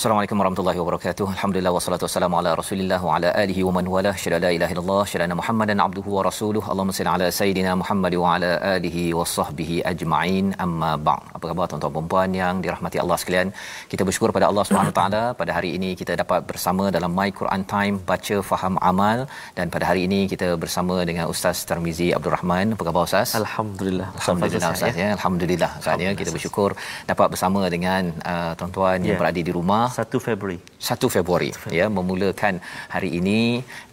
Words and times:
Assalamualaikum 0.00 0.40
warahmatullahi 0.40 0.78
wabarakatuh. 0.80 1.24
Alhamdulillah 1.32 1.72
wassalatu 1.76 2.04
wassalamu 2.06 2.36
ala 2.38 2.50
Rasulillah 2.60 2.98
wa 3.06 3.16
ala 3.16 3.30
alihi 3.40 3.64
wa 3.66 3.72
man 3.76 3.86
wala 3.94 4.10
syada 4.22 4.38
la 4.44 4.50
ilaha 4.56 4.72
illallah 4.74 5.02
syada 5.10 5.34
Muhammadan 5.40 5.78
abduhu 5.86 6.14
wa 6.16 6.22
rasuluh. 6.28 6.62
Allahumma 6.72 6.94
salli 6.98 7.10
ala 7.14 7.26
sayidina 7.38 7.72
Muhammad 7.80 8.14
wa 8.22 8.30
ala 8.34 8.50
alihi 8.74 9.02
wa 9.18 9.24
sahbihi 9.32 9.76
ajma'in. 9.90 10.46
Amma 10.64 10.92
ba'd. 11.08 11.26
Apa 11.36 11.44
khabar 11.50 11.66
tuan-tuan 11.72 11.92
dan 11.96 12.06
puan 12.12 12.30
yang 12.38 12.62
dirahmati 12.64 13.00
Allah 13.02 13.18
sekalian? 13.22 13.50
Kita 13.90 14.06
bersyukur 14.08 14.32
pada 14.36 14.48
Allah 14.50 14.64
Subhanahu 14.70 14.94
taala 15.00 15.22
pada 15.42 15.52
hari 15.58 15.72
ini 15.80 15.90
kita 16.02 16.16
dapat 16.22 16.48
bersama 16.52 16.86
dalam 16.96 17.12
My 17.18 17.28
Quran 17.40 17.64
Time 17.74 18.00
baca 18.12 18.38
faham 18.52 18.80
amal 18.92 19.20
dan 19.60 19.68
pada 19.76 19.84
hari 19.90 20.08
ini 20.08 20.22
kita 20.32 20.48
bersama 20.64 20.98
dengan 21.12 21.28
Ustaz 21.34 21.60
Tarmizi 21.72 22.08
Abdul 22.20 22.36
Rahman. 22.38 22.74
Apa 22.78 22.88
khabar 22.88 23.04
Ustaz? 23.10 23.36
Alhamdulillah. 23.42 24.08
Alhamdulillah 24.22 24.72
Ustaz 24.80 24.96
ya. 25.04 25.10
Alhamdulillah 25.18 25.70
Ustaz 25.84 26.08
ya. 26.08 26.16
Kita 26.22 26.32
bersyukur 26.38 26.70
dapat 27.12 27.28
bersama 27.36 27.62
dengan 27.76 28.02
uh, 28.32 28.52
tuan-tuan 28.56 28.98
yang 29.04 29.16
Ya. 29.16 29.22
berada 29.22 29.42
di 29.50 29.54
rumah 29.60 29.89
1 29.90 30.26
Februari. 30.26 30.58
1 30.78 31.14
Februari 31.14 31.50
ya 31.78 31.86
memulakan 31.96 32.54
hari 32.94 33.10
ini 33.18 33.40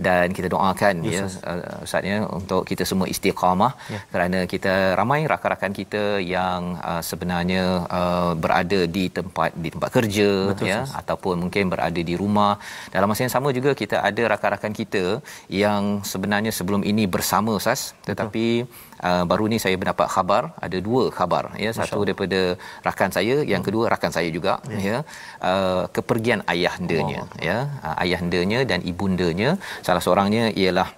dan 0.08 0.31
kita 0.38 0.48
doakan 0.54 0.95
Yes, 1.04 1.38
ya 1.44 1.52
uh, 1.52 1.86
Ustaz 1.86 2.04
ya 2.12 2.17
untuk 2.39 2.62
kita 2.70 2.84
semua 2.92 3.08
istiqamah 3.14 3.72
Ya. 3.94 4.00
kerana 4.14 4.39
kita 4.54 4.73
ramai 5.00 5.20
rakan-rakan 5.31 5.72
kita 5.80 6.04
yang 6.36 6.62
uh, 6.89 7.02
sebenarnya 7.09 7.64
uh, 7.99 8.32
berada 8.44 8.80
di 8.95 9.05
tempat 9.17 9.49
di 9.64 9.70
tempat 9.73 9.89
kerja 9.98 10.30
Betul, 10.52 10.67
ya 10.72 10.80
Ustaz. 10.83 10.99
ataupun 11.02 11.36
mungkin 11.44 11.64
berada 11.73 12.02
di 12.10 12.16
rumah 12.22 12.54
dalam 12.95 13.08
masa 13.11 13.23
yang 13.26 13.33
sama 13.36 13.49
juga 13.58 13.72
kita 13.82 13.98
ada 14.10 14.23
rakan-rakan 14.33 14.73
kita 14.82 15.04
yang 15.64 16.02
sebenarnya 16.11 16.52
sebelum 16.60 16.82
ini 16.92 17.05
bersama 17.16 17.55
Ustaz 17.60 17.82
tetapi 18.10 18.45
Uh, 19.06 19.24
baru 19.30 19.46
ni 19.52 19.58
saya 19.64 19.76
mendapat 19.82 20.08
khabar 20.14 20.44
ada 20.66 20.78
dua 20.88 21.04
khabar 21.18 21.44
ya. 21.64 21.72
Satu 21.80 22.00
daripada 22.08 22.40
rakan 22.88 23.12
saya 23.18 23.36
yang 23.52 23.64
kedua 23.68 23.94
rakan 23.94 24.12
saya 24.16 24.30
juga 24.38 24.54
ya, 24.74 24.80
ya. 24.90 24.98
Uh, 25.50 25.84
kepergian 25.96 26.42
ayahandanya 26.54 27.22
ya. 27.50 27.58
Uh, 27.86 27.96
ayahandanya 28.04 28.60
dan 28.72 28.82
ibundanya. 28.92 29.50
Salah 29.88 30.02
seorangnya 30.06 30.46
ialah 30.62 30.90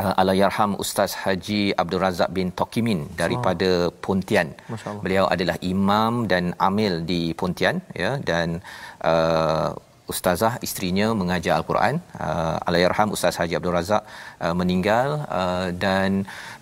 uh, 0.00 0.14
Allahyarham 0.20 0.80
Ustaz 0.84 1.12
Haji 1.22 1.62
Abdul 1.82 2.02
Razak 2.06 2.32
bin 2.38 2.48
Tokimin 2.60 3.00
daripada 3.20 3.70
Pontian. 4.06 4.56
Masya 4.72 4.88
Allah. 4.90 5.02
Beliau 5.04 5.24
adalah 5.34 5.56
imam 5.74 6.24
dan 6.32 6.56
amil 6.68 7.04
di 7.12 7.20
Pontian 7.42 7.84
ya. 8.04 8.12
Dan 8.30 8.64
uh, 9.12 9.70
ustazah 10.12 10.52
isterinya 10.66 11.06
mengajar 11.20 11.52
al-Quran. 11.58 11.94
Uh, 12.26 12.56
Allahyarham 12.66 13.08
Ustaz 13.16 13.34
Haji 13.40 13.54
Abdul 13.58 13.74
Razak 13.78 14.02
uh, 14.44 14.54
meninggal 14.60 15.08
uh, 15.40 15.68
dan 15.84 16.10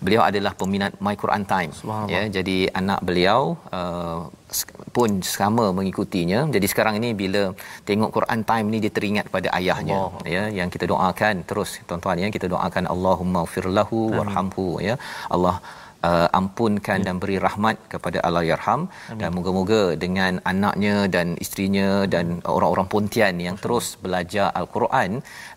beliau 0.05 0.21
adalah 0.29 0.53
peminat 0.61 0.93
My 1.05 1.15
Quran 1.23 1.43
Time. 1.53 1.71
Ya 2.13 2.23
jadi 2.37 2.57
anak 2.81 2.99
beliau 3.09 3.41
uh, 3.79 4.19
pun 4.97 5.09
sama 5.35 5.65
mengikutinya. 5.79 6.39
Jadi 6.55 6.67
sekarang 6.71 6.95
ini 7.01 7.09
bila 7.23 7.43
tengok 7.89 8.11
Quran 8.17 8.41
Time 8.51 8.67
ni 8.73 8.77
dia 8.85 8.93
teringat 8.97 9.27
pada 9.35 9.49
ayahnya. 9.59 9.97
Allah. 9.97 10.31
ya 10.35 10.43
yang 10.59 10.69
kita 10.75 10.85
doakan 10.93 11.35
terus 11.49 11.69
tuan-tuan 11.89 12.23
ya 12.23 12.29
kita 12.37 12.49
doakan 12.53 12.85
Allahumma 12.93 13.43
firlahu 13.53 13.99
warhamhu 14.17 14.67
ya. 14.87 14.95
Allah 15.35 15.55
uh, 16.09 16.27
ampunkan 16.39 16.99
dan 17.07 17.15
beri 17.23 17.37
rahmat 17.45 17.77
kepada 17.93 18.17
Allah 18.27 18.43
yarham. 18.51 18.81
Dan 19.21 19.29
moga-moga 19.37 19.81
dengan 20.03 20.39
anaknya 20.51 20.95
dan 21.15 21.27
isterinya 21.43 21.89
dan 22.13 22.25
orang-orang 22.55 22.87
Pontian 22.93 23.35
yang 23.47 23.57
terus 23.63 23.87
belajar 24.05 24.47
al-Quran 24.59 25.09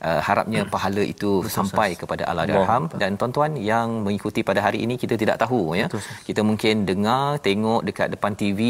uh, 0.08 0.20
harapnya 0.26 0.62
pahala 0.74 1.02
itu 1.14 1.30
sampai 1.56 1.88
kepada 2.02 2.22
Allah 2.30 2.46
yarham. 2.52 2.86
Dan 3.02 3.16
tuan-tuan 3.20 3.52
yang 3.72 3.88
mengikuti 4.06 4.42
pada 4.50 4.60
hari 4.66 4.84
ini 4.86 4.96
kita 5.02 5.14
tidak 5.22 5.38
tahu 5.44 5.62
ya. 5.80 5.86
Betul, 5.88 6.02
kita 6.28 6.40
mungkin 6.50 6.74
dengar 6.90 7.38
tengok 7.48 7.80
dekat 7.88 8.08
depan 8.14 8.32
TV 8.42 8.60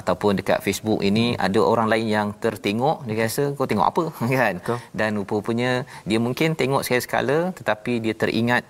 ataupun 0.00 0.32
dekat 0.40 0.60
Facebook 0.66 1.00
ini 1.10 1.26
Hmm. 1.28 1.44
ada 1.46 1.60
orang 1.72 1.88
lain 1.92 2.06
yang 2.16 2.28
tertengok. 2.42 3.04
Dia 3.06 3.16
rasa 3.26 3.44
kau 3.58 3.66
tengok 3.70 3.86
apa? 3.90 4.04
kan? 4.38 4.54
Betul. 4.62 4.78
dan 4.98 5.10
rupa-rupanya 5.18 5.70
dia 6.08 6.18
mungkin 6.26 6.54
tengok 6.60 6.82
sekali-sekala 6.86 7.38
tetapi 7.58 7.92
dia 8.04 8.14
teringat 8.22 8.64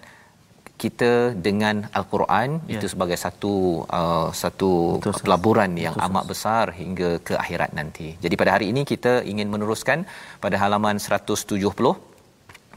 kita 0.82 1.10
dengan 1.46 1.76
al-Quran 1.98 2.48
Ya. 2.70 2.74
itu 2.74 2.86
sebagai 2.92 3.18
satu 3.24 3.52
uh, 3.98 4.28
satu 4.42 4.70
Betul, 5.02 5.14
pelaburan 5.26 5.70
yang 5.84 5.94
Betul, 5.98 6.06
amat 6.08 6.24
besar 6.32 6.64
hingga 6.80 7.10
ke 7.26 7.34
akhirat 7.42 7.70
nanti. 7.78 8.08
Jadi 8.24 8.34
pada 8.40 8.54
hari 8.56 8.66
ini 8.72 8.82
kita 8.92 9.14
ingin 9.32 9.48
meneruskan 9.54 10.06
pada 10.44 10.56
halaman 10.62 10.96
170. 11.02 11.58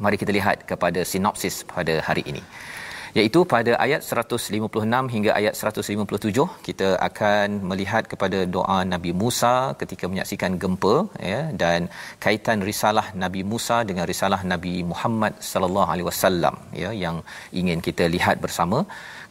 Mari 0.03 0.17
kita 0.22 0.31
lihat 0.38 0.57
kepada 0.72 1.01
sinopsis 1.11 1.56
pada 1.75 1.95
hari 2.07 2.23
ini 2.31 2.41
iaitu 3.19 3.39
pada 3.53 3.72
ayat 3.85 4.01
156 4.07 5.13
hingga 5.13 5.31
ayat 5.39 5.53
157 5.72 6.45
kita 6.67 6.89
akan 7.07 7.47
melihat 7.69 8.03
kepada 8.11 8.39
doa 8.55 8.77
Nabi 8.94 9.11
Musa 9.22 9.53
ketika 9.81 10.07
menyaksikan 10.11 10.53
gempa 10.61 10.95
ya 11.31 11.41
dan 11.63 11.89
kaitan 12.25 12.61
risalah 12.69 13.05
Nabi 13.23 13.44
Musa 13.51 13.77
dengan 13.89 14.07
risalah 14.11 14.41
Nabi 14.53 14.75
Muhammad 14.91 15.35
sallallahu 15.51 15.89
alaihi 15.94 16.07
wasallam 16.11 16.57
ya 16.83 16.91
yang 17.03 17.17
ingin 17.61 17.81
kita 17.89 18.07
lihat 18.16 18.38
bersama. 18.45 18.79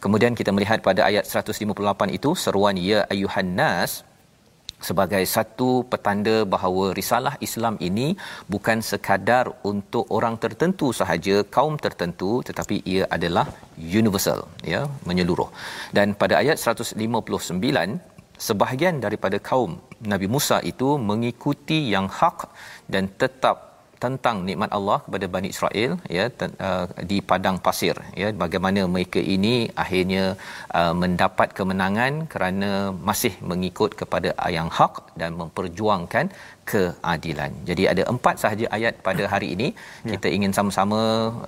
Kemudian 0.04 0.34
kita 0.40 0.50
melihat 0.56 0.78
pada 0.88 1.00
ayat 1.08 1.24
158 1.28 2.18
itu 2.18 2.30
seruan 2.44 2.76
ya 2.90 3.00
ayuhan 3.14 3.50
nas 3.60 3.92
sebagai 4.88 5.22
satu 5.34 5.70
petanda 5.92 6.36
bahawa 6.54 6.84
risalah 6.98 7.34
Islam 7.46 7.74
ini 7.88 8.08
bukan 8.52 8.80
sekadar 8.90 9.46
untuk 9.70 10.04
orang 10.18 10.36
tertentu 10.44 10.88
sahaja 11.00 11.36
kaum 11.56 11.76
tertentu 11.86 12.30
tetapi 12.48 12.78
ia 12.92 13.04
adalah 13.16 13.46
universal 14.00 14.42
ya 14.74 14.82
menyeluruh. 15.08 15.50
Dan 15.96 16.16
pada 16.22 16.36
ayat 16.42 16.58
159 16.58 17.00
sebahagian 18.48 18.96
daripada 19.04 19.38
kaum 19.50 19.72
Nabi 20.12 20.26
Musa 20.34 20.58
itu 20.72 20.90
mengikuti 21.10 21.80
yang 21.94 22.08
hak 22.18 22.38
dan 22.88 23.06
tetap 23.22 23.69
tentang 24.04 24.36
nikmat 24.48 24.70
Allah 24.78 24.98
kepada 25.06 25.26
Bani 25.34 25.48
Israel 25.54 25.92
ya 26.16 26.24
ten, 26.38 26.50
uh, 26.68 26.86
di 27.10 27.18
padang 27.30 27.56
pasir 27.66 27.96
ya 28.20 28.28
bagaimana 28.42 28.80
mereka 28.94 29.20
ini 29.34 29.54
akhirnya 29.84 30.24
uh, 30.80 30.94
mendapat 31.02 31.48
kemenangan 31.58 32.12
kerana 32.32 32.70
masih 33.08 33.32
mengikut 33.50 33.92
kepada 34.00 34.30
yang 34.56 34.70
hak 34.78 34.94
dan 35.20 35.36
memperjuangkan 35.40 36.26
keadilan. 36.70 37.50
Jadi 37.68 37.82
ada 37.92 38.02
empat 38.12 38.34
sahaja 38.42 38.66
ayat 38.76 38.94
pada 39.06 39.24
hari 39.32 39.48
ini. 39.54 39.68
Ya. 39.76 40.12
Kita 40.12 40.28
ingin 40.36 40.52
sama-sama 40.58 41.00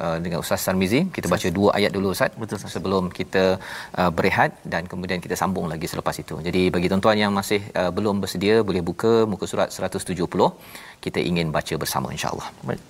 uh, 0.05 0.19
dengan 0.25 0.39
Ustaz 0.45 0.67
Sarmizi 0.67 1.01
kita 1.17 1.27
baca 1.35 1.49
dua 1.59 1.71
ayat 1.79 1.93
dulu 1.97 2.09
Ustaz 2.15 2.33
Betul, 2.43 2.57
Ustaz. 2.61 2.73
sebelum 2.77 3.05
kita 3.19 3.45
uh, 4.01 4.11
berehat 4.17 4.53
dan 4.73 4.83
kemudian 4.93 5.21
kita 5.27 5.39
sambung 5.43 5.69
lagi 5.73 5.87
selepas 5.93 6.17
itu. 6.25 6.37
Jadi 6.49 6.63
bagi 6.77 6.89
tuan-tuan 6.93 7.19
yang 7.25 7.33
masih 7.41 7.61
uh, 7.81 7.91
belum 7.99 8.25
bersedia 8.25 8.57
boleh 8.71 8.83
buka 8.91 9.13
muka 9.33 9.47
surat 9.53 9.69
170 9.79 10.19
kita 11.05 11.21
ingin 11.31 11.49
baca 11.57 11.75
bersama 11.85 12.09
insya-Allah. 12.17 12.49
Baik. 12.69 12.83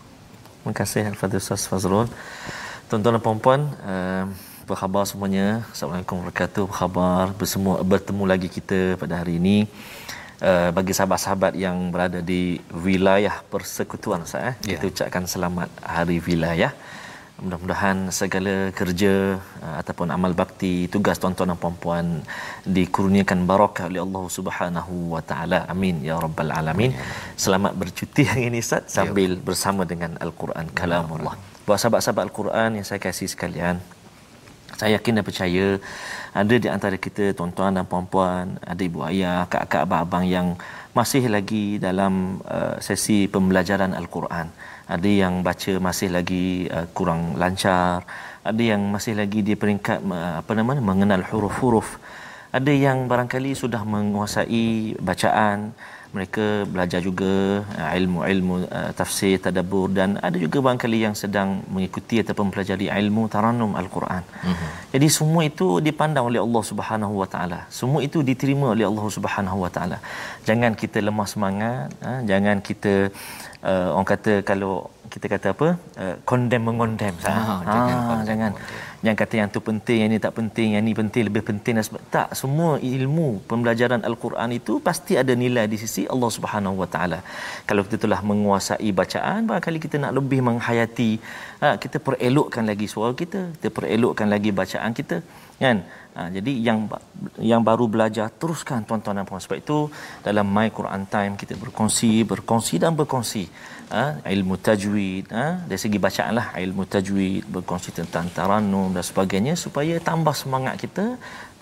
Terima 0.63 0.75
kasih 0.81 1.03
Al-Fadhil 1.11 1.43
Ustaz 1.45 1.63
Fazrul. 1.71 2.09
Tuan-tuan 2.89 3.15
dan 3.17 3.23
puan-puan, 3.25 3.61
uh, 3.93 4.25
apa 4.63 4.75
khabar 4.81 5.03
semuanya? 5.11 5.47
Assalamualaikum 5.73 6.15
warahmatullahi 6.21 6.47
wabarakatuh. 6.47 6.65
Apa 6.69 6.75
khabar? 6.81 7.25
Bersemu, 7.41 7.71
bertemu 7.93 8.25
lagi 8.33 8.49
kita 8.57 8.79
pada 9.01 9.15
hari 9.21 9.35
ini. 9.43 9.57
Uh, 10.43 10.69
bagi 10.77 10.93
sahabat-sahabat 10.99 11.53
yang 11.65 11.77
berada 11.95 12.19
di 12.33 12.59
wilayah 12.87 13.35
persekutuan 13.53 14.27
saya 14.33 14.59
eh, 14.67 14.75
Ya. 14.75 14.79
kita 14.79 14.85
ucapkan 14.93 15.25
selamat 15.35 15.71
hari 15.97 16.19
wilayah. 16.29 16.73
Mudah-mudahan 17.43 17.99
segala 18.15 18.71
kerja 18.71 19.15
uh, 19.67 19.77
ataupun 19.83 20.09
amal 20.17 20.33
bakti 20.41 20.87
tugas 20.95 21.19
tuan-tuan 21.23 21.51
dan 21.51 21.59
puan-puan 21.63 22.07
dikurniakan 22.77 23.41
barakah 23.51 23.87
oleh 23.91 24.03
Allah 24.07 24.25
Subhanahu 24.39 24.95
wa 25.15 25.23
taala. 25.31 25.59
Amin 25.73 25.97
ya 26.09 26.19
rabbal 26.25 26.53
alamin. 26.61 26.93
Selamat 27.45 27.75
bercuti 27.83 28.23
hari 28.31 28.45
ini 28.51 28.63
Ustaz 28.67 28.95
sambil 28.99 29.35
bersama 29.49 29.83
dengan 29.93 30.15
al-Quran 30.25 30.71
kalamullah. 30.81 31.35
Buat 31.67 31.79
sahabat-sahabat 31.83 32.23
al-Quran 32.31 32.71
yang 32.79 32.87
saya 32.87 33.01
kasih 33.03 33.31
sekalian 33.35 33.79
saya 34.83 34.99
yakin 34.99 35.19
dan 35.21 35.25
percaya 35.29 35.67
ada 36.33 36.55
di 36.57 36.65
antara 36.65 36.97
kita 36.97 37.37
tuan-tuan 37.37 37.77
dan 37.77 37.85
puan-puan, 37.85 38.57
ada 38.65 38.81
ibu 38.81 39.05
ayah, 39.05 39.45
kakak-kakak, 39.53 39.85
abang-abang 39.85 40.25
yang 40.25 40.49
masih 40.97 41.29
lagi 41.29 41.77
dalam 41.77 42.41
uh, 42.49 42.81
sesi 42.81 43.29
pembelajaran 43.29 43.93
al-Quran. 43.93 44.49
Ada 44.89 45.09
yang 45.09 45.45
baca 45.45 45.73
masih 45.77 46.09
lagi 46.09 46.73
uh, 46.73 46.89
kurang 46.97 47.37
lancar, 47.37 48.09
ada 48.41 48.63
yang 48.65 48.81
masih 48.89 49.13
lagi 49.13 49.45
di 49.45 49.53
peringkat 49.61 50.01
uh, 50.09 50.41
apa 50.41 50.53
namanya 50.57 50.81
mengenal 50.81 51.21
huruf-huruf. 51.29 52.01
Ada 52.49 52.73
yang 52.73 53.13
barangkali 53.13 53.53
sudah 53.53 53.85
menguasai 53.85 54.97
bacaan, 55.05 55.77
mereka 56.17 56.45
belajar 56.73 57.01
juga 57.09 57.65
ilmu-ilmu 57.99 58.55
uh, 58.79 58.91
tafsir, 59.01 59.35
tadabbur 59.45 59.89
dan 59.99 60.21
ada 60.27 60.37
juga 60.45 60.61
barangkali 60.65 60.99
yang 61.07 61.15
sedang 61.23 61.65
mengikuti 61.75 62.21
ataupun 62.23 62.45
mempelajari 62.49 62.87
ilmu 63.01 63.23
tarannum 63.35 63.73
al-Quran. 63.81 64.23
Mm-hmm. 64.23 64.71
Jadi 64.95 65.07
semua 65.19 65.43
itu 65.51 65.67
dipandang 65.89 66.29
oleh 66.31 66.41
Allah 66.47 66.63
Subhanahu 66.71 67.15
Wa 67.23 67.29
Taala. 67.35 67.61
Semua 67.81 68.01
itu 68.09 68.21
diterima 68.31 68.67
oleh 68.75 68.85
Allah 68.91 69.07
Subhanahu 69.17 69.59
Wa 69.65 69.71
Taala. 69.77 69.99
Jangan 70.49 70.73
kita 70.83 71.01
lemah 71.09 71.29
semangat, 71.35 71.89
ha? 72.05 72.13
jangan 72.31 72.57
kita 72.69 72.95
uh, 73.65 73.89
orang 73.97 74.09
kata 74.13 74.33
kalau 74.51 74.75
kita 75.13 75.27
kata 75.35 75.47
apa? 75.55 75.69
Uh, 76.03 76.17
condemn 76.31 76.65
mengondem 76.69 77.15
Ah, 77.21 77.33
ha, 77.33 77.55
jangan 77.73 77.97
ha, 77.97 78.07
condemn 78.11 78.29
jangan. 78.31 78.53
jangan 79.03 79.17
kata 79.23 79.35
yang 79.41 79.49
tu 79.55 79.61
penting 79.69 79.99
yang 80.03 80.11
ni 80.15 80.19
tak 80.25 80.35
penting 80.39 80.69
yang 80.75 80.85
ni 80.89 80.93
penting 81.01 81.23
lebih 81.29 81.43
penting 81.49 81.73
dan 81.77 81.85
sebagainya 81.87 82.13
tak 82.17 82.29
semua 82.41 82.71
ilmu 82.95 83.29
pembelajaran 83.51 84.01
al-Quran 84.09 84.51
itu 84.59 84.73
pasti 84.89 85.13
ada 85.23 85.33
nilai 85.43 85.65
di 85.73 85.79
sisi 85.83 86.03
Allah 86.13 86.31
Subhanahu 86.37 86.77
Wa 86.83 86.89
Taala. 86.95 87.19
Kalau 87.69 87.83
kita 87.87 87.99
telah 88.05 88.21
menguasai 88.31 88.91
bacaan 89.01 89.41
barangkali 89.49 89.81
kita 89.87 89.97
nak 90.05 90.13
lebih 90.19 90.41
menghayati 90.49 91.11
ha, 91.63 91.69
kita 91.83 91.99
perelokkan 92.07 92.65
lagi 92.71 92.89
suara 92.95 93.13
kita 93.23 93.43
kita 93.57 93.69
perelokkan 93.79 94.29
lagi 94.35 94.53
bacaan 94.61 94.93
kita 95.01 95.19
kan? 95.63 95.79
Ha, 96.17 96.29
jadi 96.37 96.53
yang 96.67 96.79
yang 97.51 97.61
baru 97.69 97.85
belajar 97.93 98.27
teruskan 98.41 98.81
tuan-tuan 98.89 99.17
dan 99.19 99.25
puan. 99.29 99.41
Sebab 99.45 99.59
itu 99.65 99.79
dalam 100.27 100.47
my 100.57 100.69
Quran 100.79 101.05
time 101.15 101.33
kita 101.41 101.55
berkongsi 101.63 102.11
berkongsi 102.33 102.75
dan 102.83 102.93
berkongsi 103.01 103.45
ha, 103.97 104.05
ilmu 104.35 104.55
tajwid 104.67 105.27
ha, 105.37 105.45
dari 105.69 105.81
segi 105.85 105.99
bacaan 106.07 106.33
lah 106.39 106.47
ilmu 106.65 106.85
tajwid 106.95 107.45
berkongsi 107.55 107.91
tentang 107.99 108.27
tarannum 108.37 108.89
dan 108.97 109.05
sebagainya 109.11 109.55
supaya 109.65 109.95
tambah 110.09 110.35
semangat 110.43 110.75
kita 110.85 111.05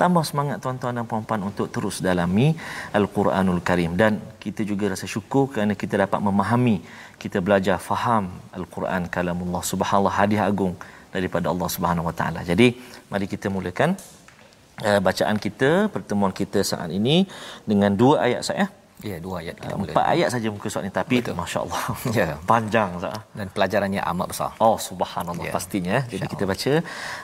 tambah 0.00 0.24
semangat 0.30 0.56
tuan-tuan 0.64 0.94
dan 0.98 1.04
puan-puan 1.10 1.42
untuk 1.50 1.66
terus 1.74 1.98
dalami 2.06 2.48
Al-Quranul 2.98 3.60
Karim 3.68 3.92
dan 4.02 4.12
kita 4.44 4.64
juga 4.70 4.94
rasa 4.94 5.06
syukur 5.14 5.44
kerana 5.52 5.74
kita 5.82 5.94
dapat 6.04 6.20
memahami 6.28 6.76
kita 7.22 7.38
belajar 7.46 7.76
faham 7.90 8.24
Al-Quran 8.58 9.12
kalamullah 9.16 9.62
subhanallah 9.72 10.14
hadiah 10.20 10.46
agung 10.52 10.74
daripada 11.16 11.46
Allah 11.52 11.68
Subhanahu 11.74 12.08
Wa 12.10 12.14
Taala. 12.18 12.40
Jadi 12.50 12.68
mari 13.12 13.26
kita 13.34 13.46
mulakan 13.56 13.98
uh, 14.86 15.00
bacaan 15.06 15.36
kita 15.46 15.70
pertemuan 15.94 16.32
kita 16.40 16.62
saat 16.62 16.90
ini 16.98 17.26
dengan 17.70 17.92
dua 18.02 18.16
ayat 18.26 18.42
saya. 18.46 18.66
Ya, 19.00 19.16
dua 19.24 19.36
ayat 19.40 19.56
kita 19.56 19.74
mula. 19.80 19.90
Empat 19.96 20.06
ayat 20.14 20.28
saja 20.34 20.48
muka 20.54 20.68
surat 20.72 20.84
ni 20.84 20.92
tapi 20.92 21.16
Betul. 21.24 21.36
masya-Allah. 21.40 21.82
Ya. 22.18 22.28
Panjang 22.50 22.88
Ustaz. 23.00 23.16
Dan 23.38 23.46
pelajarannya 23.54 24.00
amat 24.12 24.26
besar. 24.32 24.50
Oh 24.60 24.76
subhanallah 24.76 25.46
Ya. 25.48 25.52
pastinya. 25.56 25.96
Jadi 26.12 26.24
kita 26.32 26.44
baca 26.52 26.72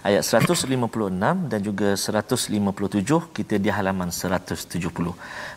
ayat 0.08 0.22
156 0.24 1.36
dan 1.52 1.60
juga 1.68 1.88
157 1.92 3.28
kita 3.36 3.54
di 3.64 3.68
halaman 3.76 4.08
170. 4.08 5.12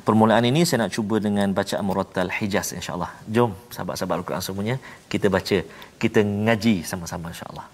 Permulaan 0.07 0.43
ini 0.51 0.67
saya 0.67 0.83
nak 0.83 0.91
cuba 0.97 1.23
dengan 1.27 1.47
bacaan 1.59 1.83
murattal 1.87 2.29
Hijaz 2.37 2.75
insya-Allah. 2.75 3.11
Jom 3.35 3.51
sahabat-sahabat 3.71 4.15
Al-Quran 4.19 4.43
semuanya 4.43 4.75
kita 5.07 5.27
baca, 5.31 5.57
kita 6.03 6.19
ngaji 6.45 6.75
sama-sama 6.83 7.31
insya-Allah. 7.33 7.65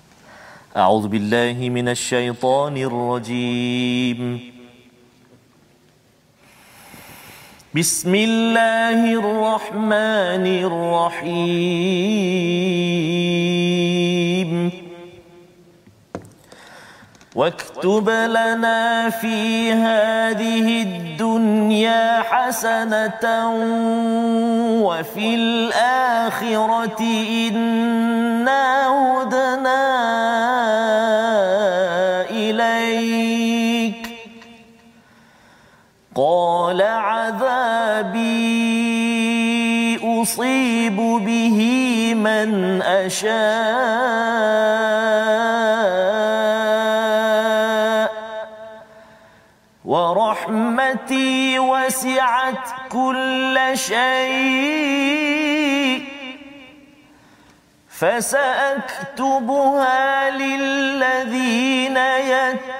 A'udzu 0.76 1.08
billahi 1.08 1.66
minasyaitonir 1.78 2.94
rajim. 3.12 4.55
بسم 7.76 8.16
الله 8.16 9.14
الرحمن 9.20 10.46
الرحيم. 10.64 11.52
واكتب 17.36 18.10
لنا 18.10 19.10
في 19.10 19.72
هذه 19.74 20.82
الدنيا 20.82 22.22
حسنة 22.22 23.50
وفي 24.88 25.36
الآخرة 25.36 27.02
إنا 27.52 28.88
هدنا 28.88 29.86
عذابي 37.96 39.16
أصيب 40.04 40.96
به 40.96 41.60
من 42.16 42.82
أشاء. 42.82 43.36
ورحمتي 49.86 51.60
وسعت 51.60 52.68
كل 52.92 53.60
شيء 53.74 54.96
فسأكتبها 58.00 59.50
للذين 60.30 61.98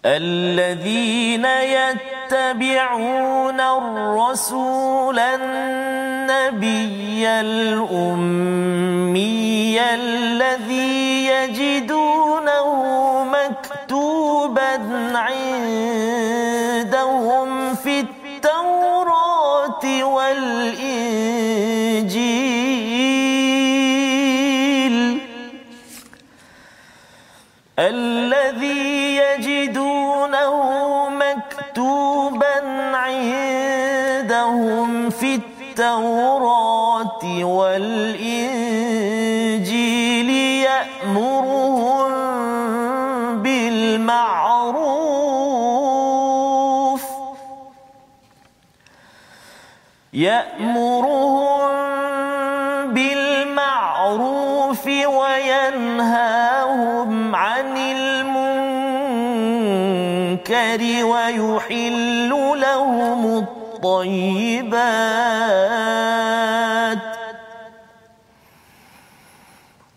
الذين 0.04 1.44
يتبعون 2.26 3.60
الرسول 3.60 5.18
النبي 5.18 6.66
الأمي 7.28 8.60
الذي 9.80 11.26
يجدونه 11.26 12.68
مكتوبا 13.24 14.72
عندهم 15.14 16.14
في 17.74 18.00
التوراة 18.00 19.84
والإنجيل. 20.04 20.96
الذي 27.78 29.16
يجدونه 29.16 30.54
مكتوبا 31.08 32.15
التوراة 35.78 37.44
والإنجيل 37.44 38.30
يأمرهم 40.64 42.12
بالمعروف. 43.42 44.56
يأمرهم 50.12 51.60
بالمعروف 52.94 54.86
وينهاهم 55.26 56.54
عن 57.34 57.76
المنكر 57.76 58.36
ويحل 61.04 62.30
لهم 62.60 63.45
الطيبات 63.86 64.76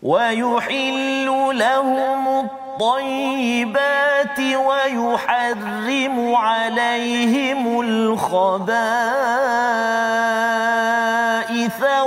ويحل 0.02 1.26
لهم 1.58 2.38
الطيبات 2.38 4.40
ويحرم 4.40 6.34
عليهم 6.34 7.80
الخبائث 7.80 8.60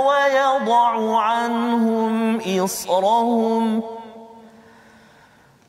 ويضع 0.06 1.20
عنهم 1.20 2.40
إصرهم 2.64 3.93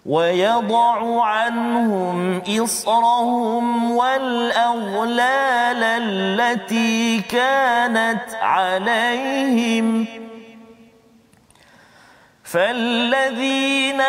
ويضع 0.05 1.23
عنهم 1.23 2.41
إصرهم 2.63 3.91
والأغلال 3.91 5.83
التي 5.83 7.21
كانت 7.21 8.33
عليهم. 8.41 10.05
فالذين 12.43 14.01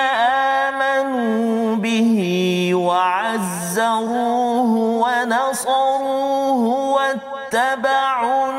آمنوا 0.62 1.76
به 1.76 2.71
وعزروه 2.75 4.71
ونصروه 5.03 6.62
واتبعوا 6.97 8.53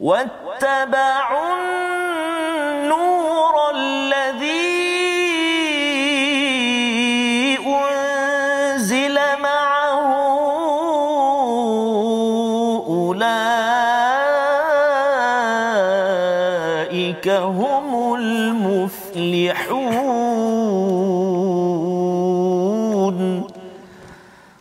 واتبعوا 0.00 1.52
النور 2.80 3.54
الذي 3.74 4.80
أنزل 7.66 9.16
معه 9.42 10.10
أولئك 12.88 13.26
هم 17.28 18.14
المفلحون. 18.14 19.50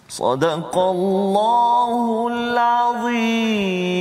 صدق 0.09 0.77
الله 0.77 2.27
العظيم. 2.27 3.98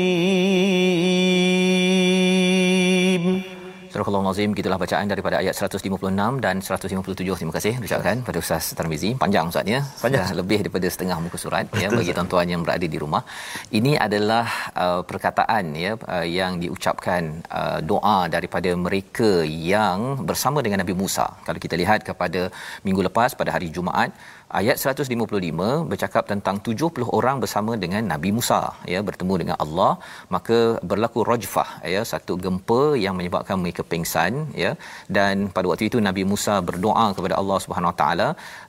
Surah 4.29 4.37
Al-Azim 4.37 4.57
gitulah 4.59 4.79
bacaan 4.83 5.07
daripada 5.13 5.37
ayat 5.41 5.55
156 5.57 6.43
dan 6.45 6.57
157 6.61 7.37
terima 7.39 7.53
kasih 7.57 7.73
ucapkan 7.87 8.17
pada 8.27 8.39
Ustaz 8.45 8.65
Tarmizi. 8.79 9.11
Panjang 9.23 9.49
Ustaz 9.51 9.65
ya? 9.75 9.81
Panjang. 10.03 10.25
Sudah 10.29 10.37
lebih 10.41 10.59
daripada 10.63 10.87
setengah 10.95 11.17
muka 11.25 11.39
surat 11.45 11.65
ya 11.83 11.89
bagi 11.99 12.13
tuan-tuan 12.17 12.47
yang 12.53 12.61
berada 12.67 12.87
di 12.95 12.99
rumah. 13.03 13.23
Ini 13.79 13.93
adalah 14.07 14.47
uh, 14.85 15.01
perkataan 15.11 15.65
ya 15.85 15.93
uh, 16.15 16.27
yang 16.39 16.61
diucapkan 16.63 17.41
uh, 17.61 17.79
doa 17.93 18.19
daripada 18.37 18.71
mereka 18.87 19.31
yang 19.49 20.29
bersama 20.31 20.61
dengan 20.67 20.85
Nabi 20.85 20.97
Musa. 21.03 21.27
Kalau 21.49 21.61
kita 21.65 21.81
lihat 21.83 22.05
kepada 22.11 22.43
minggu 22.85 23.01
lepas 23.09 23.33
pada 23.41 23.57
hari 23.57 23.71
Jumaat 23.79 24.13
ayat 24.61 24.77
155 24.83 25.89
bercakap 25.91 26.25
tentang 26.33 26.57
70 26.69 27.05
orang 27.19 27.37
bersama 27.43 27.73
dengan 27.83 28.03
Nabi 28.13 28.31
Musa 28.37 28.61
ya 28.93 29.01
bertemu 29.09 29.35
dengan 29.43 29.57
Allah 29.65 29.93
maka 30.35 30.59
berlaku 30.91 31.23
rajfah 31.31 31.71
ya 31.95 32.03
satu 32.13 32.35
gempa 32.45 32.81
yang 33.05 33.15
menyebabkan 33.19 33.57
mereka 33.63 33.85
pingsan 33.93 34.33
ya. 34.63 34.73
Dan 35.17 35.49
pada 35.57 35.67
waktu 35.71 35.87
itu 35.91 36.01
Nabi 36.09 36.25
Musa 36.33 36.55
berdoa 36.69 37.07
kepada 37.17 37.35
Allah 37.41 37.59
Subhanahu 37.65 37.93
Wa 37.93 37.99
Taala 38.03 38.29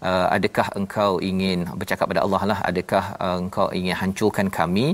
uh, 0.10 0.28
adakah 0.38 0.68
engkau 0.82 1.12
ingin 1.32 1.60
bercakap 1.82 2.08
pada 2.12 2.24
Allah 2.26 2.42
lah? 2.52 2.60
Adakah 2.72 3.04
uh, 3.26 3.38
engkau 3.44 3.68
ingin 3.80 3.96
hancurkan 4.02 4.50
kami 4.60 4.88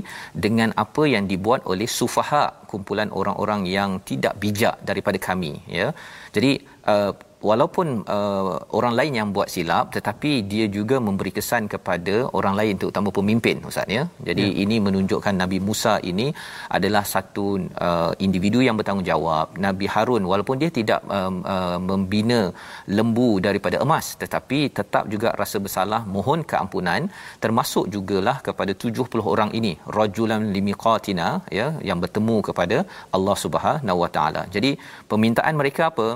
dengan 0.46 0.70
apa 0.84 1.04
yang 1.14 1.26
dibuat 1.32 1.62
oleh 1.72 1.88
sufaha 1.98 2.44
kumpulan 2.70 3.10
orang-orang 3.20 3.62
yang 3.76 3.90
tidak 4.10 4.34
bijak 4.44 4.76
daripada 4.90 5.18
kami? 5.28 5.52
Ya. 5.78 5.88
Jadi 6.36 6.52
uh, 6.94 7.12
walaupun 7.50 7.86
uh, 8.16 8.56
orang 8.78 8.94
lain 8.98 9.12
yang 9.18 9.28
buat 9.36 9.48
silap 9.54 9.92
tetapi 9.96 10.30
dia 10.52 10.66
juga 10.76 10.96
memberi 11.06 11.32
kesan 11.38 11.68
kepada 11.74 12.14
orang 12.38 12.54
lain 12.60 12.74
terutama 12.80 13.08
pemimpin 13.18 13.60
ustaz 13.68 13.88
ya. 13.96 14.04
Jadi 14.28 14.46
ya. 14.52 14.56
ini 14.64 14.76
menunjukkan 14.86 15.34
Nabi 15.42 15.58
Musa 15.68 15.94
ini 16.10 16.26
adalah 16.76 17.04
satu 17.14 17.46
uh, 17.86 18.12
individu 18.26 18.60
yang 18.66 18.76
bertanggungjawab. 18.80 19.60
Nabi 19.66 19.86
Harun 19.94 20.24
walaupun 20.32 20.56
dia 20.62 20.70
tidak 20.78 21.00
um, 21.18 21.36
uh, 21.54 21.78
membina 21.90 22.40
lembu 22.98 23.28
daripada 23.46 23.76
emas 23.84 24.16
tetapi 24.22 24.60
tetap 24.78 25.04
juga 25.14 25.28
rasa 25.42 25.60
bersalah 25.66 26.02
mohon 26.16 26.40
keampunan 26.52 27.04
termasuk 27.44 27.86
jugalah 27.94 28.36
kepada 28.48 28.72
70 28.72 29.32
orang 29.34 29.52
ini 29.58 29.72
rajulan 29.98 30.42
limiqatina 30.56 31.28
ya 31.58 31.68
yang 31.88 32.00
bertemu 32.04 32.36
kepada 32.48 32.78
Allah 33.16 33.36
Subhanahu 33.44 34.00
Wa 34.04 34.10
Taala. 34.16 34.42
Jadi 34.54 34.72
permintaan 35.10 35.54
mereka 35.60 35.82
apa 35.92 36.08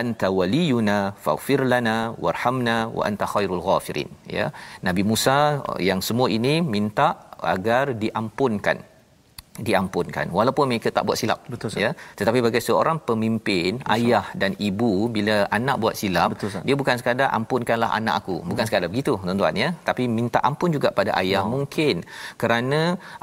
anta 0.00 0.28
waliyuna 0.38 0.96
faghfir 1.24 1.60
lana 1.72 1.96
warhamna 2.24 2.76
wa 2.96 3.02
anta 3.08 3.26
khairul 3.34 3.62
ghafirin. 3.68 4.10
Ya. 4.38 4.46
Nabi 4.86 5.02
Musa 5.10 5.36
yang 5.90 6.02
semua 6.08 6.28
ini 6.38 6.56
minta 6.74 7.08
agar 7.54 7.84
diampunkan. 8.02 8.78
Diampunkan 9.66 10.26
walaupun 10.36 10.64
mereka 10.70 10.90
tak 10.96 11.04
buat 11.06 11.18
silap. 11.20 11.40
Betul, 11.52 11.70
ya. 11.82 11.90
Tetapi 12.18 12.38
bagi 12.46 12.60
seorang 12.68 12.98
pemimpin 13.08 13.78
Betul, 13.78 13.92
ayah 13.94 14.26
dan 14.40 14.52
ibu 14.68 15.06
bila 15.16 15.36
anak 15.58 15.76
buat 15.82 15.94
silap 16.00 16.34
Betul, 16.34 16.50
dia 16.66 16.74
bukan 16.80 16.98
sekadar 17.00 17.28
ampunkanlah 17.38 17.90
anak 17.98 18.14
aku. 18.20 18.36
Bukan 18.50 18.62
hmm. 18.62 18.68
sekadar 18.68 18.88
begitu 18.92 19.12
tuan-tuan 19.26 19.54
ya. 19.64 19.68
Tapi 19.88 20.10
minta 20.16 20.42
ampun 20.48 20.74
juga 20.76 20.90
pada 20.98 21.14
ayah 21.22 21.46
oh. 21.46 21.52
mungkin. 21.54 22.02
Kerana 22.42 22.80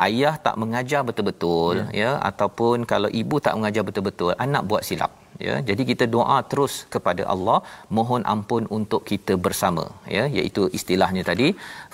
ayah 0.07 0.33
tak 0.45 0.55
mengajar 0.63 1.03
betul-betul 1.09 1.83
ya. 1.83 1.99
ya. 2.03 2.11
Ataupun 2.29 2.87
kalau 2.93 3.11
ibu 3.23 3.35
tak 3.47 3.55
mengajar 3.59 3.83
betul-betul 3.89 4.31
anak 4.45 4.63
buat 4.71 4.87
silap 4.87 5.11
ya 5.47 5.55
jadi 5.69 5.83
kita 5.89 6.05
doa 6.15 6.37
terus 6.51 6.73
kepada 6.93 7.23
Allah 7.33 7.57
mohon 7.97 8.23
ampun 8.33 8.63
untuk 8.77 9.01
kita 9.11 9.35
bersama. 9.45 9.85
Ya 10.17 10.23
iaitu 10.37 10.63
istilahnya 10.77 11.23
tadi 11.31 11.47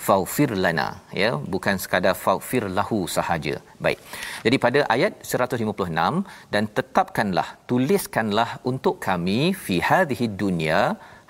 faufir 0.06 0.50
lana. 0.64 0.88
Ya 1.22 1.30
bukan 1.54 1.76
sekadar 1.84 2.14
faufir 2.24 2.64
lahu 2.78 3.00
sahaja. 3.16 3.56
Baik. 3.86 3.98
Jadi 4.46 4.56
pada 4.66 4.80
ayat 4.96 5.12
156 5.32 6.22
dan 6.54 6.64
tetapkanlah 6.78 7.48
tuliskanlah 7.70 8.50
untuk 8.72 8.96
kami 9.08 9.40
fi 9.64 9.76
hadhihi 9.90 10.26
dunya 10.42 10.80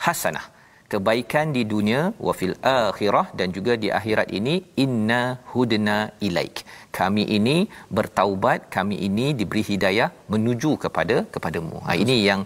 hasanah 0.07 0.47
kebaikan 0.93 1.47
di 1.57 1.63
dunia 1.73 2.01
wa 2.27 2.33
fil 2.39 2.55
akhirah 2.75 3.27
dan 3.39 3.49
juga 3.57 3.73
di 3.83 3.89
akhirat 3.99 4.29
ini 4.39 4.55
inna 4.85 5.23
hudna 5.53 5.99
ilaik. 6.27 6.65
Kami 6.99 7.25
ini 7.39 7.57
bertaubat 7.97 8.61
kami 8.77 8.97
ini 9.09 9.27
diberi 9.41 9.63
hidayah 9.71 10.09
menuju 10.33 10.71
kepada 10.85 11.17
kepadamu. 11.35 11.79
Ha, 11.87 11.93
ini 12.03 12.17
yang 12.29 12.41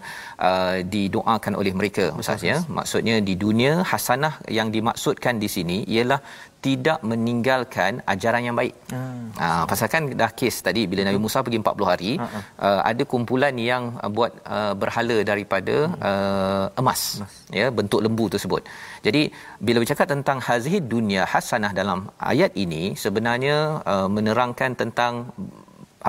uh, 0.49 0.77
didoakan 0.95 1.55
oleh 1.61 1.73
mereka 1.79 2.05
ustaz 2.21 2.43
ya. 2.49 2.57
Maksudnya 2.79 3.15
di 3.29 3.35
dunia 3.45 3.73
hasanah 3.91 4.35
yang 4.57 4.69
dimaksudkan 4.75 5.39
di 5.43 5.49
sini 5.55 5.77
ialah 5.95 6.19
tidak 6.65 6.99
meninggalkan 7.11 7.99
ajaran 8.13 8.43
yang 8.47 8.55
baik. 8.59 8.73
Hmm. 8.93 9.23
Ha 9.41 9.47
pasal 9.71 9.87
kan 9.93 10.03
dah 10.21 10.31
kes 10.39 10.55
tadi 10.67 10.81
bila 10.91 11.01
Nabi 11.07 11.19
Musa 11.25 11.43
pergi 11.45 11.59
40 11.61 11.91
hari 11.91 12.11
uh-huh. 12.15 12.41
uh, 12.67 12.81
ada 12.89 13.03
kumpulan 13.13 13.55
yang 13.69 13.83
uh, 14.03 14.11
buat 14.17 14.31
uh, 14.55 14.73
berhala 14.81 15.17
daripada 15.31 15.75
uh, 16.09 16.65
emas 16.81 17.01
Mas. 17.23 17.35
ya 17.59 17.67
bentuk 17.79 17.99
lembu 18.05 18.25
tersebut. 18.35 18.63
Jadi 19.05 19.23
bila 19.67 19.77
bercakap 19.83 20.07
tentang 20.13 20.39
hazihi 20.47 20.79
dunia 20.95 21.23
hasanah 21.33 21.71
dalam 21.81 22.01
ayat 22.33 22.51
ini 22.65 22.83
sebenarnya 23.03 23.57
uh, 23.93 24.07
menerangkan 24.15 24.73
tentang 24.81 25.13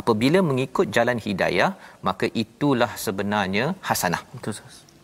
apabila 0.00 0.38
mengikut 0.50 0.86
jalan 0.96 1.18
hidayah 1.26 1.70
maka 2.08 2.28
itulah 2.44 2.92
sebenarnya 3.06 3.66
hasanah. 3.90 4.22
Betul 4.36 4.54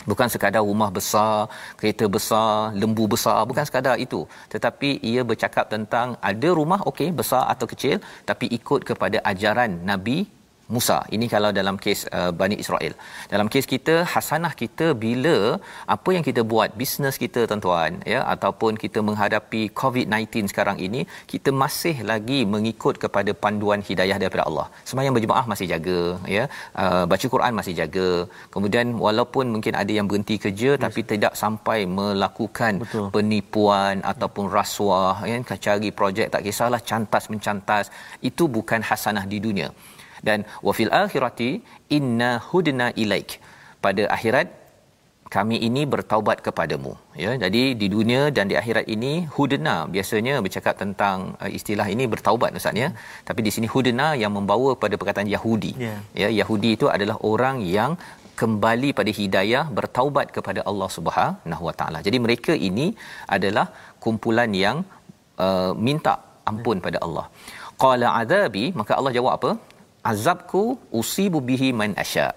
bukan 0.09 0.28
sekadar 0.33 0.62
rumah 0.64 0.90
besar, 0.99 1.49
kereta 1.78 2.07
besar, 2.16 2.73
lembu 2.80 3.04
besar, 3.04 3.45
bukan 3.50 3.64
sekadar 3.69 3.97
itu. 4.07 4.25
Tetapi 4.52 5.04
ia 5.11 5.23
bercakap 5.30 5.69
tentang 5.69 6.16
ada 6.30 6.49
rumah 6.61 6.80
okey 6.90 7.11
besar 7.21 7.45
atau 7.52 7.66
kecil 7.69 7.97
tapi 8.25 8.47
ikut 8.59 8.80
kepada 8.88 9.19
ajaran 9.33 9.80
Nabi 9.85 10.39
Musa. 10.75 10.99
Ini 11.17 11.27
kalau 11.35 11.50
dalam 11.59 11.77
kes 11.85 12.00
uh, 12.19 12.31
Bani 12.41 12.57
Israel. 12.65 12.95
Dalam 13.33 13.47
kes 13.53 13.67
kita 13.75 13.95
hasanah 14.12 14.53
kita 14.62 14.87
bila 15.05 15.37
apa 15.95 16.11
yang 16.17 16.25
kita 16.29 16.43
buat 16.53 16.71
bisnes 16.81 17.17
kita 17.25 17.41
tuan-tuan 17.50 17.93
ya 18.12 18.21
ataupun 18.35 18.73
kita 18.85 18.99
menghadapi 19.09 19.62
COVID-19 19.81 20.53
sekarang 20.53 20.79
ini 20.87 21.00
kita 21.33 21.53
masih 21.62 21.97
lagi 22.11 22.41
mengikut 22.55 22.97
kepada 23.05 23.35
panduan 23.45 23.83
hidayah 23.89 24.19
daripada 24.23 24.45
Allah. 24.49 24.67
Sembahyang 24.91 25.17
berjemaah 25.19 25.47
masih 25.53 25.69
jaga 25.75 26.00
ya. 26.37 26.45
Uh, 26.83 27.05
baca 27.12 27.27
Quran 27.35 27.53
masih 27.61 27.75
jaga. 27.81 28.11
Kemudian 28.55 28.87
walaupun 29.07 29.47
mungkin 29.55 29.75
ada 29.83 29.93
yang 29.99 30.07
berhenti 30.11 30.37
kerja 30.47 30.71
yes. 30.75 30.83
tapi 30.85 31.00
tidak 31.12 31.33
sampai 31.43 31.79
melakukan 31.99 32.73
Betul. 32.85 33.07
penipuan 33.15 33.97
ataupun 34.12 34.47
rasuah 34.59 35.17
ya 35.31 35.37
cari 35.67 35.89
projek 35.99 36.29
tak 36.35 36.43
kisahlah 36.47 36.81
cantas 36.91 37.25
mencantas 37.33 37.85
itu 38.31 38.45
bukan 38.57 38.81
hasanah 38.91 39.25
di 39.33 39.39
dunia 39.47 39.69
dan 40.29 40.39
wa 40.67 40.73
fil 40.79 40.93
akhirati 41.03 41.50
inna 41.99 42.31
hudna 42.50 42.89
ilaik 43.05 43.33
pada 43.87 44.05
akhirat 44.17 44.49
kami 45.35 45.57
ini 45.67 45.83
bertaubat 45.93 46.39
kepadamu 46.47 46.93
ya 47.23 47.33
jadi 47.43 47.62
di 47.81 47.87
dunia 47.95 48.23
dan 48.37 48.47
di 48.50 48.55
akhirat 48.61 48.87
ini 48.95 49.12
hudna 49.35 49.75
biasanya 49.95 50.35
bercakap 50.45 50.75
tentang 50.83 51.19
uh, 51.43 51.50
istilah 51.59 51.87
ini 51.95 52.07
bertaubat 52.15 52.59
ustaz 52.61 52.81
ya 52.83 52.89
tapi 53.29 53.41
di 53.47 53.53
sini 53.57 53.69
hudna 53.75 54.09
yang 54.23 54.33
membawa 54.39 54.73
pada 54.85 54.97
perkataan 55.00 55.31
Yahudi 55.37 55.73
yeah. 55.87 56.00
ya 56.23 56.31
Yahudi 56.41 56.71
itu 56.79 56.89
adalah 56.97 57.17
orang 57.33 57.59
yang 57.77 57.93
kembali 58.41 58.91
pada 58.99 59.11
hidayah 59.21 59.65
bertaubat 59.79 60.27
kepada 60.37 60.61
Allah 60.71 60.89
Subhanahu 60.97 61.62
Wa 61.69 61.75
Taala. 61.81 61.99
Jadi 62.07 62.19
mereka 62.27 62.53
ini 62.69 62.87
adalah 63.37 63.67
kumpulan 64.05 64.50
yang 64.65 64.77
uh, 65.47 65.73
minta 65.89 66.15
ampun 66.50 66.79
pada 66.87 67.00
Allah. 67.07 67.27
Qala 67.83 68.09
azabi 68.21 68.65
maka 68.81 68.93
Allah 68.99 69.12
jawab 69.19 69.33
apa? 69.39 69.50
Azabku 70.12 70.62
usibu 71.00 71.40
bihi 71.49 71.71
man 71.80 71.92
asya. 72.02 72.28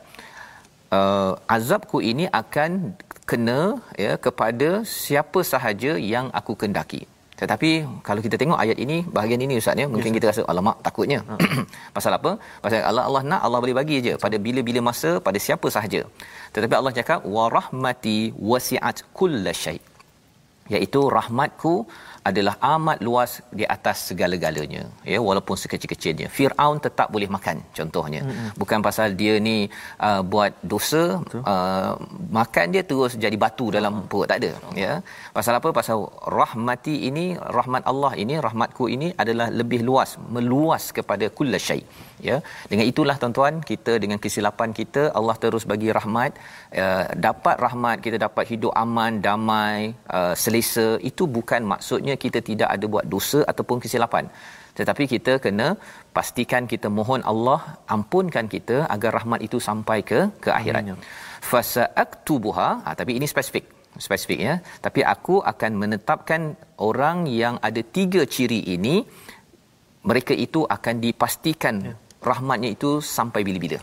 Uh, 0.95 1.33
azabku 1.55 1.97
ini 2.11 2.25
akan 2.41 2.93
kena 3.29 3.59
ya 4.05 4.13
kepada 4.25 4.69
siapa 4.83 5.41
sahaja 5.51 5.91
yang 6.13 6.27
aku 6.39 6.53
kendaki. 6.61 7.01
Tetapi 7.41 7.71
kalau 8.07 8.21
kita 8.25 8.35
tengok 8.41 8.59
ayat 8.63 8.77
ini 8.83 8.97
bahagian 9.15 9.41
ini 9.45 9.55
ustaz 9.61 9.81
ya 9.81 9.87
mungkin 9.93 10.11
yes, 10.11 10.17
kita 10.17 10.27
rasa 10.31 10.41
alamak 10.51 10.77
takutnya. 10.85 11.19
Uh. 11.31 11.63
Pasal 11.95 12.13
apa? 12.19 12.31
Pasal 12.63 12.85
Allah 12.89 13.05
Allah 13.09 13.23
nak 13.31 13.41
Allah 13.47 13.59
boleh 13.63 13.77
bagi 13.79 13.97
je 14.05 14.13
pada 14.25 14.37
bila-bila 14.45 14.81
masa 14.89 15.11
pada 15.27 15.39
siapa 15.45 15.67
sahaja. 15.75 16.03
Tetapi 16.55 16.73
Allah 16.79 16.93
cakap 16.99 17.19
wa 17.35 17.45
rahmati 17.57 18.17
wasi'at 18.51 18.99
kullasyai. 19.17 19.79
Iaitu 20.73 21.01
rahmatku 21.17 21.73
adalah 22.29 22.55
amat 22.75 22.97
luas 23.07 23.31
di 23.59 23.65
atas 23.75 23.97
segala-galanya. 24.09 24.83
Ya 25.13 25.19
walaupun 25.27 25.55
sekecil-kecilnya. 25.63 26.27
Firaun 26.37 26.77
tetap 26.85 27.07
boleh 27.15 27.29
makan 27.35 27.57
contohnya. 27.77 28.21
Mm-hmm. 28.23 28.49
bukan 28.61 28.79
pasal 28.87 29.07
dia 29.19 29.33
ni 29.47 29.57
uh, 30.07 30.21
buat 30.31 30.53
dosa 30.73 31.01
uh, 31.51 31.91
makan 32.39 32.65
dia 32.73 32.83
terus 32.91 33.13
jadi 33.25 33.37
batu 33.43 33.67
dalam 33.77 33.91
mm-hmm. 33.93 34.09
perut 34.11 34.27
tak 34.31 34.39
ada. 34.41 34.51
Ya. 34.83 34.93
Pasal 35.37 35.53
apa? 35.59 35.69
Pasal 35.79 35.99
rahmati 36.39 36.95
ini 37.09 37.25
rahmat 37.57 37.83
Allah 37.91 38.13
ini 38.23 38.35
rahmatku 38.47 38.87
ini 38.95 39.09
adalah 39.23 39.47
lebih 39.61 39.81
luas 39.89 40.11
meluas 40.35 40.85
kepada 40.97 41.27
kullasyai 41.37 41.83
ya. 42.29 42.37
Dengan 42.71 42.85
itulah 42.91 43.15
tuan-tuan 43.21 43.55
kita 43.71 43.93
dengan 44.03 44.19
kesilapan 44.23 44.69
kita 44.79 45.03
Allah 45.19 45.35
terus 45.43 45.65
bagi 45.71 45.89
rahmat. 45.97 46.31
Uh, 46.83 47.05
dapat 47.27 47.55
rahmat 47.65 47.97
kita 48.05 48.17
dapat 48.25 48.45
hidup 48.51 48.73
aman 48.83 49.21
damai 49.27 49.79
uh, 50.17 50.33
selesa 50.43 50.87
itu 51.09 51.25
bukan 51.37 51.61
maksudnya 51.73 52.15
kita 52.25 52.41
tidak 52.49 52.69
ada 52.75 52.85
buat 52.95 53.07
dosa 53.15 53.41
ataupun 53.51 53.79
kesilapan. 53.85 54.27
Tetapi 54.77 55.03
kita 55.13 55.33
kena 55.45 55.67
pastikan 56.17 56.65
kita 56.71 56.87
mohon 56.97 57.21
Allah 57.31 57.59
ampunkan 57.95 58.45
kita 58.55 58.77
agar 58.95 59.11
rahmat 59.19 59.39
itu 59.47 59.57
sampai 59.69 59.99
ke 60.09 60.19
ke 60.43 60.49
akhirat. 60.59 60.97
Fasaaktubuha. 61.51 62.69
Ha, 62.85 62.89
tapi 62.99 63.11
ini 63.19 63.27
spesifik 63.33 63.65
spesifik 64.05 64.39
ya. 64.47 64.55
Tapi 64.85 65.01
aku 65.13 65.35
akan 65.51 65.71
menetapkan 65.81 66.41
orang 66.89 67.29
yang 67.41 67.55
ada 67.67 67.81
tiga 67.97 68.21
ciri 68.35 68.59
ini 68.75 68.95
mereka 70.09 70.33
itu 70.45 70.61
akan 70.75 70.95
dipastikan 71.05 71.75
ya 71.87 71.93
rahmatnya 72.31 72.69
itu 72.77 72.91
sampai 73.15 73.41
bila-bila. 73.47 73.79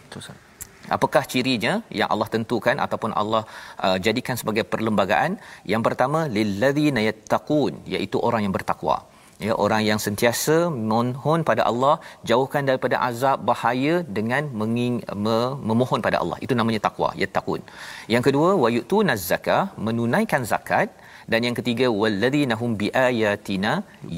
Apakah 0.97 1.23
cirinya 1.33 1.73
yang 1.99 2.09
Allah 2.13 2.29
tentukan 2.35 2.77
ataupun 2.85 3.13
Allah 3.21 3.43
uh, 3.87 3.99
jadikan 4.07 4.37
sebagai 4.41 4.65
perlembagaan? 4.73 5.33
Yang 5.73 5.83
pertama 5.87 6.21
lilladzina 6.37 7.01
yattaqun 7.09 7.75
iaitu 7.95 8.19
orang 8.29 8.43
yang 8.47 8.55
bertakwa. 8.59 8.97
Ya 9.45 9.55
orang 9.65 9.83
yang 9.89 10.01
sentiasa 10.05 10.57
mohon 10.93 11.41
pada 11.51 11.63
Allah 11.71 11.95
jauhkan 12.31 12.65
daripada 12.69 12.97
azab 13.09 13.39
bahaya 13.51 13.95
dengan 14.19 14.43
menging, 14.61 14.97
me, 15.25 15.37
memohon 15.69 16.01
pada 16.07 16.17
Allah. 16.23 16.39
Itu 16.45 16.55
namanya 16.59 16.81
takwa, 16.87 17.11
yattaqun. 17.23 17.63
Yang 18.15 18.25
kedua 18.29 18.51
wayutuna 18.63 19.15
zakah 19.31 19.63
menunaikan 19.87 20.45
zakat 20.53 20.91
dan 21.33 21.41
yang 21.47 21.57
ketiga 21.61 21.89
walladzina 22.01 22.55
hum 22.61 22.73
biayatina 22.83 23.73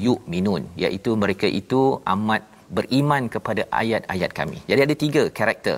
yu'minun 0.05 0.63
iaitu 0.83 1.13
mereka 1.23 1.47
itu 1.61 1.81
amat 2.15 2.43
beriman 2.77 3.23
kepada 3.35 3.61
ayat-ayat 3.81 4.31
kami. 4.39 4.57
Jadi 4.69 4.81
ada 4.87 4.95
tiga 5.03 5.23
karakter. 5.39 5.77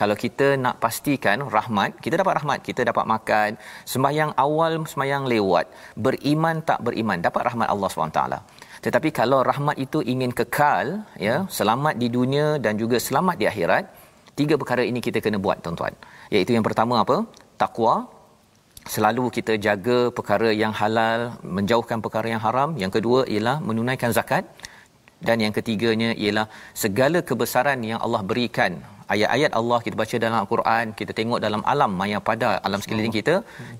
Kalau 0.00 0.16
kita 0.16 0.46
nak 0.64 0.80
pastikan 0.82 1.38
rahmat, 1.56 2.00
kita 2.04 2.14
dapat 2.20 2.34
rahmat, 2.40 2.58
kita 2.68 2.80
dapat 2.90 3.04
makan, 3.14 3.50
sembahyang 3.92 4.32
awal, 4.44 4.72
sembahyang 4.92 5.24
lewat, 5.32 5.66
beriman 6.06 6.64
tak 6.68 6.80
beriman, 6.86 7.20
dapat 7.26 7.42
rahmat 7.48 7.68
Allah 7.74 7.88
SWT. 7.92 8.20
Tetapi 8.82 9.08
kalau 9.12 9.44
rahmat 9.50 9.76
itu 9.76 10.00
ingin 10.12 10.32
kekal, 10.32 11.04
ya, 11.26 11.44
selamat 11.58 11.94
di 12.02 12.08
dunia 12.16 12.56
dan 12.64 12.80
juga 12.80 12.96
selamat 12.96 13.36
di 13.36 13.46
akhirat, 13.52 13.84
tiga 14.32 14.56
perkara 14.56 14.82
ini 14.90 14.98
kita 15.06 15.20
kena 15.20 15.36
buat, 15.36 15.60
tuan-tuan. 15.60 15.92
Iaitu 16.32 16.56
yang 16.56 16.64
pertama 16.64 17.04
apa? 17.04 17.28
Takwa, 17.60 18.08
selalu 18.88 19.28
kita 19.36 19.60
jaga 19.66 19.98
perkara 20.08 20.50
yang 20.62 20.72
halal, 20.80 21.36
menjauhkan 21.44 22.00
perkara 22.00 22.26
yang 22.32 22.42
haram. 22.46 22.74
Yang 22.80 22.92
kedua 22.98 23.20
ialah 23.28 23.56
menunaikan 23.60 24.10
zakat 24.16 24.48
dan 25.28 25.36
yang 25.44 25.54
ketiganya 25.58 26.10
ialah 26.22 26.46
segala 26.82 27.18
kebesaran 27.30 27.80
yang 27.90 28.00
Allah 28.06 28.22
berikan. 28.30 28.74
Ayat-ayat 29.14 29.52
Allah 29.60 29.78
kita 29.84 29.96
baca 30.02 30.16
dalam 30.24 30.38
al-Quran 30.42 30.84
kita 30.98 31.12
tengok 31.18 31.40
dalam 31.46 31.62
alam 31.72 31.90
maya 32.00 32.18
pada 32.30 32.48
alam 32.66 32.80
sekeliling 32.84 33.14
kita 33.18 33.34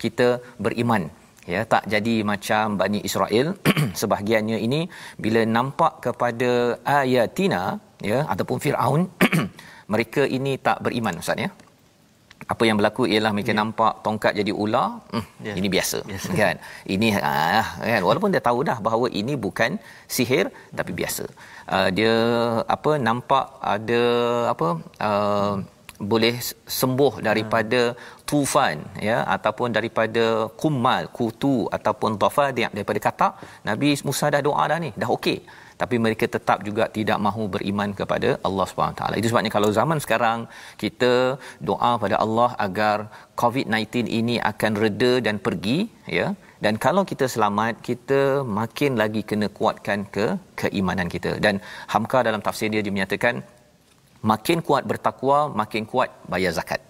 kita 0.05 0.29
beriman. 0.65 1.05
Ya 1.53 1.61
tak 1.73 1.85
jadi 1.95 2.17
macam 2.33 2.79
Bani 2.81 3.01
Israel. 3.09 3.47
Sebahagiannya 4.01 4.59
ini 4.67 4.81
bila 5.25 5.41
nampak 5.57 5.95
kepada 6.07 6.51
ayatina 6.99 7.63
ya 8.11 8.19
ataupun 8.33 8.59
Firaun 8.65 9.03
mereka 9.93 10.23
ini 10.39 10.53
tak 10.67 10.79
beriman 10.87 11.21
ustaz 11.23 11.45
ya 11.45 11.51
apa 12.53 12.63
yang 12.69 12.77
berlaku 12.79 13.03
ialah 13.13 13.31
mereka 13.37 13.53
yeah. 13.53 13.61
nampak 13.61 13.93
tongkat 14.05 14.33
jadi 14.41 14.53
ular. 14.65 14.89
Hmm, 15.13 15.25
yeah. 15.47 15.57
ini 15.59 15.69
biasa 15.75 15.99
yes. 16.13 16.25
kan? 16.43 16.57
Ini 16.95 17.09
ah 17.23 17.67
kan? 17.93 18.03
Walaupun 18.09 18.35
dia 18.35 18.43
tahu 18.49 18.61
dah 18.71 18.79
bahawa 18.87 19.07
ini 19.21 19.35
bukan 19.47 19.79
sihir 20.17 20.47
tapi 20.79 20.93
biasa. 21.01 21.25
Uh, 21.75 21.89
dia 21.97 22.15
apa 22.77 22.93
nampak 23.09 23.47
ada 23.75 24.03
apa 24.53 24.69
uh, 25.09 25.55
boleh 26.13 26.35
sembuh 26.81 27.13
daripada 27.29 27.81
tufan 28.31 28.79
ya? 29.09 29.19
Ataupun 29.37 29.71
daripada 29.79 30.25
kumal 30.63 31.03
kutu 31.19 31.57
ataupun 31.77 32.19
dhafadi 32.23 32.67
daripada 32.77 33.01
katak. 33.09 33.33
Nabi 33.69 33.91
Musa 34.09 34.33
dah 34.35 34.43
doa 34.49 34.65
dah 34.73 34.79
ni 34.87 34.91
dah 35.03 35.11
okey 35.19 35.39
tapi 35.83 35.97
mereka 36.05 36.25
tetap 36.37 36.59
juga 36.69 36.85
tidak 36.97 37.19
mahu 37.27 37.45
beriman 37.55 37.91
kepada 38.01 38.31
Allah 38.49 38.67
Subhanahu 38.71 38.99
taala. 39.01 39.15
Itu 39.21 39.29
sebabnya 39.31 39.53
kalau 39.57 39.71
zaman 39.79 39.99
sekarang 40.05 40.39
kita 40.83 41.13
doa 41.69 41.93
pada 42.05 42.17
Allah 42.25 42.51
agar 42.67 42.97
COVID-19 43.43 44.07
ini 44.21 44.37
akan 44.51 44.73
reda 44.85 45.13
dan 45.27 45.39
pergi 45.47 45.79
ya. 46.19 46.29
Dan 46.65 46.75
kalau 46.85 47.03
kita 47.11 47.27
selamat, 47.35 47.75
kita 47.89 48.21
makin 48.59 48.93
lagi 49.01 49.23
kena 49.31 49.47
kuatkan 49.59 50.01
ke 50.15 50.27
keimanan 50.61 51.09
kita. 51.15 51.33
Dan 51.45 51.55
Hamka 51.93 52.19
dalam 52.29 52.43
tafsir 52.47 52.69
dia, 52.75 52.83
dia 52.87 52.95
menyatakan 52.97 53.43
makin 54.33 54.59
kuat 54.69 54.87
bertakwa, 54.91 55.39
makin 55.63 55.83
kuat 55.93 56.11
bayar 56.35 56.53
zakat. 56.59 56.81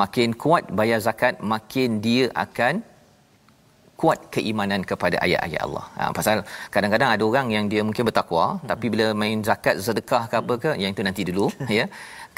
Makin 0.00 0.28
kuat 0.44 0.64
bayar 0.78 1.00
zakat, 1.06 1.34
makin 1.52 2.00
dia 2.06 2.24
akan 2.44 2.80
kuat 4.02 4.20
keimanan 4.34 4.82
kepada 4.90 5.16
ayat-ayat 5.26 5.60
Allah. 5.66 5.84
Ha, 5.98 6.10
pasal 6.18 6.36
kadang-kadang 6.74 7.10
ada 7.14 7.24
orang 7.30 7.48
yang 7.56 7.64
dia 7.72 7.82
mungkin 7.88 8.06
bertakwa 8.08 8.44
hmm. 8.46 8.66
tapi 8.70 8.86
bila 8.94 9.06
main 9.22 9.38
zakat 9.48 9.76
sedekah 9.86 10.22
ke 10.30 10.36
apa 10.42 10.54
ke 10.64 10.70
yang 10.82 10.90
itu 10.94 11.04
nanti 11.08 11.24
dulu 11.30 11.46
ya. 11.78 11.86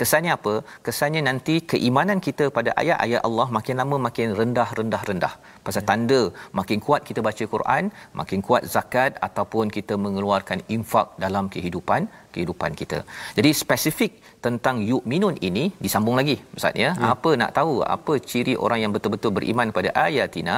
Kesannya 0.00 0.32
apa? 0.38 0.54
Kesannya 0.86 1.20
nanti 1.28 1.54
keimanan 1.72 2.18
kita 2.26 2.44
pada 2.56 2.70
ayat-ayat 2.82 3.20
Allah 3.28 3.46
makin 3.56 3.74
lama 3.80 3.96
makin 4.06 4.28
rendah 4.40 4.68
rendah 4.78 5.02
rendah. 5.08 5.34
Pasal 5.66 5.82
ya. 5.82 5.88
tanda 5.90 6.20
makin 6.58 6.78
kuat 6.86 7.02
kita 7.08 7.20
baca 7.28 7.44
Quran, 7.54 7.84
makin 8.20 8.40
kuat 8.46 8.62
zakat 8.74 9.12
ataupun 9.28 9.70
kita 9.76 9.96
mengeluarkan 10.04 10.60
infak 10.76 11.08
dalam 11.24 11.46
kehidupan 11.54 12.10
kehidupan 12.34 12.70
kita. 12.80 12.98
Jadi 13.38 13.50
spesifik 13.62 14.12
tentang 14.46 14.76
yu'minun 14.90 15.36
ini 15.48 15.64
disambung 15.84 16.18
lagi 16.20 16.36
Ustaz 16.58 16.74
ya. 16.84 16.90
ya. 16.90 17.08
Apa 17.14 17.30
nak 17.40 17.54
tahu 17.58 17.74
apa 17.96 18.14
ciri 18.30 18.54
orang 18.64 18.80
yang 18.84 18.92
betul-betul 18.96 19.32
beriman 19.38 19.70
pada 19.78 19.92
ayatina? 20.06 20.56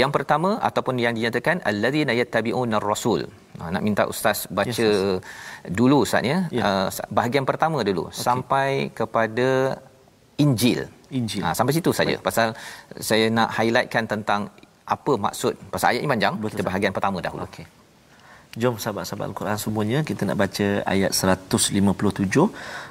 Yang 0.00 0.10
pertama 0.16 0.50
ataupun 0.68 0.96
yang 1.04 1.14
dinyatakan 1.18 1.56
alladzina 1.70 2.12
yattabi'una 2.20 2.76
ar-rasul. 2.80 3.22
Ha, 3.60 3.68
nak 3.74 3.82
minta 3.86 4.04
ustaz 4.12 4.38
baca 4.58 4.86
yes, 4.88 5.20
dulu 5.78 5.96
ustaz 6.06 6.24
ya. 6.32 6.38
ya. 6.56 6.62
Uh, 6.66 6.88
bahagian 7.18 7.44
pertama 7.50 7.78
dulu 7.88 8.04
okay. 8.08 8.24
sampai 8.26 8.70
kepada 9.00 9.48
Injil. 10.44 10.80
Injil. 11.18 11.44
Ha, 11.44 11.52
sampai 11.58 11.74
situ 11.76 11.92
saja 11.98 12.16
pasal 12.28 12.48
saya 13.08 13.26
nak 13.38 13.48
highlightkan 13.58 14.06
tentang 14.14 14.48
apa 14.94 15.12
maksud 15.26 15.52
pasal 15.74 15.86
ayat 15.92 16.00
ini 16.02 16.10
panjang. 16.14 16.34
Betul, 16.40 16.50
kita 16.52 16.62
bahagian 16.70 16.92
pertama 16.96 17.18
dahulu. 17.26 17.44
Okey. 17.48 17.66
Jom 18.60 18.74
sahabat-sahabat 18.82 19.26
Al-Quran 19.32 19.58
semuanya 19.64 19.98
kita 20.08 20.22
nak 20.28 20.36
baca 20.42 20.66
ayat 20.92 21.12
157 21.16 21.72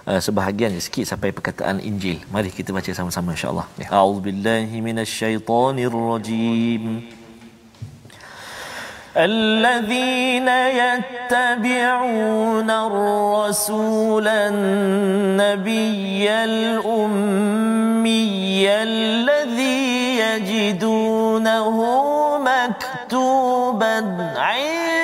uh, 0.07 0.21
sebahagian 0.23 0.73
sikit 0.81 1.05
sampai 1.11 1.31
perkataan 1.37 1.77
Injil. 1.83 2.19
Mari 2.35 2.51
kita 2.55 2.71
baca 2.77 2.91
sama-sama 2.95 3.33
insya-Allah. 3.37 3.67
Ya. 3.81 3.89
A'udzubillahi 3.91 4.77
minasyaitonirrajim. 4.89 6.85
الذين 9.17 10.49
يتبعون 10.83 12.69
الرسول 12.71 14.29
النبي 14.29 15.65
الأمي 16.31 17.49
الذي 18.69 20.19
يجدونه 20.21 21.77
مكتوبا 22.45 23.97
عندهم 24.37 25.00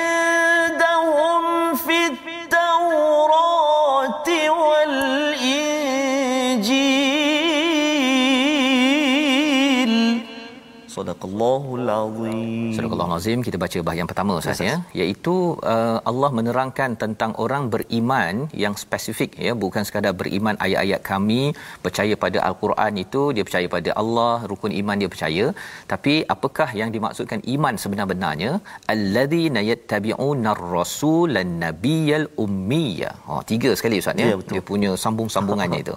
Sadaqallahul 10.98 11.88
azim. 12.02 12.72
Sadaqallahul 12.76 13.16
azim. 13.18 13.38
Kita 13.46 13.56
baca 13.64 13.78
bahagian 13.86 14.08
pertama 14.10 14.32
Ustaz 14.40 14.60
yes, 14.60 14.68
ya, 14.68 14.74
iaitu 15.00 15.34
uh, 15.74 15.98
Allah 16.10 16.30
menerangkan 16.38 16.90
tentang 17.02 17.32
orang 17.44 17.64
beriman 17.74 18.34
yang 18.62 18.74
spesifik 18.84 19.30
ya, 19.46 19.52
bukan 19.64 19.82
sekadar 19.88 20.12
beriman 20.20 20.56
ayat-ayat 20.66 21.00
kami, 21.10 21.42
percaya 21.84 22.14
pada 22.24 22.38
al-Quran 22.48 22.92
itu, 23.04 23.22
dia 23.36 23.44
percaya 23.48 23.66
pada 23.76 23.90
Allah, 24.02 24.34
rukun 24.50 24.74
iman 24.80 24.96
dia 25.02 25.10
percaya, 25.14 25.44
tapi 25.92 26.14
apakah 26.34 26.68
yang 26.80 26.90
dimaksudkan 26.96 27.42
iman 27.54 27.74
sebenar-benarnya? 27.82 28.52
Alladzina 28.94 29.62
yattabi'unar 29.70 30.62
rasulan 30.76 31.52
nabiyal 31.64 32.26
ummiyah. 32.44 33.14
Ha, 33.28 33.30
oh, 33.38 33.42
tiga 33.52 33.70
sekali 33.78 34.02
Ustaz 34.02 34.18
ya. 34.22 34.32
ya 34.32 34.36
betul. 34.40 34.52
Dia 34.56 34.62
punya 34.72 34.90
sambung-sambungannya 35.04 35.80
itu. 35.86 35.96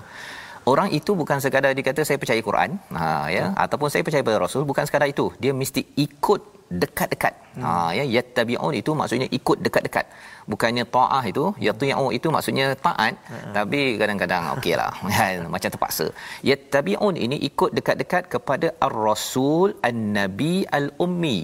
Orang 0.61 0.93
itu 0.93 1.11
bukan 1.17 1.41
sekadar 1.41 1.73
dia 1.73 1.85
kata 1.89 2.05
saya 2.05 2.21
percaya 2.21 2.41
Quran, 2.47 2.77
ha 2.93 3.25
ya, 3.33 3.49
ataupun 3.57 3.89
saya 3.89 4.05
percaya 4.05 4.21
pada 4.21 4.37
Rasul, 4.45 4.61
bukan 4.61 4.85
sekadar 4.85 5.09
itu. 5.09 5.33
Dia 5.41 5.57
mesti 5.57 5.81
ikut 6.05 6.41
dekat-dekat. 6.69 7.33
Hmm. 7.57 7.63
Ha 7.65 7.71
ya, 7.97 8.03
yattabi'un 8.15 8.73
itu 8.81 8.91
maksudnya 8.99 9.27
ikut 9.37 9.57
dekat-dekat. 9.65 10.05
Bukannya 10.45 10.85
taah 10.85 11.23
itu, 11.31 11.45
yati'u 11.67 12.05
itu 12.17 12.27
maksudnya 12.35 12.77
taat, 12.77 13.17
hmm. 13.17 13.53
tapi 13.57 13.79
kadang-kadang 14.01 14.53
okeylah, 14.53 14.93
kan, 15.17 15.49
macam 15.49 15.69
terpaksa. 15.73 16.07
Yattabi'un 16.45 17.17
ini 17.25 17.41
ikut 17.49 17.73
dekat-dekat 17.73 18.29
kepada 18.29 18.69
ar-rasul 18.87 19.73
an-nabi 19.89 20.55
al-ummi. 20.79 21.39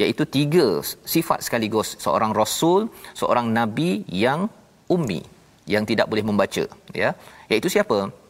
Iaitu 0.00 0.24
tiga 0.24 0.80
sifat 1.14 1.44
sekaligus. 1.44 2.00
Seorang 2.04 2.32
rasul 2.32 2.88
seorang 3.20 3.52
nabi 3.58 3.90
yang 4.08 4.48
ummi. 4.88 5.20
Yang 5.68 5.84
tidak 5.92 6.06
boleh 6.08 6.24
membaca 6.24 6.64
ya. 6.96 7.10
Iaitu 7.52 7.68
siapa 7.68 8.21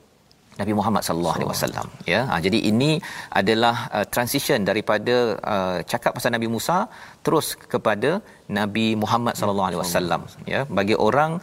Nabi 0.60 0.72
Muhammad 0.78 1.02
sallallahu 1.06 1.36
alaihi 1.38 1.50
wasallam. 1.52 1.86
Ya 2.12 2.20
ha, 2.30 2.38
jadi 2.46 2.58
ini 2.70 2.90
adalah 3.40 3.74
uh, 3.96 4.06
transition 4.14 4.60
daripada 4.70 5.16
uh, 5.54 5.78
cakap 5.92 6.12
pasal 6.16 6.32
Nabi 6.36 6.48
Musa 6.54 6.78
terus 7.26 7.48
kepada 7.74 8.10
Nabi 8.58 8.86
Muhammad 9.02 9.34
sallallahu 9.40 9.68
alaihi 9.70 9.82
wasallam. 9.82 10.22
Ya 10.52 10.62
bagi 10.78 10.96
orang 11.08 11.34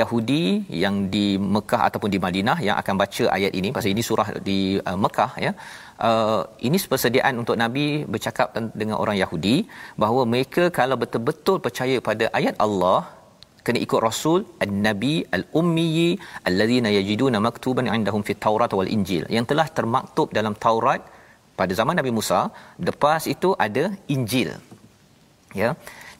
Yahudi 0.00 0.44
yang 0.84 0.96
di 1.16 1.26
Mekah 1.56 1.82
ataupun 1.88 2.12
di 2.14 2.20
Madinah 2.26 2.58
yang 2.68 2.76
akan 2.82 2.96
baca 3.02 3.26
ayat 3.38 3.52
ini 3.60 3.70
pasal 3.76 3.92
ini 3.96 4.04
surah 4.10 4.28
di 4.50 4.58
uh, 4.88 4.98
Mekah 5.04 5.30
ya 5.46 5.52
uh, 6.08 6.42
ini 6.68 6.78
persediaan 6.92 7.34
untuk 7.42 7.56
Nabi 7.64 7.86
bercakap 8.14 8.48
dengan 8.80 8.96
orang 9.02 9.16
Yahudi 9.22 9.56
bahawa 10.02 10.22
mereka 10.32 10.64
kalau 10.78 10.96
betul-betul 11.02 11.58
percaya 11.66 11.96
pada 12.08 12.26
ayat 12.38 12.56
Allah 12.66 12.98
kena 13.66 13.78
ikut 13.86 14.00
rasul 14.08 14.40
an-nabi 14.64 15.14
al-ummi 15.38 16.06
alladhina 16.50 16.90
yajiduna 16.96 17.40
maktuban 17.48 17.90
indahum 17.98 18.24
fit 18.28 18.40
taurat 18.46 18.72
wal 18.78 18.90
injil 18.96 19.24
yang 19.36 19.46
telah 19.50 19.66
termaktub 19.78 20.28
dalam 20.38 20.56
Taurat 20.64 21.02
pada 21.58 21.72
zaman 21.80 21.96
Nabi 22.00 22.12
Musa. 22.18 22.40
Lepas 22.88 23.22
itu 23.34 23.50
ada 23.66 23.84
Injil. 24.14 24.50
Ya. 25.60 25.70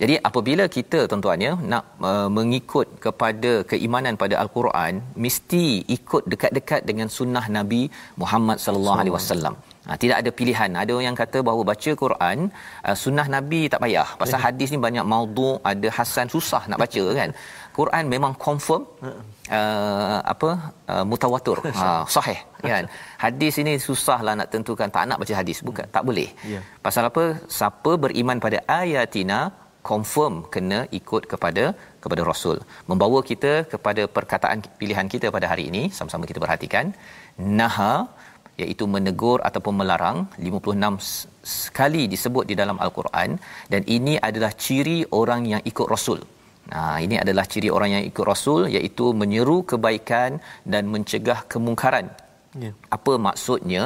Jadi 0.01 0.15
apabila 0.29 0.65
kita 0.77 0.99
tuan-tuannya 1.11 1.53
nak 1.73 1.85
uh, 2.09 2.29
mengikut 2.39 2.89
kepada 3.05 3.53
keimanan 3.71 4.15
pada 4.23 4.35
al-Quran 4.43 4.95
mesti 5.25 5.65
ikut 5.97 6.23
dekat-dekat 6.33 6.81
dengan 6.91 7.09
sunnah 7.19 7.45
Nabi 7.59 7.83
Muhammad 8.23 8.61
sallallahu 8.65 9.01
alaihi 9.03 9.15
wasallam 9.17 9.55
Ha, 9.88 9.96
tidak 10.03 10.16
ada 10.22 10.31
pilihan. 10.38 10.70
Ada 10.83 10.90
orang 10.94 11.07
yang 11.09 11.18
kata 11.22 11.38
bahawa 11.49 11.62
baca 11.70 11.90
Quran, 12.03 12.38
uh, 12.88 12.96
sunnah 13.03 13.27
Nabi 13.37 13.61
tak 13.72 13.81
payah. 13.85 14.09
Pasal 14.22 14.40
hadis 14.46 14.68
ni 14.75 14.79
banyak 14.87 15.07
maudhu, 15.12 15.51
ada 15.72 15.88
hasan 15.99 16.27
susah 16.35 16.62
nak 16.70 16.81
baca 16.85 17.05
kan. 17.20 17.31
Quran 17.79 18.05
memang 18.14 18.33
confirm 18.46 18.83
uh, 19.59 20.18
apa 20.33 20.51
uh, 20.92 21.05
mutawatir, 21.11 21.59
ha, 21.79 21.87
sahih 22.16 22.40
kan. 22.70 22.85
Hadis 23.25 23.55
ini 23.62 23.75
susahlah 23.88 24.35
nak 24.40 24.51
tentukan 24.55 24.90
tak 24.96 25.07
nak 25.11 25.20
baca 25.22 25.35
hadis, 25.40 25.61
bukan 25.68 25.87
tak 25.96 26.05
boleh. 26.09 26.29
Ya. 26.55 26.62
Pasal 26.87 27.05
apa? 27.11 27.25
Siapa 27.59 27.92
beriman 28.07 28.40
pada 28.46 28.61
ayatina 28.81 29.40
confirm 29.90 30.35
kena 30.55 30.79
ikut 30.99 31.22
kepada 31.33 31.64
kepada 32.05 32.22
rasul 32.29 32.57
membawa 32.90 33.18
kita 33.31 33.53
kepada 33.72 34.03
perkataan 34.16 34.59
pilihan 34.81 35.09
kita 35.14 35.27
pada 35.37 35.46
hari 35.53 35.64
ini 35.70 35.83
sama-sama 35.99 36.29
kita 36.31 36.40
perhatikan 36.44 36.87
naha 37.61 37.92
iaitu 38.62 38.85
menegur 38.95 39.38
ataupun 39.49 39.75
melarang 39.81 40.19
56 40.47 41.11
sekali 41.57 42.03
disebut 42.14 42.45
di 42.51 42.55
dalam 42.61 42.79
al-Quran 42.85 43.31
dan 43.73 43.83
ini 43.97 44.16
adalah 44.29 44.53
ciri 44.64 44.99
orang 45.21 45.42
yang 45.53 45.62
ikut 45.71 45.88
rasul 45.95 46.21
Nah, 46.73 46.97
ini 47.05 47.16
adalah 47.23 47.45
ciri 47.53 47.69
orang 47.77 47.90
yang 47.97 48.05
ikut 48.11 48.25
Rasul 48.33 48.61
iaitu 48.77 49.07
menyeru 49.23 49.59
kebaikan 49.71 50.31
dan 50.73 50.90
mencegah 50.95 51.40
kemungkaran. 51.53 52.07
Ya. 52.64 52.73
Apa 52.97 53.14
maksudnya? 53.27 53.85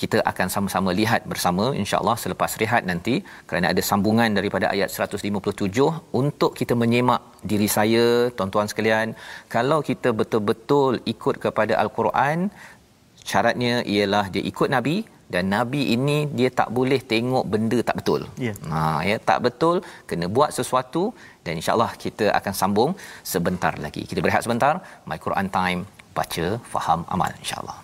Kita 0.00 0.18
akan 0.30 0.48
sama-sama 0.54 0.90
lihat 0.98 1.22
bersama 1.30 1.64
insya-Allah 1.80 2.14
selepas 2.24 2.50
rehat 2.62 2.82
nanti 2.90 3.14
kerana 3.48 3.66
ada 3.72 3.82
sambungan 3.88 4.30
daripada 4.38 4.66
ayat 4.74 4.94
157 4.94 5.88
untuk 6.20 6.52
kita 6.60 6.74
menyemak 6.82 7.18
diri 7.50 7.66
saya 7.76 8.04
tuan-tuan 8.36 8.70
sekalian 8.70 9.18
kalau 9.54 9.78
kita 9.88 10.14
betul-betul 10.20 11.02
ikut 11.14 11.42
kepada 11.44 11.74
al-Quran 11.82 12.46
syaratnya 13.30 13.74
ialah 13.94 14.24
dia 14.34 14.42
ikut 14.50 14.68
nabi 14.76 14.96
dan 15.32 15.44
nabi 15.54 15.80
ini 15.96 16.18
dia 16.38 16.50
tak 16.60 16.68
boleh 16.76 17.00
tengok 17.12 17.44
benda 17.52 17.78
tak 17.88 17.96
betul. 18.00 18.22
Ya. 18.46 18.54
Ha 18.70 18.80
ya 19.08 19.16
tak 19.30 19.40
betul 19.46 19.76
kena 20.08 20.26
buat 20.36 20.50
sesuatu 20.58 21.02
dan 21.44 21.52
insyaallah 21.60 21.90
kita 22.04 22.26
akan 22.38 22.54
sambung 22.60 22.90
sebentar 23.32 23.74
lagi. 23.84 24.04
Kita 24.10 24.22
berehat 24.24 24.44
sebentar. 24.46 24.74
My 25.10 25.18
Quran 25.26 25.50
Time 25.58 25.82
baca 26.18 26.46
faham 26.72 27.02
amal 27.16 27.32
insyaallah. 27.44 27.78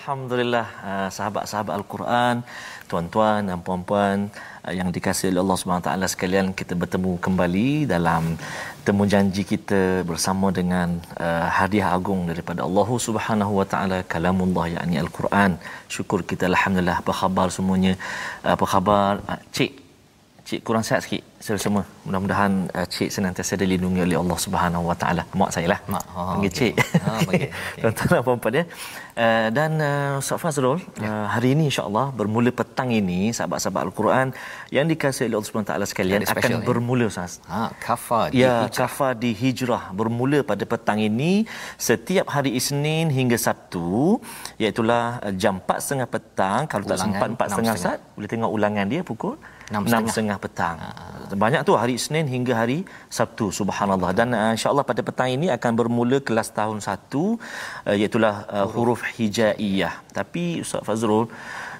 Alhamdulillah 0.00 0.66
uh, 0.90 1.08
sahabat-sahabat 1.12 1.74
Al-Quran, 1.76 2.40
tuan-tuan 2.88 3.40
dan 3.48 3.60
puan-puan 3.66 4.32
uh, 4.64 4.72
yang 4.78 4.88
dikasihi 4.96 5.28
oleh 5.32 5.42
Allah 5.44 5.58
Subhanahu 5.60 5.84
taala 5.84 6.06
sekalian, 6.08 6.46
kita 6.60 6.72
bertemu 6.82 7.20
kembali 7.26 7.84
dalam 7.84 8.40
temu 8.86 9.04
janji 9.12 9.44
kita 9.44 10.00
bersama 10.10 10.48
dengan 10.58 10.96
uh, 11.20 11.52
hadiah 11.58 11.92
agung 11.92 12.24
daripada 12.32 12.64
Allah 12.64 12.88
Subhanahu 13.08 13.60
wa 13.60 13.66
taala 13.72 14.00
kalamullah 14.14 14.72
yakni 14.72 14.96
Al-Quran. 15.04 15.60
Syukur 15.92 16.24
kita 16.24 16.48
alhamdulillah 16.48 16.96
apa 17.04 17.12
khabar 17.20 17.52
semuanya? 17.52 17.92
Apa 18.56 18.64
khabar 18.72 19.20
cik? 19.52 19.79
Cik 20.50 20.66
kurang 20.66 20.82
sihat 20.82 20.98
sikit 21.06 21.22
saudara 21.38 21.62
semua. 21.62 21.82
Mudah-mudahan 22.04 22.52
uh, 22.74 22.86
cik 22.94 23.06
senantiasa 23.14 23.54
dilindungi 23.54 24.02
oleh 24.02 24.16
Allah 24.18 24.38
Subhanahu 24.44 24.82
Wa 24.90 24.96
Taala. 24.98 25.22
Mak 25.40 25.50
saya 25.54 25.66
lah. 25.72 25.78
Mak. 25.92 26.04
Oh, 26.10 26.24
panggil 26.34 26.50
okey. 26.50 26.58
cik. 26.58 26.74
Ha, 27.04 27.10
panggil. 27.28 27.48
Okey. 27.48 27.50
Tuan-tuan 27.86 28.08
dan 28.10 28.22
puan-puan 28.26 28.54
ya. 28.58 28.64
Uh, 29.14 29.46
dan 29.56 29.70
uh, 29.78 30.18
Ustaz 30.20 30.42
Fazrul, 30.42 30.82
Ya. 30.98 31.06
uh, 31.06 31.26
hari 31.34 31.54
ini 31.54 31.70
insya-Allah 31.70 32.06
bermula 32.18 32.50
petang 32.60 32.90
ini 32.90 33.30
sahabat-sahabat 33.30 33.82
Al-Quran 33.86 34.26
yang 34.74 34.90
dikasihi 34.90 35.30
oleh 35.30 35.36
Allah 35.38 35.48
Subhanahu 35.48 35.68
Wa 35.68 35.72
Taala 35.72 35.86
sekalian 35.92 36.18
Ada 36.18 36.28
akan 36.34 36.42
special, 36.42 36.58
ya? 36.58 36.66
bermula 36.66 37.04
Ustaz. 37.12 37.32
Ha 37.52 37.62
kafa 37.86 38.20
Ya, 38.34 38.54
dihijrah. 38.66 38.74
kafa 38.80 39.08
di 39.22 39.30
hijrah 39.42 39.82
bermula 40.00 40.38
pada 40.50 40.64
petang 40.66 40.98
ini 40.98 41.32
setiap 41.78 42.26
hari 42.34 42.58
Isnin 42.58 43.06
hingga 43.18 43.38
Sabtu 43.38 44.18
iaitu 44.62 44.82
jam 45.42 45.54
4.30 45.58 46.14
petang 46.14 46.60
kalau 46.72 46.84
tak 46.90 46.98
Ulangan 46.98 47.20
sempat 47.20 47.48
4.30 47.56 47.74
6.30. 47.74 47.84
saat 47.84 48.00
boleh 48.16 48.28
tengok 48.32 48.50
ulangan 48.56 48.86
dia 48.92 49.02
pukul 49.10 49.34
Enam 49.70 49.82
setengah. 49.86 50.36
6.30 50.38 50.44
petang. 50.44 50.76
banyak 51.44 51.60
tu 51.68 51.72
hari 51.82 51.94
Isnin 52.00 52.26
hingga 52.34 52.54
hari 52.60 52.78
Sabtu 53.18 53.46
subhanallah 53.60 54.10
dan 54.18 54.28
uh, 54.40 54.52
insyaallah 54.56 54.84
pada 54.90 55.00
petang 55.08 55.30
ini 55.36 55.48
akan 55.56 55.72
bermula 55.80 56.18
kelas 56.28 56.48
tahun 56.60 56.78
1 56.84 56.90
uh, 56.92 57.96
iaitu 58.00 58.18
uh, 58.30 58.66
huruf 58.74 59.02
hijaiyah 59.16 59.94
tapi 60.18 60.44
Ustaz 60.64 60.84
Fazrul 60.88 61.26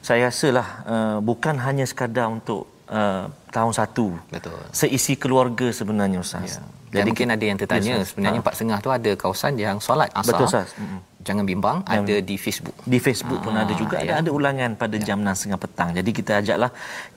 saya 0.09 0.33
rasalah 0.33 0.69
uh, 0.93 1.19
bukan 1.31 1.57
hanya 1.67 1.85
sekadar 1.93 2.29
untuk 2.37 2.63
uh, 2.89 3.25
tahun 3.55 3.73
satu. 3.81 4.07
Betul. 4.35 4.59
Seisi 4.81 5.15
keluarga 5.23 5.69
sebenarnya 5.81 6.19
Ustaz. 6.25 6.59
Ya. 6.59 7.01
Jadi 7.01 7.09
mungkin 7.15 7.31
ada 7.37 7.45
yang 7.47 7.59
tertanya 7.61 7.93
yes, 8.03 8.11
sebenarnya 8.11 8.41
ha. 8.41 8.43
Empat 8.43 8.55
Sengah 8.59 8.79
tu 8.83 8.91
ada 8.91 9.11
kawasan 9.15 9.55
yang 9.61 9.77
solat 9.79 10.11
asar. 10.11 10.27
Betul 10.35 10.47
Ustaz. 10.51 10.69
Mm-hmm. 10.75 11.10
Jangan 11.21 11.45
bimbang 11.45 11.79
yang 11.85 12.09
ada 12.09 12.17
di 12.25 12.37
Facebook. 12.41 12.77
Di 12.93 12.99
Facebook 13.07 13.41
pun 13.45 13.53
ada 13.53 13.73
juga 13.77 14.01
ya. 14.01 14.25
ada 14.25 14.31
ulangan 14.33 14.73
pada 14.83 14.97
ya. 14.97 15.13
jam 15.13 15.19
6.30 15.21 15.63
petang. 15.65 15.91
Jadi 15.99 16.11
kita 16.17 16.33
ajaklah 16.41 16.71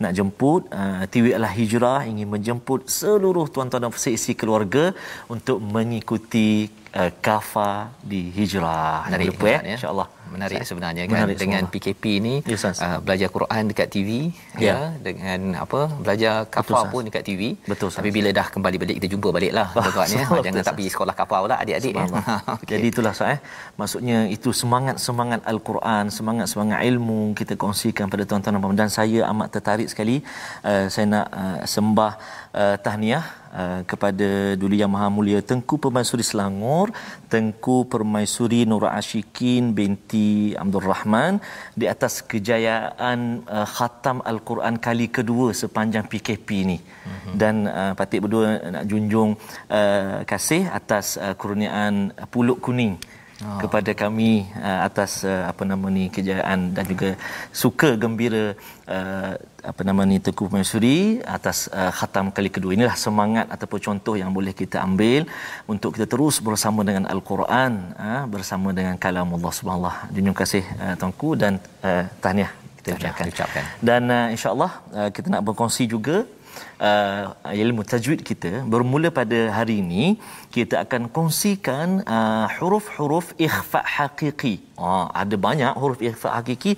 nak 0.04 0.12
jemput 0.18 0.68
uh, 0.76 1.04
TV 1.08 1.32
Al 1.39 1.48
Hijrah 1.48 2.04
ingin 2.12 2.28
menjemput 2.28 2.92
seluruh 2.92 3.48
tuan-tuan 3.48 3.88
dan 3.88 3.96
seisi 3.96 4.36
keluarga 4.36 4.92
untuk 5.32 5.63
mengikuti 5.63 6.68
uh, 6.99 7.12
kafa 7.25 7.91
di 8.01 8.29
Hijrah. 8.38 9.10
Dari 9.10 9.25
lupa 9.29 9.47
ya, 9.49 9.60
ya. 9.62 9.75
insya-Allah 9.77 10.08
menarik 10.34 10.58
saya, 10.60 10.67
sebenarnya 10.69 11.03
kan 11.06 11.13
menarik 11.13 11.38
dengan. 11.38 11.63
PKP 11.73 12.03
ni 12.25 12.34
yes, 12.49 12.65
uh, 12.65 12.97
belajar 13.06 13.29
Quran 13.36 13.62
dekat 13.69 13.88
TV 13.93 14.10
ya. 14.58 14.65
ya 14.65 14.77
dengan 15.06 15.39
apa 15.63 15.79
belajar 16.06 16.34
kapal 16.49 16.89
pun 16.93 17.06
dekat 17.08 17.23
TV 17.29 17.41
betul 17.69 17.89
tapi 17.93 18.10
bila 18.17 18.29
dah 18.39 18.47
kembali 18.53 18.77
balik 18.82 18.95
kita 18.99 19.08
jumpa 19.13 19.29
baliklah 19.36 19.67
tuan 19.73 20.10
ya 20.10 20.25
jangan 20.45 20.62
tak 20.67 20.75
pergi 20.77 20.91
sekolah 20.95 21.15
kapal 21.21 21.39
pula 21.45 21.58
adik-adik 21.63 21.93
okay. 22.01 22.67
jadi 22.71 22.86
itulah 22.89 23.13
saya 23.13 23.38
eh. 23.38 23.39
maksudnya 23.79 24.17
itu 24.36 24.49
semangat-semangat 24.62 25.41
al-Quran 25.53 26.10
semangat-semangat 26.17 26.79
ilmu 26.89 27.21
kita 27.39 27.53
kongsikan 27.63 28.10
pada 28.10 28.23
tuan-tuan 28.25 28.75
dan 28.82 28.89
saya 28.89 29.29
amat 29.32 29.47
tertarik 29.53 29.88
sekali 29.93 30.25
uh, 30.65 30.86
saya 30.93 31.06
nak 31.13 31.27
uh, 31.29 31.60
sembah 31.75 32.13
uh, 32.53 32.75
tahniah 32.86 33.42
uh, 33.54 33.82
kepada 33.92 34.58
Duli 34.60 34.82
Yang 34.82 34.92
Maha 34.96 35.08
Mulia 35.13 35.39
Tengku 35.46 35.78
Permaisuri 35.78 36.26
Selangor, 36.26 36.89
Tengku 37.30 37.86
Permaisuri 37.86 38.66
Nur 38.66 38.89
Ashikin 38.89 39.78
binti 39.78 40.58
Abdul 40.58 40.84
Rahman 40.92 41.38
di 41.78 41.86
atas 41.94 42.26
kejayaan 42.26 43.46
uh, 43.48 43.68
khatam 43.70 44.26
Al-Quran 44.26 44.82
kali 44.82 45.08
kedua 45.08 45.54
sepanjang 45.54 46.10
PKP 46.12 46.48
ini. 46.66 46.78
Uh-huh. 46.82 47.34
Dan 47.38 47.70
uh, 47.70 47.94
Patik 47.94 48.26
berdua 48.26 48.58
nak 48.74 48.86
junjung 48.89 49.38
uh, 49.70 50.26
kasih 50.26 50.68
atas 50.68 51.16
uh, 51.22 51.38
kurniaan 51.38 52.12
Puluk 52.34 52.60
Kuning 52.66 52.98
oh. 53.47 53.60
kepada 53.63 53.91
kami 54.03 54.32
uh, 54.58 54.79
atas 54.88 55.12
uh, 55.32 55.43
apa 55.51 55.63
nama 55.71 55.88
ni 55.95 56.08
kejayaan 56.15 56.60
dan 56.75 56.86
juga 56.91 57.10
suka 57.63 57.89
gembira 58.01 58.45
uh, 58.95 59.32
apa 59.71 59.82
nama 59.88 60.01
ni 60.10 60.17
Teguh 60.25 60.49
Mansuri 60.53 61.23
atas 61.38 61.58
uh, 61.71 61.91
khatam 61.99 62.32
kali 62.36 62.49
kedua 62.56 62.71
inilah 62.77 62.97
semangat 63.06 63.47
ataupun 63.56 63.79
contoh 63.88 64.15
yang 64.21 64.32
boleh 64.38 64.53
kita 64.62 64.77
ambil 64.88 65.21
untuk 65.73 65.95
kita 65.95 66.08
terus 66.13 66.38
bersama 66.47 66.82
dengan 66.88 67.06
al-Quran 67.13 67.71
uh, 68.08 68.23
bersama 68.36 68.69
dengan 68.75 68.95
kalam 69.06 69.29
Allah 69.38 69.53
Subhanahu 69.60 69.95
Terima 70.15 70.36
kasih 70.41 70.63
uh, 70.84 70.93
tuanku 70.99 71.29
dan 71.39 71.53
uh, 71.88 72.03
tahniah 72.23 72.51
kita 72.84 72.99
ucapkan. 72.99 73.25
ucapkan. 73.32 73.63
Dan 73.79 74.01
uh, 74.12 74.27
insya-Allah 74.36 74.71
uh, 74.91 75.10
kita 75.15 75.27
nak 75.34 75.43
berkongsi 75.47 75.88
juga 75.88 76.27
uh, 76.89 77.24
ilmu 77.63 77.82
tajwid 77.92 78.22
kita 78.30 78.52
bermula 78.74 79.10
pada 79.20 79.39
hari 79.58 79.76
ini 79.84 80.06
kita 80.56 80.76
akan 80.86 81.10
kongsikan 81.16 81.89
uh, 82.18 82.46
huruf-huruf 82.58 83.28
ikhfa 83.48 83.82
hakiki. 83.96 84.56
Oh, 84.78 85.06
ada 85.22 85.36
banyak 85.48 85.74
huruf 85.82 86.00
ikhfa 86.10 86.30
hakiki, 86.38 86.72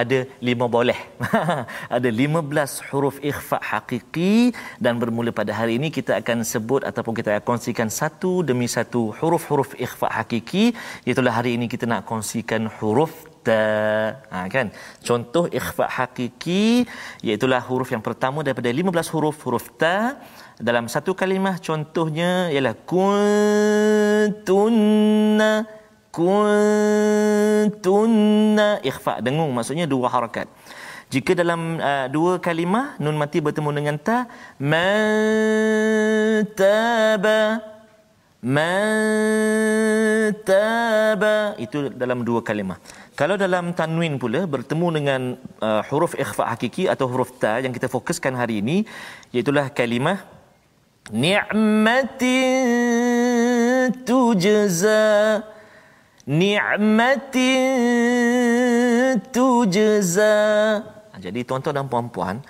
ada 0.00 0.18
lima 0.48 0.66
boleh. 0.76 0.98
ada 1.96 2.08
lima 2.20 2.40
belas 2.50 2.80
huruf 2.90 3.16
ikhfa 3.32 3.58
hakiki 3.70 4.32
dan 4.84 5.00
bermula 5.02 5.32
pada 5.40 5.52
hari 5.58 5.74
ini 5.80 5.90
kita 5.98 6.12
akan 6.20 6.44
sebut 6.52 6.82
ataupun 6.90 7.14
kita 7.18 7.30
akan 7.36 7.46
kongsikan 7.50 7.88
satu 8.00 8.32
demi 8.50 8.68
satu 8.76 9.02
huruf-huruf 9.18 9.72
ikhfa 9.86 10.08
hakiki. 10.18 10.64
Itulah 11.12 11.34
hari 11.38 11.52
ini 11.56 11.68
kita 11.74 11.86
nak 11.92 12.04
kongsikan 12.10 12.64
huruf 12.78 13.31
ta 13.46 13.62
ha, 14.32 14.46
kan? 14.54 14.70
Contoh 15.02 15.44
ikhfa 15.50 15.84
hakiki 15.96 16.86
iaitu 17.26 17.46
huruf 17.68 17.90
yang 17.94 18.02
pertama 18.02 18.42
daripada 18.46 18.70
15 18.70 19.12
huruf 19.14 19.36
huruf 19.44 19.66
ta. 19.76 20.16
Dalam 20.62 20.86
satu 20.86 21.14
kalimah 21.18 21.58
contohnya 21.58 22.50
ialah 22.54 22.74
kuntunna 22.86 23.52
kuntunna. 27.82 28.68
Ikhfa 28.84 29.24
dengung 29.24 29.50
maksudnya 29.56 29.86
dua 29.88 30.08
harakat. 30.12 30.46
Jika 31.12 31.36
dalam 31.36 31.76
uh, 31.76 32.08
dua 32.08 32.40
kalimah 32.40 32.96
nun 32.96 33.20
mati 33.20 33.44
bertemu 33.44 33.70
dengan 33.76 34.00
ta 34.00 34.24
mantaba 34.56 34.92
mantaba 38.42 39.54
itu 41.62 41.94
dalam 41.94 42.26
dua 42.26 42.42
kalimah. 42.42 42.74
Kalau 43.14 43.38
dalam 43.38 43.70
tanwin 43.70 44.18
pula 44.18 44.50
bertemu 44.50 44.86
dengan 44.98 45.38
uh, 45.62 45.82
huruf 45.86 46.18
ikhfa 46.18 46.50
hakiki 46.50 46.90
atau 46.90 47.06
huruf 47.06 47.38
ta 47.38 47.62
yang 47.62 47.70
kita 47.70 47.86
fokuskan 47.86 48.34
hari 48.34 48.58
ini 48.58 48.82
iaitu 49.30 49.54
kalimah 49.70 50.26
ni'matin 51.14 52.34
tujza. 54.02 55.46
Ni'matin 56.22 57.62
tujza. 59.30 60.34
Jadi 61.22 61.46
tuan-tuan 61.46 61.78
dan 61.78 61.86
puan-puan 61.86 62.42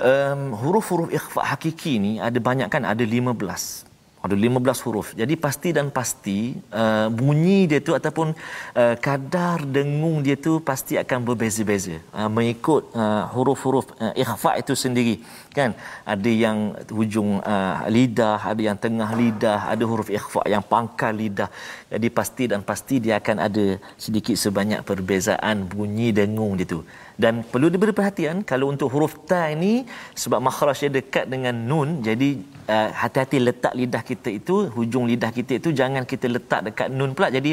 um, 0.00 0.56
huruf-huruf 0.56 1.12
ikhfa 1.12 1.44
hakiki 1.44 2.00
ni 2.00 2.16
ada 2.16 2.40
banyak 2.40 2.72
kan? 2.72 2.88
Ada 2.88 3.04
15 3.04 3.89
ada 4.20 4.34
15 4.36 4.84
huruf. 4.84 5.08
Jadi 5.20 5.34
pasti 5.44 5.68
dan 5.76 5.88
pasti 5.88 6.38
uh, 6.80 7.08
bunyi 7.08 7.64
dia 7.70 7.80
tu 7.80 7.92
ataupun 7.98 8.28
uh, 8.76 8.94
kadar 9.06 9.64
dengung 9.76 10.20
dia 10.26 10.36
tu 10.46 10.60
pasti 10.60 11.00
akan 11.00 11.18
berbeza-beza 11.24 11.96
uh, 12.12 12.28
mengikut 12.36 12.92
uh, 12.92 13.24
huruf-huruf 13.32 13.86
uh, 13.96 14.12
ikhfa 14.22 14.60
itu 14.60 14.76
sendiri. 14.76 15.16
Kan? 15.56 15.72
Ada 16.04 16.30
yang 16.44 16.58
hujung 16.92 17.40
uh, 17.40 17.76
lidah, 17.96 18.38
ada 18.52 18.60
yang 18.68 18.76
tengah 18.84 19.10
lidah, 19.20 19.60
ada 19.72 19.84
huruf 19.88 20.12
ikhfa 20.12 20.44
yang 20.52 20.64
pangkal 20.72 21.16
lidah. 21.16 21.48
Jadi 21.88 22.08
pasti 22.12 22.44
dan 22.52 22.60
pasti 22.60 23.00
dia 23.04 23.16
akan 23.20 23.36
ada 23.48 23.66
sedikit 23.96 24.36
sebanyak 24.36 24.84
perbezaan 24.84 25.64
bunyi 25.64 26.12
dengung 26.12 26.60
dia 26.60 26.68
tu 26.68 26.84
dan 27.22 27.44
perlu 27.52 27.68
diberi 27.72 27.92
perhatian 27.98 28.36
kalau 28.50 28.66
untuk 28.72 28.88
huruf 28.92 29.12
ta 29.30 29.52
ini 29.54 29.84
sebab 30.22 30.40
makhraj 30.46 30.78
dia 30.84 30.92
dekat 30.98 31.28
dengan 31.32 31.52
nun 31.70 32.00
jadi 32.06 32.40
uh, 32.74 32.88
hati-hati 33.00 33.38
letak 33.48 33.72
lidah 33.80 34.02
kita 34.10 34.28
itu 34.38 34.54
hujung 34.76 35.04
lidah 35.10 35.30
kita 35.38 35.52
itu 35.60 35.68
jangan 35.80 36.02
kita 36.12 36.26
letak 36.36 36.60
dekat 36.70 36.88
nun 36.98 37.10
pula. 37.16 37.28
Jadi 37.36 37.50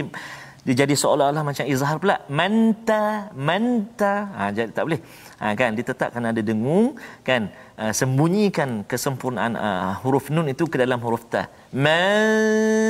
dia 0.67 0.75
jadi 0.83 0.95
seolah-olah 1.01 1.43
macam 1.49 1.65
izhar 1.73 1.95
pula. 2.03 2.15
Manta 2.39 3.03
manta. 3.47 4.13
Ha 4.37 4.41
jadi 4.55 4.69
tak 4.75 4.83
boleh. 4.87 5.01
Ha 5.41 5.45
kan 5.59 5.71
ditetapkan 5.79 6.23
ada 6.31 6.41
dengung 6.49 6.87
kan. 7.27 7.41
Uh, 7.81 7.93
sembunyikan 7.99 8.69
kesempurnaan 8.91 9.53
uh, 9.53 9.93
huruf 10.01 10.25
nun 10.35 10.47
itu 10.53 10.63
ke 10.71 10.77
dalam 10.83 10.99
huruf 11.05 11.23
ta. 11.33 11.43
Manta. 11.85 12.87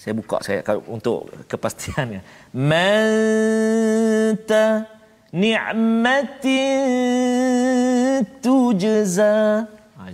Saya 0.00 0.12
buka 0.18 0.38
saya 0.46 0.60
untuk 0.96 1.18
kepastiannya 1.50 2.20
manta. 2.70 4.66
Ni'matin 5.36 6.64
tujza 8.40 9.66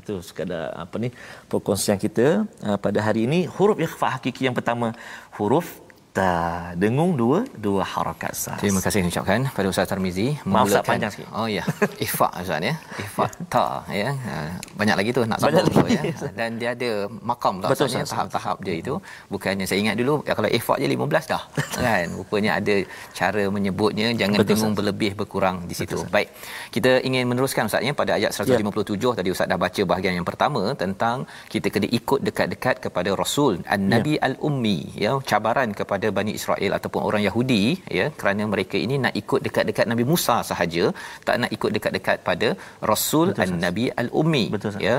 itu 0.02 0.18
sekadar 0.18 0.74
apa 0.74 0.98
ni 0.98 1.14
perkongsian 1.46 1.94
kita 1.94 2.42
uh, 2.66 2.78
pada 2.82 2.98
hari 2.98 3.30
ini. 3.30 3.46
Huruf 3.46 3.78
ikhfa 3.78 4.18
hakiki 4.18 4.50
yang 4.50 4.56
pertama 4.58 4.98
huruf 5.38 5.81
ta 6.12 6.30
dengung 6.76 7.16
dua 7.16 7.48
dua 7.56 7.80
harakat 7.80 8.32
sah. 8.36 8.56
Terima 8.60 8.84
kasih 8.84 9.00
ucapkan 9.08 9.48
pada 9.56 9.66
Ustaz 9.72 9.88
Tarmizi 9.88 10.36
memulakan 10.44 10.84
panjang 10.84 11.12
sikit. 11.12 11.28
Oh 11.32 11.48
ya, 11.48 11.64
ifa 12.06 12.28
Ustaz 12.36 12.60
ya. 12.60 12.74
Ifa 13.00 13.26
ta 13.48 13.80
ya. 13.88 14.12
Ha, 14.12 14.32
banyak 14.76 14.96
lagi 15.00 15.10
tu 15.16 15.24
nak 15.24 15.40
sambung 15.40 15.68
tu 15.72 15.80
ya. 15.88 16.02
Dan 16.36 16.60
dia 16.60 16.76
ada 16.76 16.90
makam 17.24 17.64
tak 17.64 17.72
Betul, 17.72 17.88
Ustaz, 17.88 18.12
tahap-tahap 18.12 18.56
dia 18.60 18.74
itu. 18.82 18.94
Bukannya 19.32 19.64
saya 19.64 19.78
ingat 19.84 19.96
dulu 20.00 20.20
ya, 20.28 20.32
kalau 20.36 20.52
ifa 20.52 20.74
je 20.82 20.86
15 20.92 21.32
dah. 21.32 21.42
kan? 21.84 22.06
Rupanya 22.20 22.50
ada 22.60 22.76
cara 23.16 23.42
menyebutnya 23.56 24.06
jangan 24.20 24.38
Betul, 24.44 24.50
dengung 24.52 24.74
berlebih 24.76 25.12
berkurang 25.16 25.56
di 25.70 25.74
situ. 25.80 25.96
Betul, 25.96 26.12
Baik. 26.12 26.28
Kita 26.76 26.90
ingin 27.08 27.24
meneruskan 27.24 27.72
Ustaz 27.72 27.80
ya 27.88 27.96
pada 27.96 28.20
ayat 28.20 28.36
157 28.36 29.00
ya. 29.00 29.10
tadi 29.16 29.28
Ustaz 29.32 29.48
dah 29.48 29.56
baca 29.64 29.82
bahagian 29.88 30.14
yang 30.20 30.28
pertama 30.28 30.62
tentang 30.76 31.24
kita 31.48 31.72
kena 31.72 31.88
ikut 31.88 32.20
dekat-dekat 32.20 32.76
kepada 32.84 33.10
Rasul 33.16 33.64
An-Nabi 33.64 34.20
ya. 34.20 34.28
Al-Ummi 34.28 34.78
ya 35.04 35.12
cabaran 35.24 35.72
kepada 35.72 36.01
kepada 36.02 36.18
Bani 36.18 36.32
Israel 36.38 36.72
ataupun 36.78 37.00
orang 37.08 37.22
Yahudi 37.28 37.64
ya 37.98 38.06
kerana 38.20 38.42
mereka 38.54 38.76
ini 38.84 38.96
nak 39.04 39.14
ikut 39.20 39.40
dekat-dekat 39.46 39.86
Nabi 39.92 40.04
Musa 40.10 40.36
sahaja 40.50 40.84
tak 41.26 41.36
nak 41.42 41.50
ikut 41.56 41.70
dekat-dekat 41.76 42.16
pada 42.28 42.48
Rasul 42.92 43.28
An-Nabi 43.44 43.86
Al-Ummi 44.02 44.44
ya. 44.88 44.96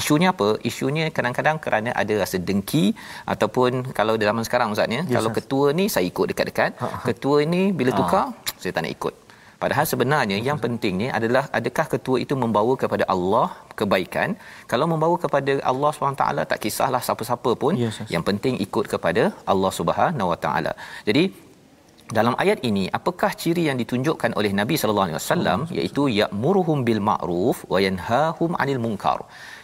Isunya 0.00 0.28
apa? 0.32 0.46
Isunya 0.68 1.04
kadang-kadang 1.16 1.56
kerana 1.64 1.90
ada 2.02 2.14
rasa 2.22 2.36
dengki 2.48 2.84
ataupun 3.32 3.92
kalau 3.98 4.14
zaman 4.28 4.44
sekarang 4.48 4.72
ustaz 4.74 4.96
ya 4.96 5.02
yes, 5.02 5.12
kalau 5.16 5.30
ketua 5.38 5.66
ni 5.78 5.84
saya 5.94 6.06
ikut 6.12 6.26
dekat-dekat 6.32 6.72
ha, 6.80 6.86
ha. 6.94 6.98
ketua 7.08 7.38
ni 7.54 7.62
bila 7.80 7.92
tukar 8.00 8.24
ha. 8.32 8.56
saya 8.62 8.72
tak 8.76 8.82
nak 8.86 8.92
ikut 8.96 9.14
Padahal 9.64 9.86
sebenarnya 9.92 10.38
yang 10.48 10.58
penting 10.64 10.94
ni 11.02 11.08
adalah 11.18 11.44
adakah 11.58 11.86
ketua 11.94 12.16
itu 12.24 12.34
membawa 12.42 12.74
kepada 12.82 13.04
Allah 13.14 13.46
kebaikan? 13.80 14.36
Kalau 14.72 14.88
membawa 14.92 15.16
kepada 15.24 15.52
Allah 15.70 15.90
SWT 15.96 16.24
tak 16.50 16.58
kisahlah 16.64 17.00
siapa-siapa 17.06 17.52
pun. 17.62 17.72
Yes, 17.84 17.96
yes. 18.00 18.10
Yang 18.14 18.24
penting 18.28 18.54
ikut 18.66 18.86
kepada 18.94 19.22
Allah 19.52 19.72
Subhanahu 19.78 20.28
Wa 20.32 20.38
Taala. 20.44 20.72
Jadi 21.08 21.24
dalam 22.16 22.34
ayat 22.42 22.58
ini 22.68 22.82
apakah 22.98 23.30
ciri 23.42 23.62
yang 23.68 23.78
ditunjukkan 23.82 24.32
oleh 24.38 24.50
Nabi 24.58 24.74
sallallahu 24.80 25.06
alaihi 25.06 25.18
wasallam 25.20 25.60
iaitu 25.76 26.02
ya'muruhum 26.20 26.78
bil 26.88 27.00
ma'ruf 27.08 27.58
wa 27.72 27.78
yanhahum 27.84 28.50
'anil 28.60 28.80
munkar 28.84 29.18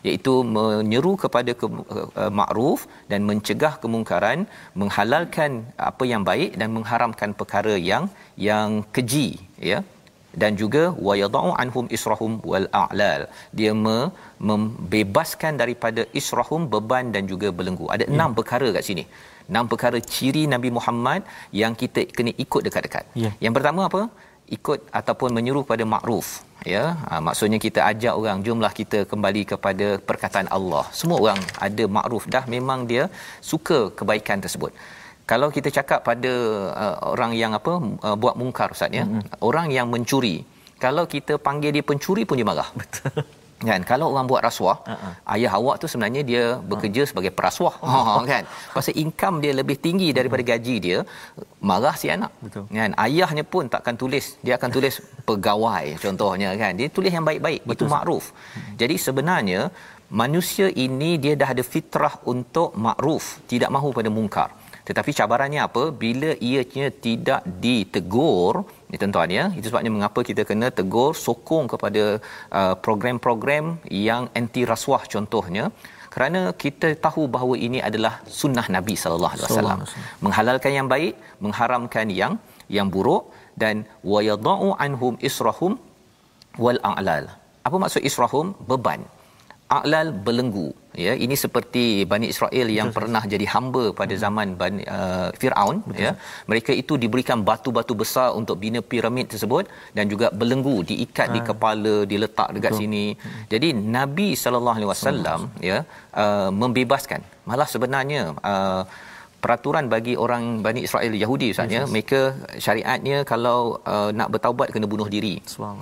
iaitu 0.08 0.34
menyeru 0.54 1.12
kepada 1.24 1.52
ke, 1.60 1.66
uh, 1.68 2.30
makruf 2.40 2.80
dan 3.12 3.28
mencegah 3.28 3.74
kemungkaran 3.82 4.48
menghalalkan 4.82 5.50
apa 5.90 6.06
yang 6.12 6.24
baik 6.30 6.56
dan 6.62 6.70
mengharamkan 6.76 7.36
perkara 7.40 7.76
yang 7.90 8.06
yang 8.48 8.70
keji 8.96 9.28
ya 9.70 9.78
dan 10.42 10.52
juga 10.60 10.82
wa 11.06 11.14
yadau 11.20 11.50
anhum 11.62 11.86
israhum 11.96 12.32
wal 12.50 12.66
a'lal 12.82 13.22
dia 13.58 13.72
me, 13.84 13.98
membebaskan 14.50 15.52
daripada 15.62 16.02
israhum 16.20 16.62
beban 16.74 17.06
dan 17.14 17.24
juga 17.32 17.50
belenggu 17.58 17.86
ada 17.94 18.04
ya. 18.06 18.12
enam 18.14 18.30
perkara 18.38 18.68
kat 18.76 18.84
sini 18.90 19.04
enam 19.50 19.66
perkara 19.72 19.98
ciri 20.14 20.42
Nabi 20.54 20.70
Muhammad 20.76 21.20
yang 21.62 21.74
kita 21.82 22.02
kena 22.16 22.32
ikut 22.44 22.62
dekat-dekat. 22.66 23.04
Ya. 23.24 23.30
Yang 23.44 23.54
pertama 23.58 23.82
apa? 23.90 24.02
Ikut 24.56 24.80
ataupun 25.00 25.30
menyuruh 25.38 25.64
pada 25.72 25.84
makruf. 25.94 26.28
Ya, 26.72 26.82
ha, 27.08 27.12
maksudnya 27.26 27.58
kita 27.66 27.80
ajak 27.90 28.14
orang 28.20 28.40
jumlah 28.46 28.72
kita 28.80 28.98
kembali 29.10 29.42
kepada 29.52 29.86
perkataan 30.08 30.48
Allah. 30.56 30.84
Semua 31.00 31.18
orang 31.24 31.40
ada 31.66 31.84
makruf 31.98 32.24
dah 32.34 32.44
memang 32.54 32.80
dia 32.90 33.04
suka 33.50 33.78
kebaikan 33.98 34.44
tersebut. 34.44 34.72
Kalau 35.30 35.48
kita 35.56 35.68
cakap 35.78 36.00
pada 36.08 36.32
uh, 36.84 36.96
orang 37.14 37.32
yang 37.42 37.52
apa 37.58 37.72
uh, 38.06 38.16
buat 38.22 38.34
mungkar 38.40 38.68
ustaz 38.74 38.90
ya, 38.98 39.04
mm-hmm. 39.06 39.46
orang 39.48 39.66
yang 39.76 39.86
mencuri. 39.94 40.36
Kalau 40.84 41.04
kita 41.14 41.34
panggil 41.46 41.70
dia 41.76 41.84
pencuri 41.90 42.22
pun 42.28 42.34
dia 42.40 42.48
marah. 42.50 42.68
Betul. 42.80 43.22
Kan? 43.68 43.80
Kalau 43.90 44.06
orang 44.12 44.24
buat 44.30 44.40
rasuah 44.48 44.78
uh-huh. 44.92 45.12
ayah 45.36 45.52
awak 45.58 45.76
tu 45.82 45.86
sebenarnya 45.92 46.22
dia 46.30 46.44
bekerja 46.72 47.02
uh. 47.04 47.08
sebagai 47.10 47.32
perasuah. 47.38 47.74
Uh-huh. 47.84 48.24
kan? 48.32 48.42
Pasal 48.76 48.96
income 49.04 49.36
dia 49.44 49.52
lebih 49.60 49.76
tinggi 49.86 50.08
daripada 50.18 50.42
gaji 50.50 50.76
dia 50.86 50.98
marah 51.70 51.94
si 52.02 52.08
anak. 52.16 52.32
Betul. 52.40 52.64
Kan? 52.80 52.96
Ayahnya 53.06 53.44
pun 53.44 53.68
takkan 53.74 54.00
tulis. 54.02 54.40
Dia 54.40 54.56
akan 54.58 54.70
tulis 54.76 54.94
pegawai 55.28 55.84
contohnya 56.04 56.56
kan? 56.62 56.72
Dia 56.80 56.88
tulis 56.88 57.12
yang 57.12 57.26
baik-baik. 57.30 57.60
Betul, 57.68 57.76
itu 57.76 57.84
makruf 57.94 58.24
uh-huh. 58.32 58.74
jadi 58.80 58.96
sebenarnya 59.06 59.60
manusia 60.10 60.66
ini 60.84 61.10
dia 61.22 61.34
dah 61.40 61.48
ada 61.54 61.62
fitrah 61.72 62.14
untuk 62.32 62.74
makruf 62.74 63.44
tidak 63.52 63.70
mahu 63.76 63.94
pada 63.98 64.10
mungkar 64.16 64.50
tetapi 64.90 65.10
cabarannya 65.18 65.60
apa? 65.68 65.82
Bila 66.02 66.30
ianya 66.50 66.86
tidak 67.06 67.42
ditegur 67.64 68.54
ini 68.90 68.98
tuan-tuan 69.00 69.30
ya. 69.38 69.44
Itu 69.58 69.66
sebabnya 69.70 69.92
mengapa 69.96 70.20
kita 70.28 70.42
kena 70.48 70.68
tegur 70.78 71.10
sokong 71.26 71.66
kepada 71.72 72.04
uh, 72.58 72.74
program-program 72.84 73.64
yang 74.08 74.22
anti 74.40 74.62
rasuah 74.72 75.02
contohnya. 75.14 75.64
Kerana 76.14 76.40
kita 76.62 76.88
tahu 77.04 77.22
bahawa 77.34 77.54
ini 77.66 77.78
adalah 77.88 78.14
sunnah 78.40 78.66
Nabi 78.76 78.94
sallallahu 79.02 79.34
alaihi 79.34 79.46
wasallam. 79.48 79.80
Menghalalkan 80.26 80.72
yang 80.78 80.88
baik 80.94 81.14
mengharamkan 81.44 82.06
yang 82.20 82.34
yang 82.76 82.90
buruk 82.94 83.30
dan 83.62 83.86
wayadau 84.12 84.74
anhum 84.86 85.14
israhum 85.28 85.78
wal 86.64 86.80
a'lal. 86.92 87.30
Apa 87.66 87.76
maksud 87.82 88.02
israhum? 88.10 88.46
Beban. 88.70 89.02
A'lal 89.78 90.10
belenggu 90.26 90.68
ya 91.04 91.12
ini 91.24 91.36
seperti 91.42 91.84
Bani 92.12 92.26
Israel 92.32 92.66
yang 92.78 92.88
Betul. 92.90 92.98
pernah 92.98 93.22
jadi 93.32 93.46
hamba 93.54 93.84
pada 94.00 94.14
hmm. 94.14 94.22
zaman 94.24 94.48
Bani, 94.60 94.82
uh, 94.98 95.28
Firaun 95.40 95.76
ya 96.04 96.12
mereka 96.50 96.72
itu 96.82 96.96
diberikan 97.02 97.38
batu-batu 97.48 97.94
besar 98.02 98.28
untuk 98.40 98.58
bina 98.62 98.82
piramid 98.82 99.28
tersebut 99.32 99.70
dan 99.96 100.10
juga 100.12 100.28
belenggu 100.40 100.76
diikat 100.90 101.28
ha. 101.30 101.34
di 101.36 101.40
kepala 101.50 101.94
diletak 102.12 102.48
dekat 102.56 102.72
Betul. 102.74 102.82
sini 102.82 103.04
hmm. 103.14 103.42
jadi 103.52 103.68
Nabi 103.98 104.28
sallallahu 104.42 104.76
alaihi 104.78 104.90
wasallam 104.94 105.40
ya 105.70 105.78
uh, 106.22 106.50
membebaskan 106.62 107.22
malah 107.50 107.68
sebenarnya 107.74 108.22
uh, 108.52 108.82
peraturan 109.44 109.84
bagi 109.94 110.14
orang 110.24 110.60
Bani 110.64 110.80
Israel 110.86 111.12
Yahudi 111.22 111.46
Ustaz 111.52 111.72
ya. 111.72 111.82
Mereka 111.88 112.20
syariatnya 112.64 113.24
kalau 113.24 113.80
uh, 113.92 114.10
nak 114.18 114.28
bertaubat 114.36 114.68
kena 114.74 114.86
bunuh 114.92 115.08
diri. 115.08 115.34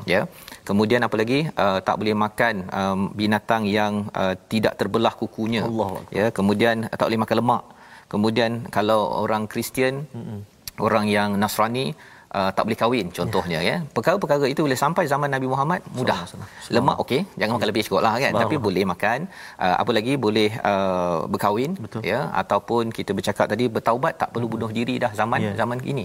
Ya. 0.06 0.30
Kemudian 0.68 1.02
apa 1.06 1.16
lagi? 1.20 1.40
Uh, 1.58 1.78
tak 1.82 1.98
boleh 2.00 2.14
makan 2.14 2.54
um, 2.70 3.00
binatang 3.20 3.66
yang 3.78 4.06
uh, 4.14 4.34
tidak 4.52 4.78
terbelah 4.80 5.12
kukunya. 5.20 5.62
Allah. 5.66 5.90
ya. 6.14 6.26
Kemudian 6.30 6.86
tak 6.88 7.06
boleh 7.10 7.22
makan 7.24 7.36
lemak. 7.42 7.62
Kemudian 8.08 8.52
kalau 8.72 9.00
orang 9.24 9.44
Kristian 9.52 10.08
mm-hmm. 10.08 10.38
orang 10.80 11.04
yang 11.12 11.36
Nasrani 11.36 11.92
uh, 12.36 12.50
tak 12.56 12.62
boleh 12.66 12.78
kahwin 12.82 13.06
contohnya 13.18 13.58
ya. 13.68 13.68
ya 13.70 13.76
perkara-perkara 13.96 14.48
itu 14.52 14.60
boleh 14.66 14.78
sampai 14.84 15.04
zaman 15.12 15.28
Nabi 15.34 15.46
Muhammad 15.52 15.80
mudah. 15.98 16.20
lemak 16.76 16.96
okey. 17.04 17.20
Jangan 17.40 17.52
makan 17.56 17.68
lebih 17.72 17.84
cukup 17.86 18.00
lah 18.06 18.14
kan. 18.24 18.32
Bahawa. 18.32 18.42
tapi 18.44 18.56
boleh 18.66 18.84
makan 18.92 19.18
uh, 19.64 19.76
apa 19.82 19.90
lagi 19.98 20.12
boleh 20.26 20.50
uh, 20.70 21.18
berkahwin 21.32 21.72
Betul. 21.84 22.00
ya. 22.12 22.20
Ataupun 22.42 22.92
kita 22.98 23.10
bercakap 23.18 23.46
tadi 23.52 23.66
bertaubat 23.76 24.14
tak 24.22 24.30
perlu 24.34 24.48
bunuh 24.54 24.70
diri 24.78 24.96
dah 25.04 25.12
zaman 25.20 25.40
yeah. 25.42 25.56
zaman 25.60 25.78
ini. 25.92 26.04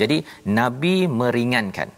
Jadi 0.00 0.18
nabi 0.58 0.96
meringankan 1.20 1.88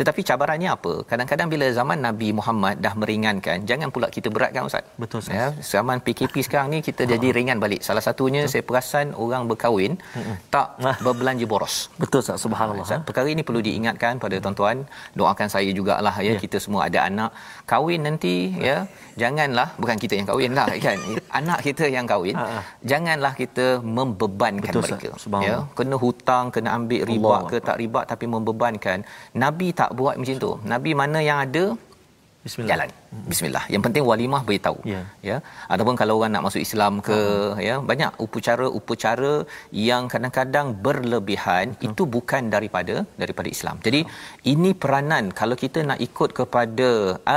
tetapi 0.00 0.20
cabarannya 0.24 0.70
apa? 0.72 0.92
Kadang-kadang 1.04 1.48
bila 1.52 1.66
zaman 1.78 2.00
Nabi 2.00 2.28
Muhammad 2.32 2.80
dah 2.80 2.96
meringankan, 2.96 3.68
jangan 3.68 3.88
pula 3.92 4.08
kita 4.08 4.32
beratkan 4.32 4.64
ustaz. 4.64 4.80
Betul 4.96 5.20
ustaz. 5.20 5.36
Ya, 5.36 5.46
zaman 5.72 6.00
PKP 6.00 6.40
sekarang 6.46 6.72
ni 6.72 6.78
kita 6.80 7.04
jadi 7.04 7.28
ah. 7.28 7.36
ringan 7.36 7.58
balik. 7.60 7.84
Salah 7.84 8.00
satunya 8.00 8.48
Betul. 8.48 8.52
saya 8.52 8.62
perasan 8.64 9.06
orang 9.24 9.44
berkahwin 9.44 10.00
Mm-mm. 10.00 10.36
tak 10.48 10.80
berbelanja 11.04 11.44
boros. 11.44 11.92
Betul 12.00 12.24
ustaz. 12.24 12.40
Subhanallah. 12.40 12.86
Ustaz, 12.88 13.04
perkara 13.04 13.28
ini 13.28 13.44
perlu 13.44 13.60
diingatkan 13.60 14.16
pada 14.16 14.40
tuan-tuan. 14.40 14.88
Doakan 15.12 15.52
saya 15.52 15.68
jugalah 15.68 16.16
ya, 16.24 16.32
ya. 16.32 16.40
kita 16.40 16.56
semua 16.56 16.88
ada 16.88 17.04
anak 17.04 17.36
kahwin 17.68 18.00
nanti 18.08 18.56
ya. 18.56 18.88
Janganlah 19.20 19.76
bukan 19.76 20.00
kita 20.00 20.16
yang 20.16 20.26
kahwin 20.32 20.56
lah 20.56 20.66
kan. 20.86 20.96
anak 21.28 21.60
kita 21.60 21.84
yang 21.92 22.08
kahwin. 22.08 22.40
Ha-ha. 22.40 22.64
Janganlah 22.88 23.36
kita 23.36 23.84
membebankan 23.84 24.72
Betul, 24.72 24.82
mereka. 24.88 25.12
Ya, 25.44 25.68
kena 25.76 25.96
hutang, 26.00 26.48
kena 26.48 26.72
ambil 26.80 27.04
riba 27.04 27.36
ke 27.52 27.60
tak 27.60 27.76
riba 27.84 28.00
tapi 28.08 28.24
membebankan. 28.24 29.04
Nabi 29.36 29.76
tak 29.76 29.89
tak 29.90 29.98
buat 30.00 30.14
macam 30.22 30.36
tu. 30.46 30.52
Nabi 30.72 30.90
mana 31.02 31.18
yang 31.28 31.38
ada 31.46 31.64
Bismillah. 32.44 32.70
Jalan. 32.72 32.90
Bismillah. 33.30 33.64
Yang 33.72 33.82
penting 33.86 34.04
walimah 34.10 34.40
beritahu. 34.48 34.78
Ya. 34.92 35.00
ya. 35.28 35.36
Ataupun 35.72 35.94
kalau 36.00 36.14
orang 36.18 36.32
nak 36.34 36.44
masuk 36.46 36.62
Islam 36.66 36.92
ke 37.08 37.18
uh 37.18 37.60
ya, 37.66 37.74
banyak 37.90 38.12
upacara-upacara 38.24 39.32
yang 39.88 40.02
kadang-kadang 40.12 40.68
berlebihan 40.86 41.76
uh 41.76 41.84
itu 41.88 42.02
bukan 42.14 42.48
daripada 42.54 42.94
daripada 43.22 43.48
Islam. 43.56 43.76
Jadi 43.86 44.00
uh 44.08 44.48
ini 44.52 44.72
peranan 44.84 45.26
kalau 45.40 45.58
kita 45.64 45.84
nak 45.90 46.00
ikut 46.08 46.32
kepada 46.40 46.88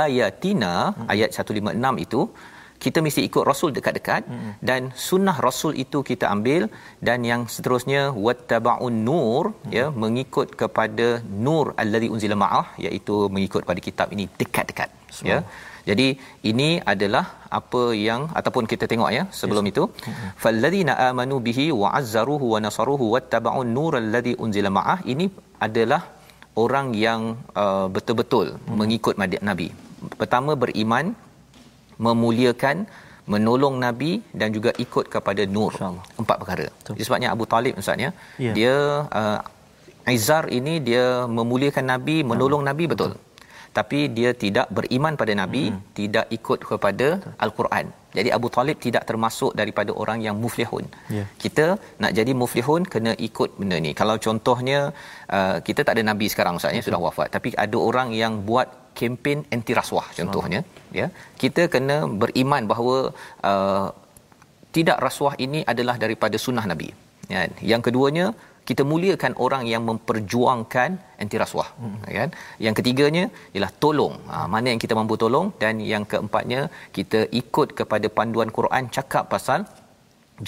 ayatina 0.02 0.74
uh 0.96 1.12
ayat 1.14 1.36
156 1.36 2.06
itu 2.06 2.22
kita 2.86 2.98
mesti 3.06 3.20
ikut 3.28 3.44
rasul 3.50 3.70
dekat-dekat 3.76 4.22
hmm. 4.32 4.52
dan 4.68 4.82
sunnah 5.06 5.36
rasul 5.46 5.72
itu 5.84 5.98
kita 6.10 6.26
ambil 6.34 6.62
dan 7.08 7.20
yang 7.30 7.42
seterusnya 7.54 8.02
wattaba'un 8.26 8.96
nur 9.08 9.44
hmm. 9.52 9.72
ya 9.78 9.86
mengikut 10.04 10.50
kepada 10.62 11.08
nur 11.46 11.66
allazi 11.82 12.08
unzila 12.14 12.38
ma'ah 12.44 12.66
iaitu 12.86 13.16
mengikut 13.36 13.62
pada 13.70 13.82
kitab 13.88 14.08
ini 14.16 14.26
dekat-dekat 14.40 14.90
Semua. 15.16 15.30
ya 15.30 15.38
jadi 15.88 16.06
ini 16.50 16.68
adalah 16.92 17.24
apa 17.58 17.82
yang 18.06 18.20
ataupun 18.40 18.64
kita 18.72 18.84
tengok 18.92 19.10
ya 19.16 19.22
sebelum 19.40 19.64
yes. 19.66 19.72
itu 19.72 19.84
hmm. 20.06 20.28
falladzina 20.44 20.94
amanu 21.08 21.38
bihi 21.46 21.66
wa 21.82 21.88
azzaruhu 22.00 22.46
wa 22.54 22.60
nasaruhu 22.66 23.06
wattaba'un 23.14 23.70
nur 23.78 23.92
allazi 24.02 24.34
unzila 24.44 24.72
ma'ah 24.78 24.98
ini 25.14 25.28
adalah 25.66 26.02
orang 26.64 26.88
yang 27.06 27.22
uh, 27.62 27.86
betul-betul 27.96 28.46
hmm. 28.56 28.76
mengikut 28.80 29.14
nabi 29.50 29.68
pertama 30.20 30.52
beriman 30.62 31.06
memuliakan 32.06 32.86
menolong 33.32 33.74
nabi 33.84 34.20
dan 34.40 34.48
juga 34.56 34.70
ikut 34.84 35.08
kepada 35.14 35.42
nur 35.56 35.72
empat 36.22 36.36
perkara 36.40 36.66
Betul. 36.78 37.04
sebabnya 37.06 37.28
Abu 37.34 37.44
Talib 37.52 37.74
ustaz 37.82 38.04
ya 38.04 38.10
yeah. 38.46 38.54
dia 38.58 38.74
uh, 39.20 39.40
Aizar 40.10 40.44
ini 40.58 40.74
dia 40.88 41.04
memuliakan 41.38 41.86
nabi 41.94 42.16
menolong 42.30 42.62
Betul. 42.62 42.70
nabi 42.70 42.84
betul. 42.92 43.12
betul 43.16 43.32
tapi 43.78 44.00
dia 44.16 44.30
tidak 44.42 44.66
beriman 44.76 45.14
pada 45.20 45.32
nabi 45.40 45.62
hmm. 45.72 45.80
tidak 45.98 46.26
ikut 46.36 46.60
kepada 46.70 47.06
betul. 47.16 47.32
al-Quran 47.44 47.86
jadi 48.18 48.30
Abu 48.36 48.48
Talib 48.56 48.76
tidak 48.86 49.02
termasuk 49.10 49.52
daripada 49.60 49.90
orang 50.02 50.18
yang 50.26 50.36
muflihun 50.42 50.86
yeah. 51.16 51.26
kita 51.44 51.66
nak 52.02 52.12
jadi 52.18 52.32
muflihun 52.42 52.84
kena 52.92 53.12
ikut 53.28 53.50
benda 53.60 53.78
ni 53.86 53.92
kalau 54.00 54.16
contohnya 54.26 54.80
uh, 55.36 55.56
kita 55.66 55.80
tak 55.86 55.94
ada 55.96 56.04
nabi 56.12 56.28
sekarang 56.34 56.60
ustaz 56.60 56.76
ya 56.78 56.84
sudah 56.88 57.00
wafat 57.06 57.30
tapi 57.36 57.50
ada 57.64 57.78
orang 57.88 58.10
yang 58.22 58.44
buat 58.50 58.68
kempen 58.98 59.38
anti 59.54 59.72
rasuah 59.80 60.06
contohnya 60.18 60.60
oh. 60.62 60.96
ya. 61.00 61.06
Kita 61.42 61.62
kena 61.74 61.96
beriman 62.22 62.64
bahawa 62.72 62.96
uh, 63.50 63.88
tidak 64.76 64.98
rasuah 65.06 65.34
ini 65.46 65.62
adalah 65.72 65.96
daripada 66.04 66.36
sunnah 66.44 66.66
nabi 66.72 66.88
ya 67.32 67.42
yang 67.72 67.82
keduanya 67.86 68.26
kita 68.68 68.82
muliakan 68.90 69.32
orang 69.44 69.62
yang 69.72 69.82
memperjuangkan 69.88 70.90
anti 71.22 71.36
rasuah 71.42 71.68
hmm. 71.80 71.96
kan. 72.18 72.30
Yang 72.64 72.74
ketiganya 72.80 73.24
ialah 73.54 73.72
tolong. 73.84 74.14
Ha, 74.32 74.36
mana 74.54 74.66
yang 74.72 74.80
kita 74.84 74.96
mampu 74.98 75.16
tolong? 75.24 75.46
Dan 75.62 75.84
yang 75.92 76.04
keempatnya 76.12 76.60
kita 76.96 77.20
ikut 77.40 77.76
kepada 77.80 78.08
panduan 78.18 78.50
Quran 78.58 78.88
cakap 78.96 79.28
pasal 79.34 79.68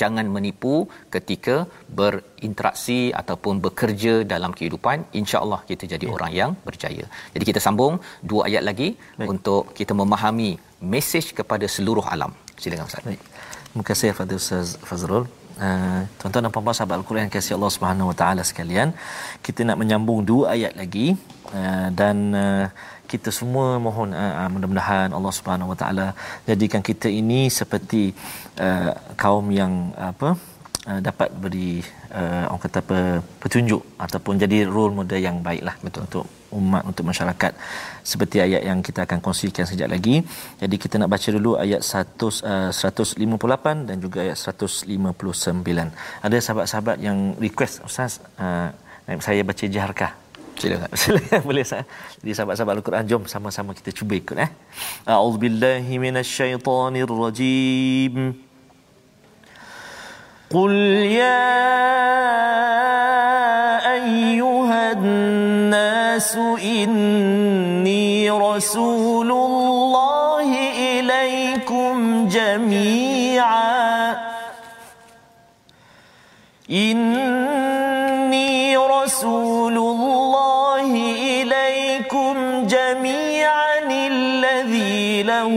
jangan 0.00 0.26
menipu 0.36 0.74
ketika 1.14 1.56
berinteraksi 1.98 2.98
ataupun 3.20 3.62
bekerja 3.66 4.14
dalam 4.34 4.52
kehidupan 4.58 5.06
insyaallah 5.20 5.60
kita 5.70 5.84
jadi 5.94 6.06
ya. 6.08 6.12
orang 6.16 6.32
yang 6.40 6.50
berjaya 6.68 7.06
jadi 7.34 7.44
kita 7.50 7.62
sambung 7.66 7.96
dua 8.30 8.42
ayat 8.50 8.64
lagi 8.70 8.88
Baik. 8.98 9.28
untuk 9.32 9.62
kita 9.78 9.94
memahami 10.02 10.50
mesej 10.94 11.26
kepada 11.38 11.68
seluruh 11.76 12.06
alam 12.14 12.34
silakan 12.62 12.90
ustaz 12.90 13.06
Baik. 13.08 13.22
terima 13.70 13.84
kasih 13.90 14.08
kepada 14.14 14.34
ustaz 14.42 14.70
Fazrul 14.90 15.26
Uh, 15.66 16.00
tuan-tuan 16.20 16.44
dan 16.44 16.52
puan-puan 16.54 16.76
sahabat 16.76 17.00
Al-Quran 17.00 17.30
kasih 17.34 17.56
Allah 17.56 17.70
Subhanahu 17.74 18.08
Wa 18.10 18.16
Taala 18.20 18.42
sekalian 18.48 18.88
kita 19.46 19.64
nak 19.68 19.80
menyambung 19.80 20.20
dua 20.30 20.52
ayat 20.54 20.76
lagi 20.80 21.06
uh, 21.58 21.88
dan 22.00 22.16
uh, 22.36 22.66
kita 23.12 23.30
semua 23.38 23.66
mohon 23.86 24.10
uh, 24.22 24.48
mudah-mudahan 24.54 25.08
Allah 25.18 25.32
Subhanahu 25.38 25.72
Wa 25.72 25.78
Taala 25.80 26.06
jadikan 26.50 26.82
kita 26.88 27.08
ini 27.20 27.40
seperti 27.60 28.02
uh, 28.66 28.90
kaum 29.22 29.46
yang 29.60 29.72
apa 30.10 30.28
uh, 30.88 31.00
dapat 31.08 31.28
beri 31.42 31.72
uh, 32.20 32.44
orang 32.50 32.62
kata 32.64 32.78
apa 32.84 32.98
petunjuk 33.42 33.82
ataupun 34.06 34.34
jadi 34.42 34.58
role 34.74 34.96
model 34.98 35.20
yang 35.28 35.38
baiklah 35.48 35.76
betul 35.84 36.02
untuk 36.08 36.26
umat 36.58 36.82
untuk 36.90 37.04
masyarakat 37.10 37.52
seperti 38.10 38.36
ayat 38.46 38.62
yang 38.68 38.80
kita 38.86 39.00
akan 39.06 39.18
kongsikan 39.24 39.66
sekejap 39.68 39.90
lagi. 39.94 40.16
Jadi 40.62 40.76
kita 40.82 40.94
nak 41.00 41.10
baca 41.14 41.28
dulu 41.36 41.52
ayat 41.64 41.82
100 41.82 42.42
uh, 42.52 42.70
158 42.72 43.88
dan 43.88 43.96
juga 44.04 44.18
ayat 44.26 44.38
159. 44.38 46.26
Ada 46.26 46.36
sahabat-sahabat 46.46 46.96
yang 47.06 47.18
request 47.46 47.82
ustaz 47.88 48.22
uh, 48.38 48.70
saya 49.26 49.42
baca 49.46 49.64
jaharkah 49.74 50.12
Silakan. 50.56 50.88
Silakan 51.00 51.40
boleh 51.44 51.68
sah. 51.68 51.84
Jadi 52.20 52.32
sahabat-sahabat 52.32 52.76
Al-Quran 52.80 53.04
jom 53.04 53.28
sama-sama 53.28 53.76
kita 53.76 53.92
cuba 53.92 54.16
ikut 54.16 54.40
eh. 54.40 54.48
A'udzubillahi 55.04 56.00
minasyaitonirrajim. 56.00 58.32
Qul 60.46 61.10
ya 61.10 61.42
ayyuhan 63.98 65.02
nas 65.74 66.38
inni 66.62 68.30
rasulullah 68.30 70.46
ilaikum 70.46 72.30
jami'a. 72.30 73.58
Inni 76.70 77.25
له 85.22 85.48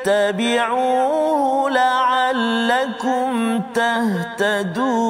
واتبعوه 0.07 1.69
لعلكم 1.69 3.61
تهتدون. 3.75 5.03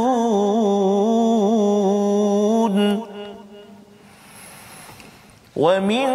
ومن 5.55 6.09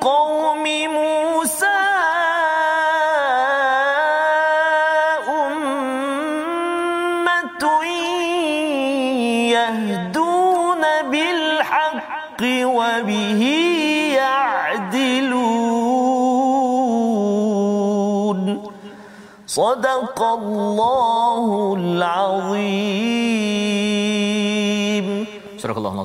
قوم 0.00 0.64
موسى 0.94 1.15
صدق 19.55 20.21
الله 20.21 21.75
العظيم 21.79 23.24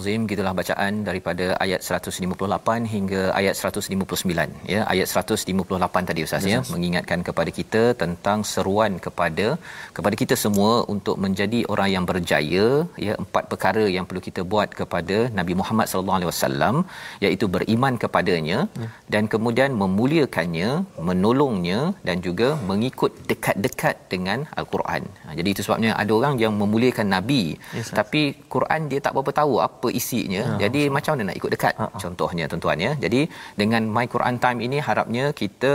Al-Azim 0.02 0.24
gitulah 0.30 0.54
bacaan 0.60 0.94
daripada 1.08 1.46
ayat 1.64 1.82
158 1.88 2.86
hingga 2.94 3.22
ayat 3.40 3.56
159 3.72 4.72
ya 4.74 4.80
ayat 4.94 5.08
158 5.22 6.10
tadi 6.10 6.22
ustaz 6.28 6.46
ya 6.52 6.60
mengingatkan 6.74 7.20
kepada 7.28 7.52
kita 7.58 7.84
tentang 8.02 8.40
seruan 8.52 8.94
kepada 9.06 9.48
kepada 9.98 10.16
kita 10.22 10.36
semua 10.44 10.72
untuk 10.94 11.18
menjadi 11.26 11.60
orang 11.74 11.90
yang 11.96 12.06
berjaya 12.12 12.66
ya 13.06 13.14
empat 13.24 13.44
perkara 13.52 13.84
yang 13.96 14.08
perlu 14.10 14.24
kita 14.28 14.44
buat 14.54 14.72
kepada 14.80 15.18
Nabi 15.40 15.56
Muhammad 15.60 15.88
sallallahu 15.92 16.18
alaihi 16.20 16.32
wasallam 16.32 16.76
iaitu 17.26 17.46
beriman 17.58 17.94
kepadanya 18.06 18.60
ya. 18.84 18.90
dan 19.16 19.30
kemudian 19.36 19.78
memuliakannya 19.84 20.72
menolongnya 21.10 21.80
dan 22.10 22.18
juga 22.30 22.50
mengikut 22.72 23.14
dekat-dekat 23.30 23.96
dengan 24.16 24.42
al-Quran. 24.60 25.06
Ha, 25.26 25.38
jadi 25.38 25.50
itu 25.54 25.62
sebabnya 25.68 25.94
ada 26.02 26.12
orang 26.20 26.36
yang 26.44 26.54
memuliakan 26.64 27.08
nabi 27.18 27.44
yes, 27.78 27.94
tapi 28.02 28.24
Quran 28.58 28.90
dia 28.92 29.00
tak 29.06 29.14
berapa 29.16 29.34
tahu 29.42 29.56
apa 29.70 29.88
isinya 30.00 30.44
ya. 30.54 30.58
jadi 30.64 30.82
macam 30.96 31.12
mana 31.14 31.24
nak 31.30 31.38
ikut 31.42 31.52
dekat 31.56 31.74
ha, 31.82 31.86
contohnya 32.04 32.46
tuan-tuan 32.52 32.80
ya 32.86 32.92
jadi 33.04 33.22
dengan 33.62 33.84
my 33.96 34.06
Quran 34.14 34.38
time 34.44 34.60
ini 34.68 34.80
harapnya 34.88 35.26
kita 35.42 35.74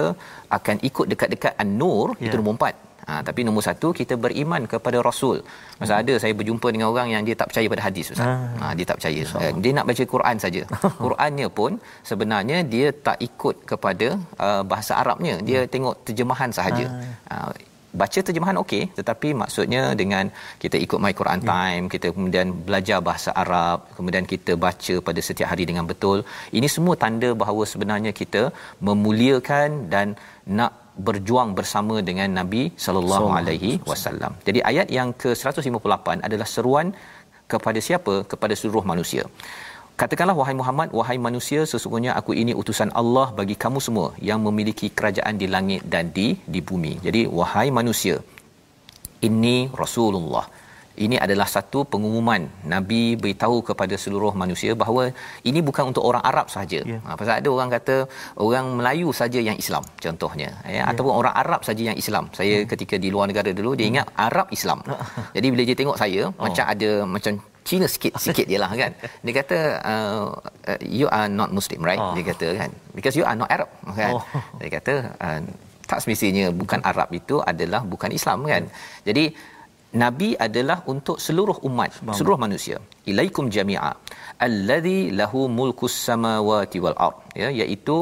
akan 0.59 0.77
ikut 0.89 1.07
dekat-dekat 1.13 1.55
an-nur 1.65 2.07
ya. 2.17 2.27
itu 2.29 2.37
nombor 2.41 2.57
4 2.61 2.87
Ha, 3.07 3.23
tapi 3.27 3.41
nombor 3.47 3.63
satu 3.63 3.89
kita 3.99 4.15
beriman 4.23 4.63
kepada 4.73 4.99
rasul. 5.09 5.37
Masa 5.79 5.93
hmm. 5.95 6.03
ada 6.03 6.15
saya 6.23 6.33
berjumpa 6.39 6.69
dengan 6.75 6.89
orang 6.93 7.09
yang 7.15 7.23
dia 7.29 7.35
tak 7.41 7.49
percaya 7.51 7.67
pada 7.73 7.83
hadis 7.87 8.07
ustaz. 8.15 8.27
Hmm. 8.27 8.59
Ha, 8.61 8.75
dia 8.79 8.87
tak 8.91 8.97
percaya. 8.99 9.23
So. 9.31 9.39
Dia 9.63 9.73
nak 9.79 9.87
baca 9.91 10.05
Quran 10.15 10.37
saja. 10.45 10.63
Qurannya 11.05 11.49
pun 11.59 11.79
sebenarnya 12.11 12.59
dia 12.75 12.91
tak 13.09 13.23
ikut 13.29 13.63
kepada 13.71 14.09
uh, 14.47 14.63
bahasa 14.73 14.99
Arabnya. 15.03 15.39
Dia 15.49 15.61
hmm. 15.63 15.71
tengok 15.75 15.95
terjemahan 16.03 16.51
sahaja. 16.59 16.87
Hmm. 16.91 17.15
Ha, 17.31 17.37
baca 18.01 18.21
terjemahan 18.27 18.57
okey 18.63 18.83
tetapi 18.99 19.29
maksudnya 19.43 19.83
dengan 20.01 20.25
kita 20.63 20.77
ikut 20.87 20.99
my 21.05 21.13
Quran 21.21 21.41
ya. 21.43 21.49
time 21.53 21.85
kita 21.95 22.09
kemudian 22.17 22.49
belajar 22.69 22.99
bahasa 23.09 23.31
Arab 23.43 23.87
kemudian 23.99 24.27
kita 24.33 24.55
baca 24.67 24.95
pada 25.09 25.21
setiap 25.29 25.51
hari 25.53 25.67
dengan 25.71 25.87
betul 25.93 26.19
ini 26.59 26.71
semua 26.77 26.97
tanda 27.05 27.31
bahawa 27.43 27.65
sebenarnya 27.73 28.13
kita 28.23 28.43
memuliakan 28.89 29.89
dan 29.95 30.17
nak 30.59 30.73
berjuang 31.07 31.51
bersama 31.59 31.95
dengan 32.09 32.29
Nabi 32.41 32.63
sallallahu 32.85 33.29
alaihi 33.39 33.73
wasallam. 33.91 34.33
Jadi 34.47 34.61
ayat 34.71 34.89
yang 34.99 35.11
ke-158 35.23 36.25
adalah 36.29 36.49
seruan 36.55 36.89
kepada 37.53 37.81
siapa? 37.89 38.15
Kepada 38.33 38.55
seluruh 38.61 38.85
manusia. 38.93 39.25
Katakanlah 40.01 40.37
wahai 40.39 40.55
Muhammad, 40.61 40.89
wahai 40.99 41.17
manusia, 41.27 41.61
sesungguhnya 41.71 42.11
aku 42.21 42.33
ini 42.41 42.53
utusan 42.63 42.91
Allah 43.01 43.33
bagi 43.39 43.57
kamu 43.63 43.81
semua 43.87 44.09
yang 44.29 44.41
memiliki 44.47 44.87
kerajaan 44.99 45.41
di 45.43 45.47
langit 45.55 45.89
dan 45.93 46.13
di 46.17 46.27
di 46.55 46.61
bumi. 46.69 46.93
Jadi 47.07 47.25
wahai 47.39 47.69
manusia, 47.79 48.17
ini 49.29 49.57
Rasulullah. 49.83 50.45
Ini 51.05 51.17
adalah 51.25 51.45
satu 51.55 51.79
pengumuman 51.93 52.43
Nabi 52.73 53.01
beritahu 53.23 53.57
kepada 53.69 53.95
seluruh 54.03 54.33
manusia 54.43 54.73
bahawa 54.83 55.03
ini 55.49 55.61
bukan 55.69 55.93
untuk 55.93 56.05
orang 56.09 56.23
Arab 56.31 56.47
sahaja. 56.53 56.81
Yeah. 56.93 57.01
Ha, 57.05 57.17
pasal 57.21 57.35
ada 57.41 57.49
orang 57.57 57.69
kata 57.77 57.97
orang 58.47 58.67
Melayu 58.81 59.13
saja 59.21 59.41
yang 59.49 59.61
Islam 59.61 59.85
contohnya 60.05 60.49
ya 60.65 60.77
yeah. 60.77 60.85
ataupun 60.93 61.13
orang 61.21 61.35
Arab 61.43 61.61
saja 61.69 61.83
yang 61.89 61.99
Islam. 62.03 62.33
Saya 62.39 62.65
yeah. 62.65 62.69
ketika 62.73 62.97
di 62.97 63.13
luar 63.13 63.29
negara 63.29 63.53
dulu 63.53 63.77
dia 63.77 63.85
hmm. 63.85 63.93
ingat 63.93 64.07
Arab 64.29 64.49
Islam. 64.57 64.81
Jadi 65.37 65.47
bila 65.53 65.63
dia 65.69 65.77
tengok 65.77 66.01
saya 66.01 66.23
oh. 66.33 66.45
macam 66.49 66.65
ada 66.65 66.91
macam 67.05 67.33
Cina 67.69 67.87
sikit 67.95 68.13
sikit 68.25 68.47
jelah 68.53 68.71
kan? 68.83 68.93
Dia 69.27 69.33
kata 69.41 69.59
uh, 69.93 70.25
uh, 70.71 70.79
you 70.99 71.07
are 71.17 71.29
not 71.39 71.51
muslim 71.59 71.81
right? 71.89 71.99
Oh. 71.99 72.15
dia 72.17 72.25
kata 72.31 72.47
kan? 72.61 72.71
Because 72.97 73.15
you 73.19 73.27
are 73.29 73.37
not 73.41 73.51
arab 73.57 73.71
kan? 74.01 74.13
Oh. 74.17 74.23
dia 74.63 74.71
kata 74.77 74.95
uh, 75.27 75.41
tak 75.91 75.99
semestinya 76.03 76.47
bukan 76.61 76.81
arab 76.91 77.09
itu 77.21 77.37
adalah 77.53 77.83
bukan 77.93 78.11
islam 78.19 78.47
kan? 78.53 78.65
Jadi 79.09 79.25
nabi 80.03 80.29
adalah 80.47 80.79
untuk 80.93 81.17
seluruh 81.27 81.59
umat 81.69 81.91
seluruh 82.19 82.39
manusia. 82.45 82.77
Ilaikum 83.11 83.47
jami'a 83.57 83.93
allazi 84.47 85.01
lahu 85.21 85.41
mulkus 85.59 85.95
samawati 86.07 86.79
wal 86.85 86.99
ard. 87.07 87.19
Ya 87.43 87.49
iaitu 87.61 87.97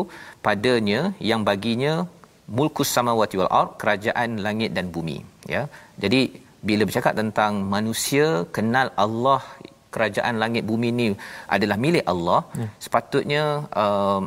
padanya 0.46 1.00
yang 1.30 1.40
baginya 1.48 1.94
mulkus 2.58 2.88
samawati 2.96 3.36
wal 3.40 3.52
ard 3.60 3.70
kerajaan 3.80 4.40
langit 4.46 4.72
dan 4.76 4.88
bumi. 4.96 5.18
Ya 5.54 5.62
jadi 6.04 6.22
bila 6.68 6.82
bercakap 6.88 7.14
tentang 7.20 7.52
manusia 7.74 8.26
kenal 8.56 8.88
Allah 9.04 9.40
kerajaan 9.94 10.36
langit 10.42 10.64
bumi 10.70 10.88
ini 10.94 11.08
adalah 11.56 11.76
milik 11.84 12.04
Allah 12.12 12.40
ya. 12.62 12.68
sepatutnya 12.84 13.42
uh, 13.82 14.22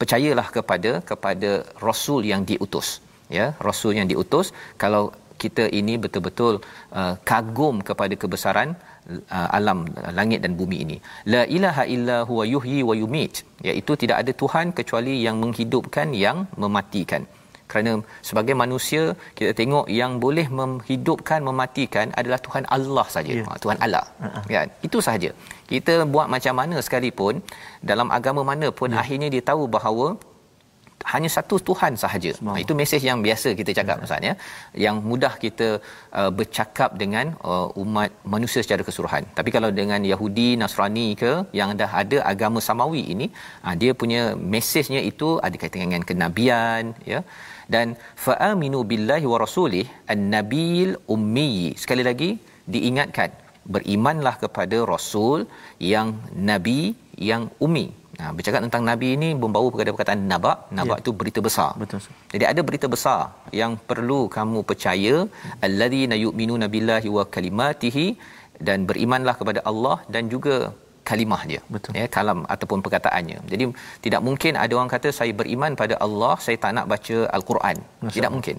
percayalah 0.00 0.48
kepada 0.56 0.92
kepada 1.10 1.50
rasul 1.88 2.20
yang 2.32 2.42
diutus. 2.50 2.88
Ya 3.36 3.46
rasul 3.68 3.92
yang 3.98 4.08
diutus. 4.12 4.48
Kalau 4.82 5.04
kita 5.42 5.64
ini 5.78 5.94
betul-betul 6.04 6.54
uh, 7.00 7.14
kagum 7.30 7.76
kepada 7.88 8.14
kebesaran 8.22 8.68
uh, 9.36 9.48
alam 9.58 9.80
langit 10.18 10.40
dan 10.44 10.52
bumi 10.60 10.78
ini. 10.84 10.96
La 11.32 11.42
ilaha 11.56 11.84
illa 11.96 12.18
huwa 12.30 12.44
yuhyi 12.54 12.80
wa 12.90 12.94
yumit. 13.02 13.34
Iaitu 13.68 13.94
tidak 14.02 14.18
ada 14.22 14.32
tuhan 14.42 14.72
kecuali 14.78 15.16
yang 15.26 15.36
menghidupkan 15.44 16.10
yang 16.24 16.38
mematikan 16.64 17.24
kerana 17.70 17.92
sebagai 18.28 18.54
manusia 18.62 19.02
kita 19.38 19.52
tengok 19.60 19.86
yang 20.00 20.12
boleh 20.24 20.46
menghidupkan 20.60 21.40
mematikan 21.48 22.06
adalah 22.20 22.38
Tuhan 22.46 22.64
Allah 22.76 23.06
saja 23.16 23.32
yeah. 23.38 23.48
Ha, 23.48 23.58
Tuhan 23.64 23.78
Allah 23.86 24.04
uh-huh. 24.26 24.44
kan 24.56 24.68
itu 24.88 25.00
sahaja 25.08 25.30
kita 25.72 25.94
buat 26.14 26.28
macam 26.34 26.54
mana 26.60 26.78
sekalipun 26.86 27.34
dalam 27.90 28.10
agama 28.18 28.42
mana 28.50 28.68
pun 28.80 28.90
yeah. 28.90 29.02
akhirnya 29.02 29.30
dia 29.34 29.44
tahu 29.50 29.64
bahawa 29.76 30.08
hanya 31.12 31.30
satu 31.36 31.56
Tuhan 31.68 31.92
sahaja. 32.02 32.32
Ha, 32.46 32.52
itu 32.62 32.72
mesej 32.80 33.02
yang 33.08 33.18
biasa 33.26 33.48
kita 33.58 33.70
cakap 33.78 33.96
Ustaz 34.06 34.26
ya. 34.28 34.34
Yang 34.84 34.96
mudah 35.10 35.32
kita 35.44 35.68
uh, 36.20 36.30
bercakap 36.38 36.90
dengan 37.02 37.26
uh, 37.50 37.68
umat 37.82 38.10
manusia 38.34 38.60
secara 38.66 38.82
keseluruhan. 38.86 39.24
Tapi 39.38 39.50
kalau 39.56 39.70
dengan 39.80 40.02
Yahudi, 40.12 40.48
Nasrani 40.62 41.08
ke 41.22 41.32
yang 41.60 41.72
dah 41.82 41.90
ada 42.02 42.18
agama 42.32 42.62
samawi 42.68 43.02
ini, 43.14 43.28
uh, 43.66 43.74
dia 43.82 43.94
punya 44.02 44.22
mesejnya 44.54 45.02
itu 45.10 45.28
ada 45.46 45.56
kaitan 45.62 45.84
dengan 45.86 46.02
kenabian 46.10 46.82
ya. 47.12 47.20
Dan 47.74 47.96
fa'aminu 48.24 48.80
billahi 48.90 49.26
wa 49.32 49.38
rasulih 49.44 49.86
an-nabil 50.14 50.92
ummi. 51.14 51.52
Sekali 51.82 52.02
lagi 52.08 52.30
diingatkan 52.74 53.30
berimanlah 53.74 54.34
kepada 54.42 54.78
rasul 54.94 55.38
yang 55.92 56.08
nabi 56.50 56.80
yang 57.30 57.44
ummi 57.66 57.86
Nah, 58.20 58.30
bercakap 58.36 58.60
tentang 58.64 58.82
nabi 58.88 59.08
ini 59.16 59.28
membawa 59.42 59.68
kepada 59.72 59.90
perkataan 59.94 60.20
nabak. 60.30 60.58
Nabak 60.78 60.98
itu 61.02 61.12
ya. 61.12 61.18
berita 61.20 61.40
besar. 61.48 61.70
Betul. 61.82 62.00
Jadi 62.34 62.44
ada 62.52 62.60
berita 62.68 62.86
besar 62.94 63.20
yang 63.60 63.72
perlu 63.90 64.20
kamu 64.36 64.58
percaya 64.70 65.14
alladzina 65.66 66.16
yu'minuna 66.24 66.66
billahi 66.74 67.08
wa 67.16 67.24
kalimatihi 67.34 68.06
dan 68.66 68.88
berimanlah 68.88 69.34
kepada 69.40 69.60
Allah 69.70 69.96
dan 70.14 70.32
juga 70.34 70.56
kalimah 71.10 71.42
dia. 71.50 71.60
Betul. 71.74 71.92
Ya, 72.00 72.06
kalam 72.16 72.38
ataupun 72.54 72.78
perkataannya. 72.86 73.38
Jadi 73.52 73.64
tidak 74.04 74.20
mungkin 74.28 74.52
ada 74.64 74.72
orang 74.78 74.90
kata 74.94 75.08
saya 75.18 75.32
beriman 75.40 75.72
pada 75.82 75.94
Allah, 76.06 76.34
saya 76.46 76.56
tak 76.64 76.72
nak 76.78 76.86
baca 76.92 77.16
al-Quran. 77.36 77.76
Masya 78.04 78.14
tidak 78.16 78.30
mungkin. 78.36 78.56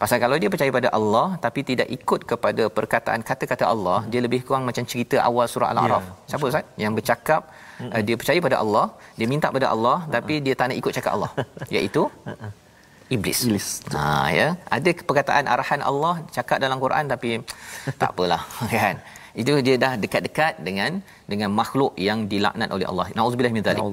Pasal 0.00 0.18
kalau 0.22 0.36
dia 0.42 0.50
percaya 0.52 0.70
pada 0.76 0.88
Allah 0.98 1.26
tapi 1.44 1.60
tidak 1.70 1.88
ikut 1.96 2.20
kepada 2.30 2.62
perkataan 2.76 3.20
kata-kata 3.30 3.64
Allah, 3.74 3.98
dia 4.12 4.20
lebih 4.26 4.40
kurang 4.46 4.64
macam 4.68 4.84
cerita 4.90 5.16
awal 5.28 5.46
surah 5.52 5.70
Al-A'raf. 5.74 6.04
Ya, 6.06 6.14
Siapa 6.30 6.44
Ustaz? 6.50 6.64
Yang 6.82 6.92
bercakap 6.98 7.40
uh, 7.94 8.02
dia 8.06 8.16
percaya 8.20 8.38
pada 8.46 8.56
Allah, 8.62 8.86
dia 9.18 9.26
minta 9.32 9.50
pada 9.56 9.66
Allah 9.74 9.96
tapi 10.14 10.34
dia 10.46 10.54
tak 10.60 10.66
nak 10.70 10.78
ikut 10.82 10.92
cakap 10.98 11.12
Allah. 11.16 11.30
Iaitu 11.74 12.02
iblis. 13.16 13.38
Iblis. 13.48 13.68
Ha 13.96 14.04
ya. 14.38 14.48
Ada 14.76 14.90
perkataan 15.08 15.44
arahan 15.54 15.82
Allah 15.90 16.14
cakap 16.36 16.58
dalam 16.64 16.78
Quran 16.84 17.04
tapi 17.12 17.30
tak 18.00 18.10
apalah 18.14 18.42
kan. 18.74 18.96
Itu 19.40 19.52
dia 19.66 19.76
dah 19.84 19.92
dekat-dekat 20.04 20.54
dengan 20.68 20.92
dengan 21.32 21.50
makhluk 21.60 21.92
yang 22.08 22.20
dilaknat 22.32 22.70
oleh 22.76 22.86
Allah. 22.90 23.06
Nauzubillah 23.18 23.54
min 23.56 23.64
zalik. 23.68 23.84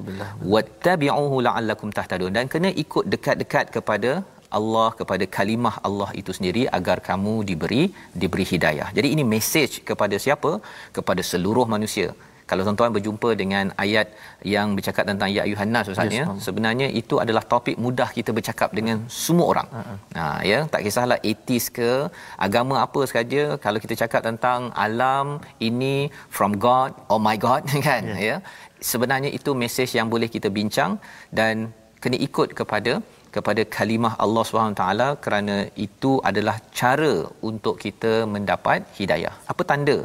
Wattabi'uhu 0.53 1.37
la'allakum 1.47 1.91
tahtadun 1.97 2.33
dan 2.37 2.47
kena 2.53 2.71
ikut 2.83 3.05
dekat-dekat 3.15 3.67
kepada 3.75 4.11
Allah 4.57 4.87
kepada 4.99 5.25
kalimah 5.37 5.75
Allah 5.87 6.09
itu 6.19 6.31
sendiri 6.37 6.63
agar 6.77 6.97
kamu 7.09 7.33
diberi 7.49 7.83
diberi 8.21 8.45
hidayah. 8.53 8.87
Jadi 8.97 9.07
ini 9.15 9.23
mesej 9.33 9.71
kepada 9.89 10.15
siapa? 10.25 10.51
Kepada 10.97 11.21
seluruh 11.31 11.67
manusia 11.75 12.09
kalau 12.49 12.61
tuan-tuan 12.65 12.91
berjumpa 12.95 13.29
dengan 13.41 13.65
ayat 13.83 14.07
yang 14.53 14.67
bercakap 14.77 15.03
tentang 15.09 15.29
ya 15.35 15.41
ayuhan 15.47 15.69
nas 15.75 15.87
ustaz 15.93 16.11
yes, 16.13 16.17
ya 16.19 16.25
sebenarnya 16.47 16.87
itu 17.01 17.15
adalah 17.23 17.43
topik 17.53 17.77
mudah 17.85 18.09
kita 18.17 18.31
bercakap 18.37 18.69
dengan 18.77 18.97
semua 19.23 19.47
orang 19.53 19.67
uh-huh. 19.79 19.97
ha 20.19 20.25
ya 20.51 20.59
tak 20.73 20.83
kisahlah 20.85 21.19
etis 21.31 21.67
ke 21.77 21.91
agama 22.47 22.75
apa 22.85 23.01
sahaja 23.11 23.43
kalau 23.65 23.81
kita 23.85 23.97
cakap 24.03 24.21
tentang 24.29 24.69
alam 24.85 25.27
ini 25.69 25.95
from 26.37 26.53
god 26.67 26.93
oh 27.13 27.21
my 27.27 27.37
god 27.47 27.63
kan 27.87 28.03
yeah. 28.13 28.21
ya 28.29 28.35
sebenarnya 28.91 29.31
itu 29.39 29.51
mesej 29.63 29.89
yang 29.99 30.07
boleh 30.13 30.29
kita 30.35 30.51
bincang 30.59 30.93
dan 31.39 31.73
kena 32.03 32.17
ikut 32.27 32.49
kepada 32.59 33.01
kepada 33.35 33.61
kalimah 33.75 34.13
Allah 34.25 34.43
Subhanahu 34.49 34.77
taala 34.81 35.07
kerana 35.25 35.55
itu 35.85 36.11
adalah 36.29 36.55
cara 36.79 37.13
untuk 37.49 37.75
kita 37.83 38.13
mendapat 38.35 38.79
hidayah. 38.99 39.33
Apa 39.53 39.63
tanda 39.71 39.97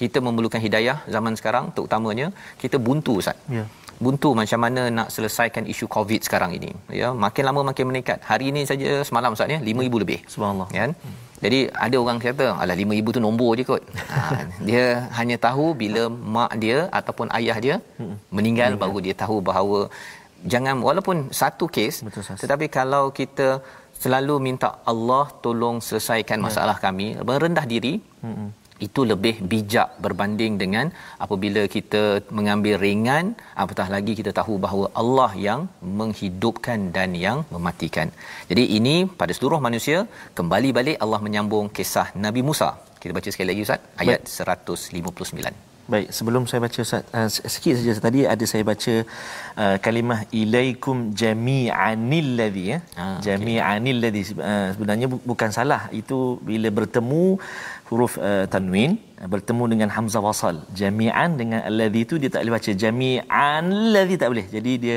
kita 0.00 0.20
memerlukan 0.26 0.62
hidayah 0.66 0.96
zaman 1.16 1.34
sekarang 1.40 1.66
terutamanya 1.76 2.28
kita 2.62 2.78
buntu 2.88 3.14
Ustaz. 3.22 3.38
Ya. 3.56 3.64
Buntu 4.04 4.30
macam 4.40 4.60
mana 4.64 4.82
nak 4.96 5.08
selesaikan 5.14 5.64
isu 5.72 5.86
COVID 5.94 6.20
sekarang 6.26 6.50
ini. 6.56 6.70
Ya, 7.00 7.08
makin 7.24 7.44
lama 7.48 7.60
makin 7.70 7.86
meningkat. 7.90 8.18
Hari 8.30 8.46
ini 8.52 8.62
saja 8.70 8.90
semalam 9.08 9.36
Ustaz 9.36 9.54
ya 9.54 9.58
5000 9.68 10.02
lebih. 10.02 10.18
Subhanallah. 10.32 10.68
Kan? 10.80 10.92
Jadi 11.44 11.58
ada 11.84 11.96
orang 12.02 12.18
kata 12.24 12.46
alah 12.62 12.76
5000 12.82 13.16
tu 13.16 13.20
nombor 13.26 13.50
je 13.60 13.64
kot. 13.72 13.82
Ha, 14.16 14.36
dia 14.68 14.84
hanya 15.16 15.36
tahu 15.46 15.64
bila 15.80 16.02
mak 16.34 16.52
dia 16.62 16.78
ataupun 16.98 17.26
ayah 17.38 17.56
dia 17.64 17.74
meninggal 18.36 18.72
baru 18.82 18.98
dia 19.06 19.14
tahu 19.22 19.36
bahawa 19.48 19.80
jangan 20.52 20.76
walaupun 20.88 21.16
satu 21.40 21.66
kes 21.76 21.94
Betul, 22.06 22.22
tetapi 22.42 22.66
kalau 22.78 23.04
kita 23.20 23.48
selalu 24.02 24.34
minta 24.46 24.68
Allah 24.92 25.24
tolong 25.44 25.76
selesaikan 25.88 26.38
ya. 26.40 26.44
masalah 26.46 26.76
ya. 26.78 26.84
kami 26.86 27.06
merendah 27.28 27.66
diri 27.74 27.94
hmm 28.26 28.48
itu 28.86 29.00
lebih 29.10 29.34
bijak 29.50 29.88
berbanding 30.04 30.54
dengan 30.62 30.86
apabila 31.24 31.62
kita 31.76 32.02
mengambil 32.38 32.74
ringan 32.84 33.26
apatah 33.62 33.88
lagi 33.94 34.12
kita 34.20 34.32
tahu 34.38 34.56
bahawa 34.64 34.86
Allah 35.02 35.30
yang 35.46 35.60
menghidupkan 36.00 36.92
dan 36.96 37.16
yang 37.24 37.38
mematikan. 37.54 38.10
Jadi 38.50 38.64
ini 38.78 38.96
pada 39.20 39.32
seluruh 39.36 39.60
manusia 39.68 40.00
kembali 40.40 40.70
balik 40.78 40.98
Allah 41.06 41.20
menyambung 41.28 41.68
kisah 41.78 42.08
Nabi 42.26 42.42
Musa. 42.48 42.70
Kita 43.00 43.14
baca 43.16 43.30
sekali 43.32 43.48
lagi 43.52 43.64
Ustaz 43.68 43.80
ayat 44.02 44.20
Baik. 44.28 44.52
159. 44.52 45.75
Baik, 45.86 46.10
sebelum 46.10 46.42
saya 46.50 46.58
baca 46.66 46.82
uh, 46.82 47.28
sikit 47.30 47.78
saja 47.78 47.92
tadi 48.02 48.20
ada 48.26 48.42
saya 48.42 48.66
baca 48.66 48.94
uh, 49.62 49.76
kalimah 49.78 50.26
ilaikum 50.34 51.14
jami'anil 51.14 52.28
ladzi 52.38 52.64
ya. 52.74 52.78
Ah, 52.98 53.22
jami'anil 53.22 54.02
ladzi 54.02 54.22
uh, 54.34 54.74
sebenarnya 54.74 55.06
bu- 55.06 55.22
bukan 55.22 55.54
salah. 55.54 55.86
Itu 55.94 56.42
bila 56.42 56.74
bertemu 56.74 57.38
huruf 57.86 58.18
uh, 58.18 58.50
tanwin 58.50 58.98
bertemu 59.32 59.64
dengan 59.72 59.88
hamzah 59.96 60.20
wasal 60.26 60.56
jami'an 60.80 61.30
dengan 61.40 61.60
alladhi 61.68 62.00
itu 62.06 62.14
dia 62.22 62.30
tak 62.34 62.40
boleh 62.44 62.54
baca 62.56 62.70
jami'an 62.82 63.64
alladhi 63.72 64.16
tak 64.20 64.28
boleh 64.32 64.46
jadi 64.54 64.72
dia 64.84 64.96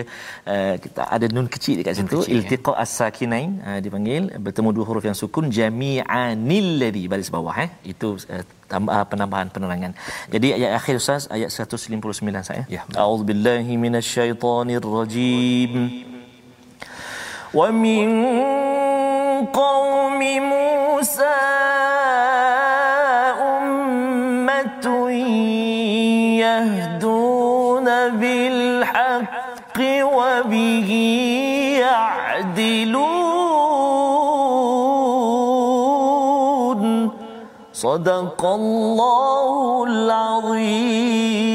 uh, 0.54 0.76
kita 0.84 1.02
ada 1.16 1.26
nun 1.36 1.48
kecil 1.54 1.76
dekat 1.80 1.94
situ 2.00 2.20
ya. 2.28 2.32
iltiqa 2.36 2.74
as-sakinain 2.84 3.52
uh, 3.68 3.80
dipanggil 3.86 4.24
bertemu 4.46 4.70
dua 4.78 4.86
huruf 4.90 5.04
yang 5.10 5.18
sukun 5.22 5.46
jami'anil 5.60 6.68
ladhi 6.84 7.04
baris 7.12 7.32
bawah 7.36 7.56
eh 7.66 7.70
itu 7.94 8.10
uh, 8.36 8.44
tambah 8.70 8.98
penambahan 9.12 9.50
penerangan. 9.50 9.92
Jadi 10.34 10.48
ayat 10.58 10.72
akhir 10.80 10.94
Ustaz 11.02 11.26
ayat 11.36 11.50
159 11.50 12.22
saya. 12.50 12.64
Ya. 12.76 12.82
A'udzubillahi 12.94 13.74
minasyaitonirrajim. 13.86 15.74
Wa 17.60 17.68
min 17.74 18.08
qaumi 19.60 20.34
Musa 20.38 21.89
صدق 37.79 38.45
الله 38.45 39.85
العظيم 39.89 41.48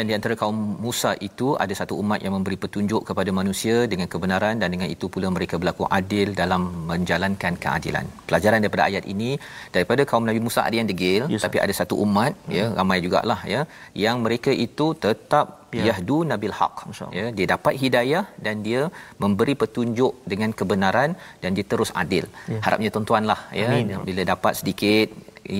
dan 0.00 0.08
di 0.10 0.14
antara 0.16 0.34
kaum 0.42 0.58
Musa 0.84 1.10
itu 1.28 1.48
ada 1.64 1.74
satu 1.80 1.94
umat 2.02 2.20
yang 2.24 2.34
memberi 2.36 2.56
petunjuk 2.62 3.02
kepada 3.08 3.30
manusia 3.38 3.76
dengan 3.92 4.08
kebenaran 4.12 4.56
dan 4.62 4.68
dengan 4.74 4.88
itu 4.94 5.06
pula 5.14 5.28
mereka 5.36 5.54
berlaku 5.60 5.84
adil 5.98 6.28
dalam 6.42 6.62
menjalankan 6.90 7.54
keadilan. 7.64 8.06
Pelajaran 8.28 8.64
daripada 8.64 8.84
ayat 8.88 9.04
ini 9.14 9.30
daripada 9.76 10.02
kaum 10.10 10.24
Nabi 10.30 10.40
Musa 10.46 10.60
ada 10.68 10.76
yang 10.80 10.88
degil 10.92 11.22
yes, 11.34 11.44
tapi 11.46 11.60
ada 11.64 11.74
satu 11.80 11.96
umat 12.04 12.32
hmm. 12.32 12.54
ya 12.58 12.66
ramai 12.80 12.98
jugalah 13.04 13.40
ya 13.54 13.62
yang 14.04 14.16
mereka 14.26 14.52
itu 14.66 14.86
tetap 15.06 15.46
ya. 15.78 15.84
yahdu 15.88 16.18
nabil 16.30 16.54
haq 16.60 16.76
ya 17.18 17.26
dia 17.36 17.46
dapat 17.54 17.74
hidayah 17.82 18.24
dan 18.46 18.64
dia 18.66 18.82
memberi 19.22 19.54
petunjuk 19.62 20.14
dengan 20.32 20.50
kebenaran 20.60 21.12
dan 21.44 21.50
dia 21.58 21.66
terus 21.72 21.92
adil. 22.02 22.24
Ya. 22.52 22.60
Harapnya 22.64 22.90
tuan-tuanlah 22.96 23.40
ya 23.62 23.68
Amin. 23.76 23.92
bila 24.08 24.24
dapat 24.32 24.54
sedikit 24.62 25.08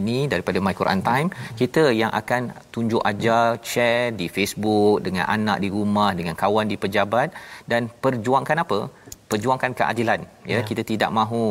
ini 0.00 0.18
daripada 0.32 0.58
My 0.66 0.74
Quran 0.80 1.00
Time 1.08 1.28
kita 1.60 1.82
yang 2.02 2.12
akan 2.20 2.42
tunjuk 2.74 3.02
ajar 3.10 3.44
share 3.70 4.08
di 4.20 4.26
Facebook 4.36 4.96
dengan 5.06 5.26
anak 5.36 5.58
di 5.64 5.68
rumah 5.76 6.10
dengan 6.18 6.34
kawan 6.42 6.68
di 6.72 6.78
pejabat 6.84 7.28
dan 7.72 7.90
perjuangkan 8.04 8.58
apa 8.64 8.80
perjuangkan 9.32 9.72
keadilan 9.78 10.20
ya 10.50 10.52
yeah. 10.52 10.62
kita 10.68 10.82
tidak 10.90 11.10
mahu 11.18 11.44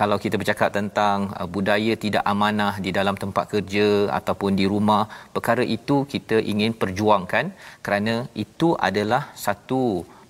kalau 0.00 0.16
kita 0.24 0.36
bercakap 0.40 0.70
tentang 0.78 1.18
uh, 1.40 1.48
budaya 1.54 1.92
tidak 2.04 2.24
amanah 2.32 2.74
di 2.86 2.90
dalam 2.98 3.16
tempat 3.22 3.44
kerja 3.52 3.86
ataupun 4.18 4.52
di 4.60 4.66
rumah 4.72 5.02
perkara 5.36 5.64
itu 5.76 5.96
kita 6.14 6.38
ingin 6.52 6.74
perjuangkan 6.82 7.46
kerana 7.86 8.14
itu 8.44 8.68
adalah 8.88 9.22
satu 9.44 9.82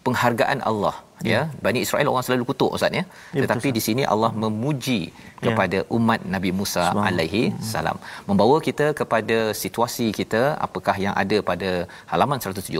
penghargaan 0.07 0.61
Allah 0.71 0.95
ya, 1.31 1.33
ya. 1.33 1.41
Bani 1.65 1.81
Israel 1.87 2.11
orang 2.13 2.25
selalu 2.27 2.45
kutuk 2.51 2.71
ustaz 2.77 2.99
ya, 2.99 3.05
ya 3.37 3.41
tetapi 3.45 3.69
betul, 3.69 3.77
di 3.79 3.83
sini 3.87 4.03
Allah 4.15 4.31
memuji 4.45 5.01
ya. 5.09 5.45
kepada 5.47 5.79
umat 5.97 6.21
Nabi 6.35 6.51
Musa 6.61 6.85
alaihi 7.09 7.45
hmm. 7.51 7.61
salam. 7.73 7.99
Membawa 8.29 8.57
kita 8.69 8.87
kepada 9.01 9.39
situasi 9.63 10.07
kita 10.21 10.43
apakah 10.67 10.97
yang 11.05 11.15
ada 11.23 11.39
pada 11.51 11.71
halaman 12.13 12.41
170 12.43 12.73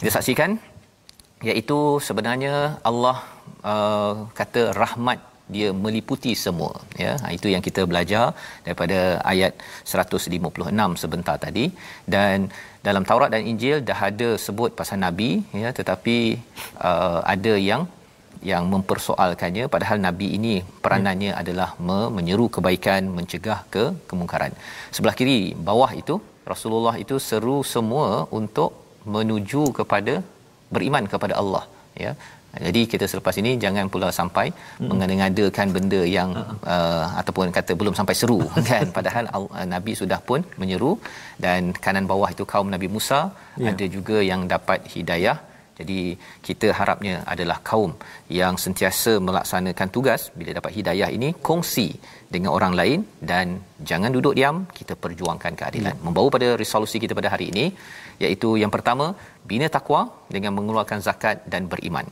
kita 0.00 0.10
saksikan 0.16 0.50
iaitu 1.48 1.78
sebenarnya 2.08 2.54
Allah 2.90 3.16
uh, 3.72 4.14
kata 4.38 4.62
rahmat 4.82 5.18
dia 5.54 5.68
meliputi 5.84 6.32
semua 6.44 6.72
ya. 7.02 7.12
Ha, 7.22 7.26
itu 7.36 7.46
yang 7.54 7.62
kita 7.66 7.82
belajar 7.90 8.24
daripada 8.66 8.98
ayat 9.32 9.52
156 9.92 11.02
sebentar 11.02 11.36
tadi. 11.44 11.64
Dan 12.14 12.48
dalam 12.88 13.04
Taurat 13.10 13.30
dan 13.34 13.44
Injil 13.52 13.78
dah 13.90 13.98
ada 14.10 14.28
sebut 14.46 14.72
pasal 14.80 14.98
nabi 15.06 15.30
ya 15.62 15.70
tetapi 15.78 16.16
uh, 16.88 17.20
ada 17.34 17.54
yang 17.70 17.84
yang 18.50 18.64
mempersoalkannya. 18.72 19.66
Padahal 19.74 19.98
nabi 20.08 20.26
ini 20.38 20.54
peranannya 20.84 21.32
ya. 21.34 21.38
adalah 21.42 21.70
me- 21.86 22.10
menyeru 22.16 22.46
kebaikan 22.56 23.02
mencegah 23.18 23.60
ke 23.74 23.84
kemungkaran. 24.10 24.52
Sebelah 24.96 25.16
kiri 25.20 25.40
bawah 25.68 25.90
itu 26.02 26.16
Rasulullah 26.52 26.94
itu 27.04 27.16
seru 27.28 27.56
semua 27.74 28.08
untuk 28.40 28.70
menuju 29.16 29.62
kepada 29.78 30.14
beriman 30.74 31.04
kepada 31.12 31.34
Allah 31.40 31.64
ya 32.04 32.12
jadi 32.56 32.80
kita 32.92 33.04
selepas 33.12 33.34
ini 33.40 33.50
jangan 33.64 33.86
pula 33.92 34.08
sampai 34.18 34.46
hmm. 34.50 34.88
mengadakan 34.90 35.68
benda 35.76 36.00
yang 36.16 36.30
uh, 36.74 37.06
ataupun 37.20 37.52
kata 37.58 37.72
belum 37.80 37.94
sampai 37.98 38.14
seru 38.20 38.40
kan 38.70 38.88
padahal 38.98 39.24
uh, 39.36 39.66
Nabi 39.74 39.92
sudah 40.00 40.20
pun 40.28 40.40
menyeru 40.60 40.92
dan 41.44 41.76
kanan 41.84 42.08
bawah 42.12 42.30
itu 42.34 42.46
kaum 42.52 42.70
Nabi 42.74 42.88
Musa 42.96 43.20
ya. 43.64 43.70
ada 43.72 43.86
juga 43.96 44.18
yang 44.30 44.48
dapat 44.54 44.80
hidayah 44.94 45.38
jadi 45.78 45.98
kita 46.46 46.68
harapnya 46.78 47.14
adalah 47.32 47.58
kaum 47.70 47.92
yang 48.38 48.54
sentiasa 48.64 49.12
melaksanakan 49.26 49.88
tugas 49.96 50.22
bila 50.38 50.50
dapat 50.58 50.72
hidayah 50.78 51.08
ini 51.16 51.28
kongsi 51.48 51.88
dengan 52.34 52.50
orang 52.56 52.74
lain 52.80 53.00
dan 53.30 53.62
jangan 53.90 54.10
duduk 54.16 54.34
diam 54.38 54.56
kita 54.78 54.94
perjuangkan 55.04 55.54
keadilan. 55.60 55.94
Ya. 55.94 56.02
Membawa 56.06 56.28
pada 56.36 56.48
resolusi 56.62 56.98
kita 57.04 57.14
pada 57.20 57.30
hari 57.34 57.46
ini 57.54 57.66
iaitu 58.24 58.50
yang 58.62 58.72
pertama 58.76 59.14
bina 59.50 59.68
takwa 59.76 60.02
dengan 60.36 60.54
mengeluarkan 60.58 60.98
zakat 61.08 61.46
dan 61.52 61.70
beriman. 61.74 62.08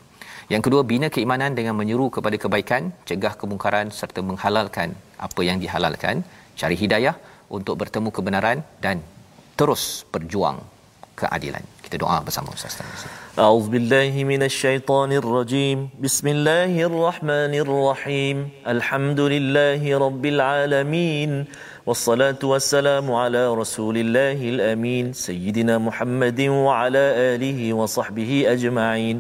Yang 0.53 0.63
kedua 0.67 0.83
bina 0.91 1.07
keimanan 1.15 1.53
dengan 1.59 1.75
menyeru 1.79 2.07
kepada 2.17 2.37
kebaikan, 2.43 2.83
cegah 3.09 3.35
kemungkaran 3.41 3.87
serta 3.99 4.21
menghalalkan 4.29 4.89
apa 5.27 5.41
yang 5.49 5.59
dihalalkan, 5.63 6.17
cari 6.61 6.77
hidayah 6.83 7.15
untuk 7.57 7.75
bertemu 7.83 8.09
kebenaran 8.17 8.59
dan 8.85 8.97
terus 9.59 9.83
berjuang 10.15 10.59
keadilan. 11.19 11.65
Kita 11.83 11.97
doa 12.03 12.17
bersama 12.27 12.49
Ustaz. 12.55 12.75
A'udzu 13.45 13.69
billahi 13.75 14.21
minasyaitonir 14.31 15.27
rajim. 15.37 15.77
Bismillahirrahmanirrahim. 16.07 18.37
Alhamdulillahi 18.75 19.89
rabbil 20.05 20.41
alamin. 20.47 21.31
Wassalatu 21.91 22.45
wassalamu 22.53 23.13
ala 23.23 23.43
rasulillahil 23.63 24.61
amin. 24.75 25.05
Sayyidina 25.27 25.75
Muhammadin 25.89 26.51
wa 26.67 26.73
ala 26.87 27.05
alihi 27.35 27.67
wa 27.81 27.87
sahbihi 27.97 28.37
ajma'in. 28.55 29.17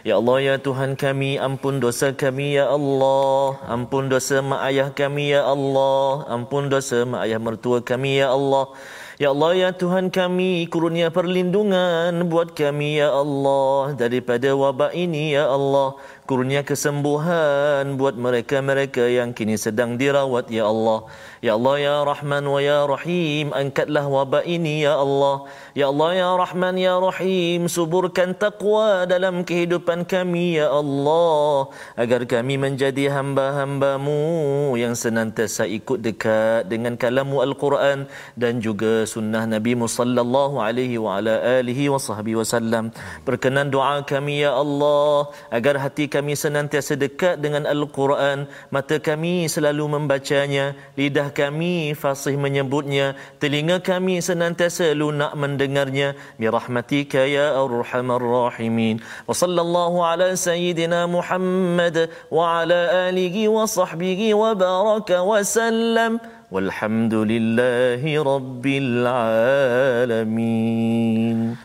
Ya 0.00 0.16
Allah 0.16 0.40
ya 0.40 0.54
Tuhan 0.56 0.96
kami 0.96 1.36
ampun 1.36 1.76
dosa 1.76 2.16
kami 2.16 2.56
ya 2.56 2.72
Allah. 2.72 3.60
Ampun 3.68 4.08
dosa 4.08 4.40
mak 4.40 4.64
ayah 4.72 4.88
kami 4.96 5.36
ya 5.36 5.44
Allah. 5.44 6.24
Ampun 6.24 6.72
dosa 6.72 7.04
mak 7.04 7.28
ayah 7.28 7.36
mertua 7.36 7.84
kami 7.84 8.16
ya 8.16 8.32
Allah. 8.32 8.72
Ya 9.20 9.28
Allah 9.36 9.52
ya 9.52 9.70
Tuhan 9.76 10.08
kami 10.08 10.64
kurnia 10.72 11.12
perlindungan 11.12 12.16
buat 12.32 12.56
kami 12.56 12.96
ya 12.96 13.12
Allah. 13.12 13.92
Daripada 13.92 14.48
wabak 14.56 14.96
ini 14.96 15.36
ya 15.36 15.52
Allah 15.52 16.00
kurnia 16.30 16.62
kesembuhan 16.62 17.98
buat 17.98 18.14
mereka-mereka 18.14 19.02
yang 19.10 19.34
kini 19.34 19.58
sedang 19.58 19.98
dirawat 19.98 20.46
ya 20.46 20.70
Allah. 20.70 21.10
Ya 21.42 21.58
Allah 21.58 21.76
ya 21.82 21.96
Rahman 22.06 22.46
wa 22.46 22.60
ya 22.62 22.86
Rahim 22.86 23.50
angkatlah 23.50 24.06
wabak 24.06 24.46
ini 24.46 24.86
ya 24.86 24.94
Allah. 24.94 25.50
Ya 25.74 25.90
Allah 25.90 26.10
ya 26.14 26.30
Rahman 26.38 26.78
ya 26.78 26.94
Rahim 27.02 27.66
suburkan 27.66 28.38
taqwa 28.38 29.10
dalam 29.10 29.42
kehidupan 29.42 30.06
kami 30.06 30.62
ya 30.62 30.70
Allah. 30.70 31.74
Agar 31.98 32.22
kami 32.30 32.62
menjadi 32.62 33.10
hamba-hambamu 33.10 34.78
yang 34.78 34.94
senantiasa 34.94 35.66
ikut 35.66 35.98
dekat 35.98 36.70
dengan 36.70 36.94
kalamu 36.94 37.42
Al-Quran 37.42 38.06
dan 38.38 38.62
juga 38.62 39.02
sunnah 39.02 39.50
Nabi 39.50 39.74
sallallahu 39.74 40.62
alaihi 40.62 40.94
wa 41.00 41.18
ala 41.18 41.42
alihi 41.58 41.90
wa 41.90 41.98
sahbihi 41.98 42.38
wasallam 42.38 42.94
berkenan 43.26 43.72
doa 43.74 44.04
kami 44.04 44.44
ya 44.44 44.54
Allah 44.54 45.32
agar 45.48 45.80
hati 45.80 46.06
kami 46.06 46.19
senantiasa 46.36 46.98
dekat 47.00 47.40
dengan 47.40 47.64
Al-Quran 47.64 48.44
mata 48.68 49.00
kami 49.00 49.48
selalu 49.48 49.96
membacanya 49.96 50.76
lidah 51.00 51.32
kami 51.32 51.96
fasih 51.96 52.36
menyebutnya 52.36 53.16
telinga 53.40 53.80
kami 53.80 54.20
senantiasa 54.20 54.92
lunak 54.92 55.32
mendengarnya. 55.32 56.12
Bi 56.36 56.46
rahmatika 56.52 57.24
ya 57.24 57.56
arhamar 57.56 58.20
rahimin. 58.20 59.00
Wa 59.24 59.32
sallallahu 59.32 60.04
ala 60.04 60.36
sayyidina 60.36 61.08
Muhammad 61.08 62.12
wa 62.28 62.60
ala 62.60 63.08
alihi 63.08 63.48
wa 63.48 63.64
sahbihi 63.64 64.36
wa 64.36 64.52
baraka 64.52 65.24
wa 65.24 65.40
sallam 65.40 66.20
والحمد 66.54 67.14
لله 67.32 68.02
رب 68.32 68.64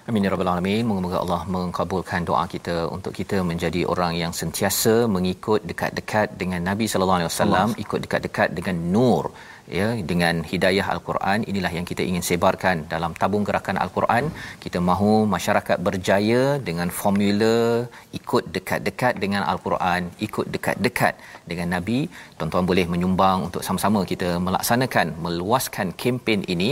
Amin 0.07 0.25
ya 0.25 0.29
rabbal 0.33 0.49
alamin. 0.53 0.83
Moga-moga 0.89 1.17
Allah 1.23 1.41
mengkabulkan 1.55 2.21
doa 2.29 2.43
kita 2.53 2.75
untuk 2.95 3.13
kita 3.19 3.37
menjadi 3.51 3.81
orang 3.93 4.13
yang 4.21 4.33
sentiasa 4.41 4.93
mengikut 5.15 5.61
dekat-dekat 5.69 6.37
dengan 6.41 6.61
Nabi 6.69 6.85
sallallahu 6.91 7.19
alaihi 7.19 7.31
wasallam, 7.33 7.67
ikut 7.83 7.99
dekat-dekat 8.05 8.49
dengan 8.57 8.77
nur 8.95 9.23
ya 9.79 9.87
dengan 10.09 10.35
hidayah 10.51 10.85
al-Quran 10.93 11.39
inilah 11.51 11.71
yang 11.77 11.85
kita 11.91 12.03
ingin 12.09 12.23
sebarkan 12.29 12.85
dalam 12.93 13.11
tabung 13.21 13.43
gerakan 13.47 13.77
al-Quran 13.83 14.25
kita 14.63 14.79
mahu 14.89 15.13
masyarakat 15.35 15.77
berjaya 15.87 16.43
dengan 16.67 16.89
formula 16.99 17.55
ikut 18.19 18.43
dekat-dekat 18.55 19.13
dengan 19.23 19.43
al-Quran 19.51 20.11
ikut 20.27 20.47
dekat-dekat 20.55 21.13
dengan 21.49 21.67
nabi 21.75 21.99
tuan-tuan 22.37 22.67
boleh 22.71 22.85
menyumbang 22.93 23.39
untuk 23.47 23.63
sama-sama 23.67 24.01
kita 24.11 24.29
melaksanakan 24.47 25.07
meluaskan 25.25 25.89
kempen 26.01 26.41
ini 26.55 26.69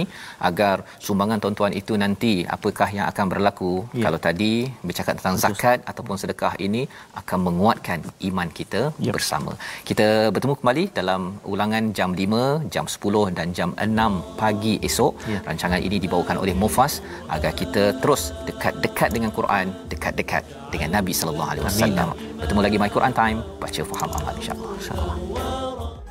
agar 0.49 0.75
sumbangan 1.07 1.41
tuan-tuan 1.43 1.73
itu 1.81 1.95
nanti 2.03 2.33
apakah 2.57 2.89
yang 2.97 3.05
akan 3.11 3.25
berlaku 3.33 3.73
ya. 3.99 4.03
kalau 4.05 4.21
tadi 4.27 4.53
bercakap 4.87 5.13
tentang 5.19 5.37
Betul. 5.37 5.45
zakat 5.45 5.79
ataupun 5.91 6.15
sedekah 6.21 6.53
ini 6.67 6.83
akan 7.21 7.39
menguatkan 7.47 7.99
iman 8.29 8.49
kita 8.59 8.81
ya. 9.07 9.13
bersama 9.17 9.51
kita 9.89 10.07
bertemu 10.35 10.55
kembali 10.61 10.83
dalam 10.99 11.21
ulangan 11.53 11.83
jam 11.97 12.11
5 12.23 12.73
jam 12.73 12.82
jam 12.83 12.91
10 12.91 13.37
dan 13.37 13.47
jam 13.55 13.69
6 13.79 14.39
pagi 14.39 14.75
esok. 14.83 15.15
Ya. 15.31 15.39
Rancangan 15.47 15.79
ini 15.79 15.97
dibawakan 16.03 16.35
oleh 16.43 16.51
Mufas 16.51 16.99
agar 17.31 17.55
kita 17.55 17.95
terus 18.03 18.35
dekat-dekat 18.43 19.15
dengan 19.15 19.31
Quran, 19.31 19.71
dekat-dekat 19.87 20.43
dengan 20.67 20.99
Nabi 20.99 21.15
sallallahu 21.15 21.49
alaihi 21.55 21.65
wasallam. 21.65 22.11
Bertemu 22.43 22.59
lagi 22.59 22.77
My 22.77 22.91
Quran 22.91 23.13
Time, 23.15 23.39
baca 23.63 23.81
faham 23.87 24.09
amal 24.19 24.33
insya-Allah. 24.35 24.71
Insya-Allah. 24.75 26.02